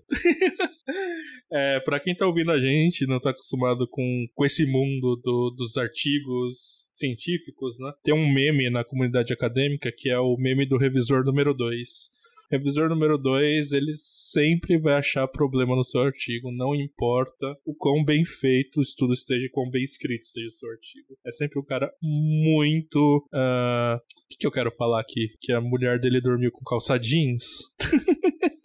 É, 1.52 1.80
para 1.80 2.00
quem 2.00 2.16
tá 2.16 2.28
ouvindo 2.28 2.52
a 2.52 2.60
gente, 2.60 3.08
não 3.08 3.20
tá 3.20 3.32
acostumado 3.32 3.88
com, 3.88 4.28
com 4.36 4.46
esse 4.46 4.66
mundo 4.66 5.16
do, 5.16 5.50
dos 5.50 5.78
artigos 5.78 6.88
científicos, 6.94 7.80
né? 7.80 7.92
Tem 8.04 8.14
um 8.14 8.32
meme 8.32 8.70
na 8.70 8.84
comunidade 8.84 9.34
acadêmica 9.34 9.92
que 9.92 10.10
é 10.10 10.20
o 10.20 10.38
meme 10.38 10.66
do 10.66 10.78
revisor 10.78 11.24
número 11.24 11.54
2. 11.54 12.20
Revisor 12.52 12.90
número 12.90 13.16
2, 13.16 13.74
ele 13.74 13.94
sempre 13.96 14.80
vai 14.80 14.96
achar 14.96 15.28
problema 15.28 15.76
no 15.76 15.84
seu 15.84 16.02
artigo, 16.02 16.52
não 16.52 16.74
importa 16.74 17.56
o 17.64 17.76
quão 17.76 18.04
bem 18.04 18.26
feito 18.26 18.80
o 18.80 18.82
estudo 18.82 19.14
esteja, 19.14 19.48
quão 19.52 19.70
bem 19.70 19.84
escrito 19.84 20.24
esteja 20.24 20.48
o 20.48 20.52
seu 20.52 20.72
artigo. 20.72 21.18
É 21.26 21.32
sempre 21.32 21.60
um 21.60 21.64
cara 21.64 21.92
muito. 22.02 23.28
Uh... 23.32 23.98
O 23.98 24.30
que, 24.30 24.38
que 24.40 24.48
eu 24.48 24.52
quero 24.52 24.72
falar 24.72 25.00
aqui? 25.00 25.30
Que 25.40 25.52
a 25.52 25.62
mulher 25.62 26.00
dele 26.00 26.20
dormiu 26.20 26.52
com 26.52 26.64
calça 26.64 26.98
jeans? 26.98 27.72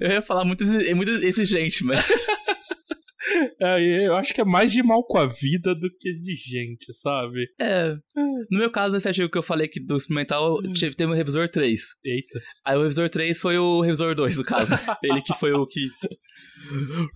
Eu 0.00 0.10
ia 0.10 0.22
falar 0.22 0.44
muito, 0.44 0.64
muito 0.94 1.10
exigente, 1.10 1.84
mas. 1.84 2.06
É, 3.60 4.06
eu 4.06 4.16
acho 4.16 4.34
que 4.34 4.40
é 4.40 4.44
mais 4.44 4.72
de 4.72 4.82
mal 4.82 5.04
com 5.04 5.18
a 5.18 5.26
vida 5.26 5.74
do 5.74 5.88
que 5.98 6.08
exigente, 6.08 6.92
sabe? 6.92 7.46
É. 7.60 7.94
No 8.50 8.58
meu 8.58 8.70
caso, 8.70 8.96
esse 8.96 9.06
artigo 9.06 9.30
que 9.30 9.38
eu 9.38 9.42
falei 9.42 9.68
que 9.68 9.78
do 9.78 9.96
experimental 9.96 10.54
hum. 10.54 10.72
teve 10.72 11.10
um 11.10 11.14
revisor 11.14 11.48
3. 11.48 11.80
Eita. 12.04 12.40
Aí 12.64 12.76
o 12.76 12.82
revisor 12.82 13.08
3 13.08 13.40
foi 13.40 13.58
o 13.58 13.82
revisor 13.82 14.14
2, 14.14 14.38
no 14.38 14.44
caso. 14.44 14.72
Ele 15.04 15.22
que 15.22 15.34
foi 15.34 15.52
o 15.52 15.66
que. 15.66 15.88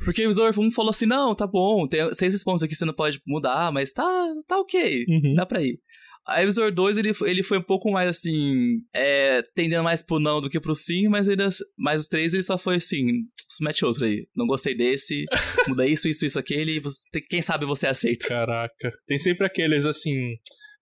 Porque 0.05 0.22
o 0.22 0.25
revisor 0.25 0.53
1 0.57 0.70
falou 0.70 0.91
assim: 0.91 1.07
não, 1.07 1.35
tá 1.35 1.47
bom, 1.47 1.87
tem 1.89 2.12
seis 2.12 2.45
pontos 2.45 2.62
aqui 2.62 2.75
você 2.75 2.85
não 2.85 2.95
pode 2.95 3.20
mudar, 3.27 3.72
mas 3.72 3.93
tá, 3.93 4.05
tá 4.47 4.59
ok, 4.59 5.07
uhum. 5.09 5.35
dá 5.35 5.47
pra 5.47 5.62
ir. 5.62 5.79
A 6.27 6.43
Evisor 6.43 6.72
2, 6.72 6.99
ele, 6.99 7.12
ele 7.22 7.43
foi 7.43 7.59
um 7.59 7.62
pouco 7.62 7.91
mais 7.91 8.09
assim, 8.09 8.81
é, 8.95 9.43
tendendo 9.55 9.85
mais 9.85 10.03
pro 10.03 10.18
não 10.18 10.41
do 10.41 10.49
que 10.49 10.59
pro 10.59 10.75
sim, 10.75 11.09
mas, 11.09 11.29
ele, 11.29 11.43
mas 11.77 12.01
os 12.01 12.09
três 12.09 12.33
ele 12.33 12.43
só 12.43 12.57
foi 12.57 12.77
assim, 12.77 13.07
se 13.49 13.62
mete 13.62 13.85
outro 13.85 14.05
aí. 14.05 14.27
Não 14.35 14.47
gostei 14.47 14.75
desse, 14.75 15.25
muda 15.68 15.87
isso, 15.87 16.09
isso, 16.09 16.25
isso, 16.25 16.39
aquele, 16.39 16.81
você, 16.81 17.03
quem 17.29 17.43
sabe 17.43 17.66
você 17.66 17.87
aceita. 17.87 18.27
Caraca. 18.29 18.91
Tem 19.07 19.18
sempre 19.18 19.47
aqueles 19.47 19.85
assim, 19.85 20.37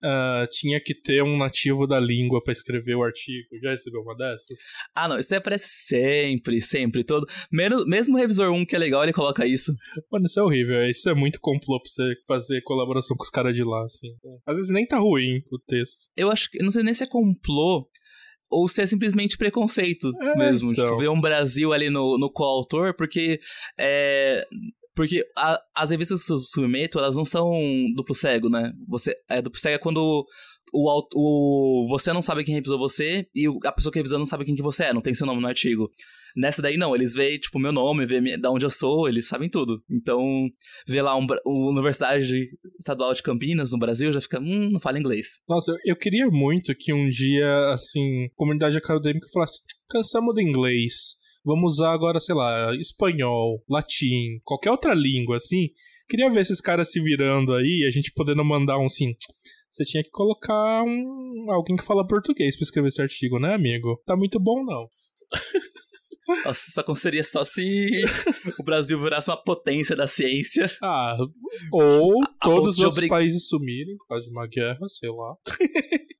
uh, 0.05 0.46
tinha 0.50 0.80
que 0.80 0.94
ter 0.94 1.22
um 1.22 1.36
nativo 1.36 1.86
da 1.86 1.98
língua 1.98 2.42
para 2.42 2.53
escrever 2.53 2.94
o 2.94 3.03
artigo. 3.03 3.48
Já 3.62 3.70
recebeu 3.70 4.00
uma 4.00 4.16
dessas? 4.16 4.59
Ah, 4.94 5.09
não, 5.09 5.18
isso 5.18 5.34
aparece 5.34 5.68
sempre, 5.68 6.61
sempre, 6.61 7.05
todo. 7.05 7.26
Menos, 7.50 7.86
mesmo 7.86 8.16
o 8.16 8.18
revisor 8.18 8.53
1, 8.53 8.66
que 8.66 8.76
é 8.76 8.78
legal, 8.78 9.03
ele 9.03 9.12
coloca 9.12 9.46
isso. 9.46 9.74
Mano, 10.11 10.26
isso 10.26 10.40
é 10.40 10.42
horrível. 10.42 10.84
Isso 10.84 11.09
é 11.09 11.14
muito 11.14 11.40
complô 11.40 11.80
pra 11.80 11.90
você 11.90 12.14
fazer 12.26 12.62
colaboração 12.62 13.16
com 13.16 13.24
os 13.24 13.30
caras 13.30 13.55
de 13.55 13.64
lá, 13.64 13.84
assim. 13.84 14.09
Às 14.46 14.57
vezes 14.57 14.70
nem 14.70 14.86
tá 14.86 14.98
ruim 14.98 15.42
o 15.50 15.59
texto. 15.59 16.11
Eu 16.16 16.30
acho 16.30 16.50
que, 16.50 16.62
não 16.62 16.70
sei 16.70 16.82
nem 16.82 16.94
se 16.94 17.05
é 17.05 17.07
complô, 17.07 17.88
ou 18.50 18.68
se 18.68 18.82
é 18.82 18.86
simplesmente 18.86 19.38
preconceito 19.38 20.11
é, 20.20 20.36
mesmo. 20.36 20.70
Então. 20.70 20.84
Tipo, 20.84 20.98
ver 20.98 21.09
um 21.09 21.20
Brasil 21.20 21.72
ali 21.72 21.88
no, 21.88 22.18
no 22.18 22.30
coautor, 22.30 22.94
porque 22.94 23.40
é, 23.78 24.46
porque 24.95 25.24
a, 25.36 25.61
as 25.74 25.90
revistas 25.90 26.24
que 26.24 26.32
eu 26.32 26.38
submeto, 26.38 26.99
elas 26.99 27.16
não 27.16 27.24
são 27.24 27.51
duplo 27.95 28.14
cego, 28.14 28.49
né? 28.49 28.72
Você, 28.88 29.14
é, 29.28 29.40
duplo 29.40 29.61
cego 29.61 29.76
é 29.76 29.78
quando 29.78 30.26
o, 30.72 31.03
o, 31.14 31.86
você 31.88 32.12
não 32.12 32.22
sabe 32.22 32.45
quem 32.45 32.55
revisou 32.55 32.78
você 32.78 33.26
e 33.34 33.47
a 33.64 33.72
pessoa 33.72 33.93
que 33.93 33.99
revisou 33.99 34.18
não 34.18 34.26
sabe 34.26 34.45
quem 34.45 34.57
que 34.57 34.62
você 34.62 34.84
é, 34.84 34.93
não 34.93 35.01
tem 35.01 35.14
seu 35.14 35.26
nome 35.26 35.40
no 35.40 35.49
artigo. 35.49 35.90
Nessa 36.34 36.62
daí, 36.62 36.78
não, 36.78 36.95
eles 36.95 37.12
veem, 37.12 37.38
tipo, 37.38 37.59
meu 37.59 37.72
nome, 37.72 38.07
veem 38.07 38.40
da 38.40 38.51
onde 38.51 38.64
eu 38.64 38.70
sou, 38.70 39.07
eles 39.07 39.28
sabem 39.28 39.51
tudo. 39.51 39.82
Então, 39.90 40.49
ver 40.86 41.03
lá 41.03 41.14
um, 41.14 41.26
Universidade 41.45 42.49
Estadual 42.78 43.12
de 43.12 43.22
Campinas, 43.22 43.72
no 43.72 43.78
Brasil, 43.78 44.11
já 44.12 44.20
fica, 44.20 44.40
hum, 44.40 44.70
não 44.72 44.80
fala 44.80 44.99
inglês. 44.99 45.40
Nossa, 45.47 45.72
eu, 45.72 45.78
eu 45.93 45.97
queria 45.97 46.26
muito 46.28 46.74
que 46.74 46.90
um 46.90 47.11
dia, 47.11 47.68
assim, 47.74 48.30
comunidade 48.34 48.78
acadêmica 48.78 49.26
falasse, 49.30 49.61
cansamos 49.90 50.34
do 50.34 50.40
inglês 50.40 51.20
vamos 51.45 51.74
usar 51.74 51.93
agora, 51.93 52.20
sei 52.20 52.34
lá, 52.34 52.74
espanhol, 52.76 53.62
latim, 53.68 54.40
qualquer 54.45 54.70
outra 54.70 54.95
língua, 54.95 55.36
assim. 55.36 55.68
Queria 56.09 56.30
ver 56.30 56.40
esses 56.40 56.61
caras 56.61 56.90
se 56.90 57.01
virando 57.01 57.55
aí, 57.55 57.86
a 57.86 57.90
gente 57.90 58.12
podendo 58.12 58.45
mandar 58.45 58.78
um 58.78 58.86
assim. 58.86 59.14
Você 59.70 59.84
tinha 59.84 60.03
que 60.03 60.11
colocar 60.11 60.82
um 60.84 61.47
alguém 61.51 61.76
que 61.76 61.84
fala 61.84 62.07
português 62.07 62.57
pra 62.57 62.64
escrever 62.64 62.88
esse 62.88 63.01
artigo, 63.01 63.38
né, 63.38 63.55
amigo? 63.55 64.01
Tá 64.05 64.14
muito 64.16 64.38
bom, 64.38 64.62
não. 64.64 64.88
Nossa, 66.45 66.61
só 66.70 66.95
seria 66.95 67.24
só 67.24 67.45
se 67.45 68.05
o 68.59 68.62
Brasil 68.62 68.99
virasse 68.99 69.30
uma 69.30 69.43
potência 69.43 69.97
da 69.97 70.07
ciência. 70.07 70.70
Ah, 70.82 71.16
ou 71.72 72.20
todos 72.40 72.78
os 72.78 72.97
obrig... 72.97 73.09
países 73.09 73.49
sumirem 73.49 73.97
por 73.97 74.09
causa 74.09 74.24
de 74.24 74.30
uma 74.30 74.47
guerra, 74.47 74.88
sei 74.88 75.11
lá. 75.11 75.34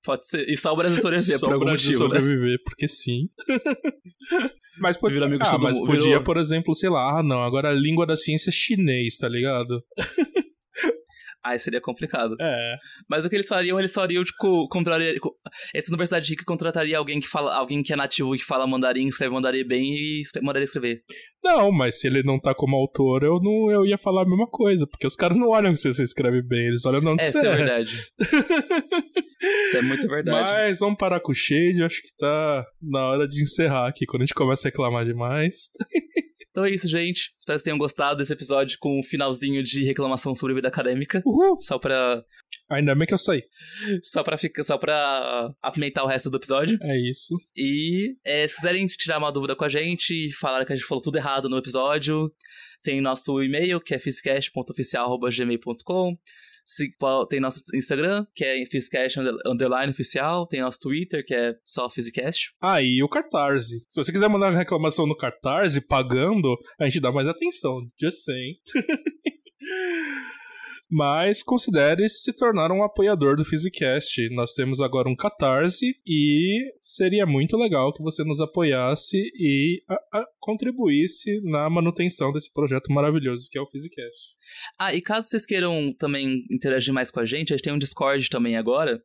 Pode 0.03 0.27
ser. 0.27 0.49
E 0.49 0.57
só 0.57 0.73
o 0.73 0.77
Brasil 0.77 1.01
sobreviver 1.01 1.39
só 1.39 1.47
por 1.47 1.55
algum 1.55 1.67
Brasil 1.67 1.93
motivo, 1.93 2.09
né? 2.09 2.21
sobreviver, 2.21 2.53
né? 2.53 2.59
porque 2.65 2.89
sim. 2.89 3.29
Mas, 4.79 4.97
pode, 4.97 5.23
amigo 5.23 5.43
ah, 5.45 5.59
mas 5.59 5.79
podia, 5.79 6.01
virou... 6.01 6.23
por 6.25 6.37
exemplo, 6.37 6.75
sei 6.75 6.89
lá, 6.89 7.19
ah, 7.19 7.23
não, 7.23 7.43
agora 7.43 7.69
a 7.69 7.75
língua 7.75 8.07
da 8.07 8.17
ciência 8.17 8.51
é 8.51 8.53
chinês, 8.53 9.19
tá 9.19 9.29
ligado? 9.29 9.85
Aí 11.45 11.59
seria 11.59 11.81
complicado. 11.81 12.37
É. 12.41 12.77
Mas 13.09 13.25
o 13.25 13.29
que 13.29 13.35
eles 13.35 13.49
fariam, 13.49 13.79
eles 13.79 13.93
fariam, 13.93 14.23
tipo, 14.23 14.69
contraria. 14.69 15.19
Essa 15.75 15.91
universidade 15.91 16.31
rica 16.31 16.45
contrataria 16.45 16.99
alguém 16.99 17.21
que 17.21 17.29
fala, 17.29 17.55
alguém 17.55 17.83
que 17.83 17.93
é 17.93 17.97
nativo 17.97 18.35
e 18.35 18.39
que 18.39 18.45
fala 18.45 18.67
mandarim, 18.67 19.07
escreve 19.07 19.35
mandarim 19.35 19.67
bem 19.67 19.95
e 19.95 20.23
mandaria 20.43 20.65
escrever. 20.65 21.03
Não, 21.43 21.73
mas 21.73 22.01
se 22.01 22.07
ele 22.07 22.23
não 22.23 22.39
tá 22.39 22.55
como 22.55 22.77
autor, 22.77 23.25
eu 23.25 23.41
não 23.41 23.71
eu 23.71 23.85
ia 23.85 23.99
falar 23.99 24.23
a 24.23 24.29
mesma 24.29 24.47
coisa, 24.47 24.87
porque 24.87 25.07
os 25.07 25.17
caras 25.17 25.37
não 25.37 25.49
olham 25.49 25.75
se 25.75 25.93
você 25.93 26.03
escreve 26.03 26.41
bem, 26.43 26.69
eles 26.69 26.87
olham 26.87 27.01
não 27.01 27.17
Essa 27.19 27.47
é, 27.47 27.51
é 27.51 27.57
verdade. 27.57 28.07
Isso 28.21 29.77
é 29.77 29.83
muito 29.83 30.07
verdade. 30.07 30.53
Mas 30.53 30.79
vamos 30.79 30.97
parar 30.97 31.21
com 31.21 31.33
o 31.33 31.35
shade, 31.35 31.83
acho 31.83 32.01
que 32.01 32.15
tá 32.17 32.65
na 32.81 33.09
hora 33.09 33.27
de 33.27 33.43
encerrar 33.43 33.89
aqui, 33.89 34.07
quando 34.07 34.23
a 34.23 34.27
gente 34.27 34.35
começa 34.35 34.69
a 34.69 34.71
reclamar 34.71 35.05
demais. 35.05 35.71
Então 36.53 36.67
é 36.67 36.71
isso, 36.71 36.87
gente. 36.87 37.33
Espero 37.39 37.59
que 37.59 37.65
tenham 37.65 37.79
gostado 37.79 38.19
desse 38.19 38.33
episódio 38.33 38.77
com 38.79 39.01
um 39.01 39.03
finalzinho 39.03 39.63
de 39.63 39.83
reclamação 39.85 40.37
sobre 40.37 40.55
vida 40.55 40.69
acadêmica. 40.69 41.23
Uhul. 41.25 41.59
Só 41.59 41.79
pra. 41.79 42.23
Ainda 42.71 42.95
bem 42.95 43.07
que 43.07 43.15
eu 43.15 43.19
saí. 43.19 43.43
Só 44.05 44.23
pra, 44.23 44.37
ficar, 44.37 44.63
só 44.63 44.77
pra 44.77 45.51
apimentar 45.63 46.05
o 46.05 46.07
resto 46.07 46.31
do 46.31 46.37
episódio. 46.37 46.79
É 46.83 47.11
isso. 47.11 47.35
E 47.57 48.15
é, 48.23 48.47
se 48.47 48.57
quiserem 48.57 48.87
tirar 48.87 49.17
uma 49.17 49.33
dúvida 49.33 49.57
com 49.57 49.65
a 49.65 49.69
gente, 49.69 50.31
falar 50.39 50.67
que 50.67 50.75
a 50.75 50.77
gente 50.77 50.87
falou 50.87 51.03
tudo 51.03 51.17
errado 51.17 51.49
no 51.49 51.57
episódio, 51.57 52.31
tem 52.83 53.01
nosso 53.01 53.43
e-mail, 53.43 53.81
que 53.81 53.95
é 53.95 53.99
physicast.oficial.gmail.com. 56.67 57.27
Tem 57.27 57.41
nosso 57.41 57.63
Instagram, 57.75 58.27
que 58.35 58.45
é 58.45 58.67
Physicast 58.67 59.19
Underline 59.47 59.91
Oficial. 59.91 60.47
Tem 60.47 60.61
nosso 60.61 60.81
Twitter, 60.81 61.25
que 61.25 61.35
é 61.35 61.55
só 61.65 61.89
Physicast. 61.89 62.53
Ah, 62.61 62.83
e 62.83 63.03
o 63.03 63.09
Cartarse. 63.09 63.85
Se 63.89 64.03
você 64.03 64.13
quiser 64.13 64.29
mandar 64.29 64.51
reclamação 64.51 65.07
no 65.07 65.17
Cartarse, 65.17 65.81
pagando, 65.81 66.57
a 66.79 66.85
gente 66.85 67.01
dá 67.01 67.13
mais 67.13 67.29
atenção. 67.29 67.81
Just 68.01 68.25
saying. 68.25 68.55
mas 70.93 71.43
considere 71.43 72.07
se 72.07 72.35
tornar 72.35 72.71
um 72.71 72.83
apoiador 72.83 73.35
do 73.35 73.47
Physicast. 73.47 74.29
Nós 74.35 74.53
temos 74.53 74.79
agora 74.79 75.09
um 75.09 75.17
Catarse 75.17 75.97
e 76.07 76.71
seria 76.83 77.25
muito 77.25 77.57
legal 77.57 77.95
que 77.95 78.03
você 78.03 78.23
nos 78.23 78.43
apoiasse 78.43 79.17
e 79.35 79.83
a, 79.89 79.95
a, 80.19 80.27
contribuísse 80.39 81.41
na 81.45 81.71
manutenção 81.71 82.31
desse 82.31 82.53
projeto 82.53 82.93
maravilhoso 82.93 83.49
que 83.51 83.59
é 83.59 83.63
o 83.63 83.71
Physicast. 83.71 84.37
Ah, 84.79 84.95
e 84.95 85.01
caso 85.01 85.29
vocês 85.29 85.47
queiram 85.47 85.95
também 85.99 86.45
interagir 86.51 86.93
mais 86.93 87.11
com 87.11 87.21
a 87.21 87.25
gente, 87.25 87.55
a 87.55 87.57
gente 87.57 87.65
tem 87.65 87.73
um 87.73 87.79
Discord 87.79 88.29
também 88.29 88.59
agora. 88.59 89.03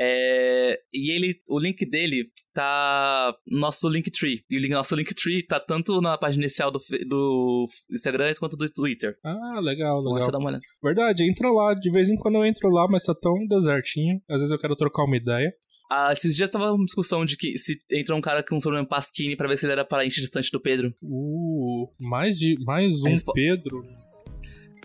É, 0.00 0.78
e 0.94 1.10
ele, 1.10 1.40
o 1.48 1.58
link 1.58 1.84
dele 1.84 2.30
tá 2.54 3.34
no 3.48 3.58
nosso 3.58 3.88
Linktree. 3.88 4.44
E 4.48 4.66
o 4.66 4.68
nosso 4.70 4.94
Linktree 4.94 5.44
tá 5.44 5.58
tanto 5.58 6.00
na 6.00 6.16
página 6.16 6.44
inicial 6.44 6.70
do, 6.70 6.78
do 7.06 7.66
Instagram 7.90 8.32
quanto 8.38 8.56
do 8.56 8.70
Twitter. 8.72 9.16
Ah, 9.24 9.58
legal, 9.60 9.98
então 9.98 10.12
legal. 10.12 10.20
Você 10.20 10.30
dá 10.30 10.38
uma 10.38 10.50
olhada. 10.50 10.62
Verdade, 10.82 11.28
entra 11.28 11.50
lá. 11.50 11.74
De 11.74 11.90
vez 11.90 12.10
em 12.10 12.16
quando 12.16 12.36
eu 12.36 12.44
entro 12.44 12.70
lá, 12.70 12.86
mas 12.88 13.04
tá 13.04 13.14
tão 13.14 13.44
desertinho. 13.48 14.22
Às 14.30 14.38
vezes 14.38 14.52
eu 14.52 14.58
quero 14.58 14.76
trocar 14.76 15.02
uma 15.02 15.16
ideia. 15.16 15.52
Ah, 15.90 16.12
esses 16.12 16.36
dias 16.36 16.50
tava 16.50 16.70
uma 16.72 16.84
discussão 16.84 17.24
de 17.24 17.36
que 17.36 17.56
se 17.58 17.76
entra 17.90 18.14
um 18.14 18.20
cara 18.20 18.44
com 18.44 18.56
um 18.56 18.60
sobrenome 18.60 18.88
Pasquini 18.88 19.36
pra 19.36 19.48
ver 19.48 19.56
se 19.56 19.66
ele 19.66 19.72
era 19.72 19.84
parente 19.84 20.20
distante 20.20 20.50
do 20.52 20.60
Pedro. 20.60 20.94
Uh, 21.02 21.88
mais, 21.98 22.38
de, 22.38 22.56
mais 22.64 23.02
um 23.02 23.08
respo... 23.08 23.32
Pedro. 23.32 23.82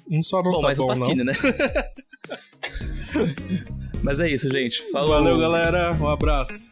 Um 0.09 0.23
só 0.23 0.41
não 0.41 0.51
bom, 0.51 0.57
tá 0.59 0.63
mais 0.63 0.77
bom, 0.77 0.85
um 0.85 0.87
Pasquini, 0.87 1.23
não. 1.23 1.25
né? 1.25 1.33
Mas 4.03 4.19
é 4.19 4.29
isso, 4.29 4.49
gente. 4.51 4.83
Falou. 4.91 5.09
Valeu, 5.09 5.35
galera. 5.35 5.93
Um 5.93 6.09
abraço. 6.09 6.71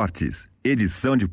Cortes, 0.00 0.46
edição 0.64 1.14
de 1.14 1.28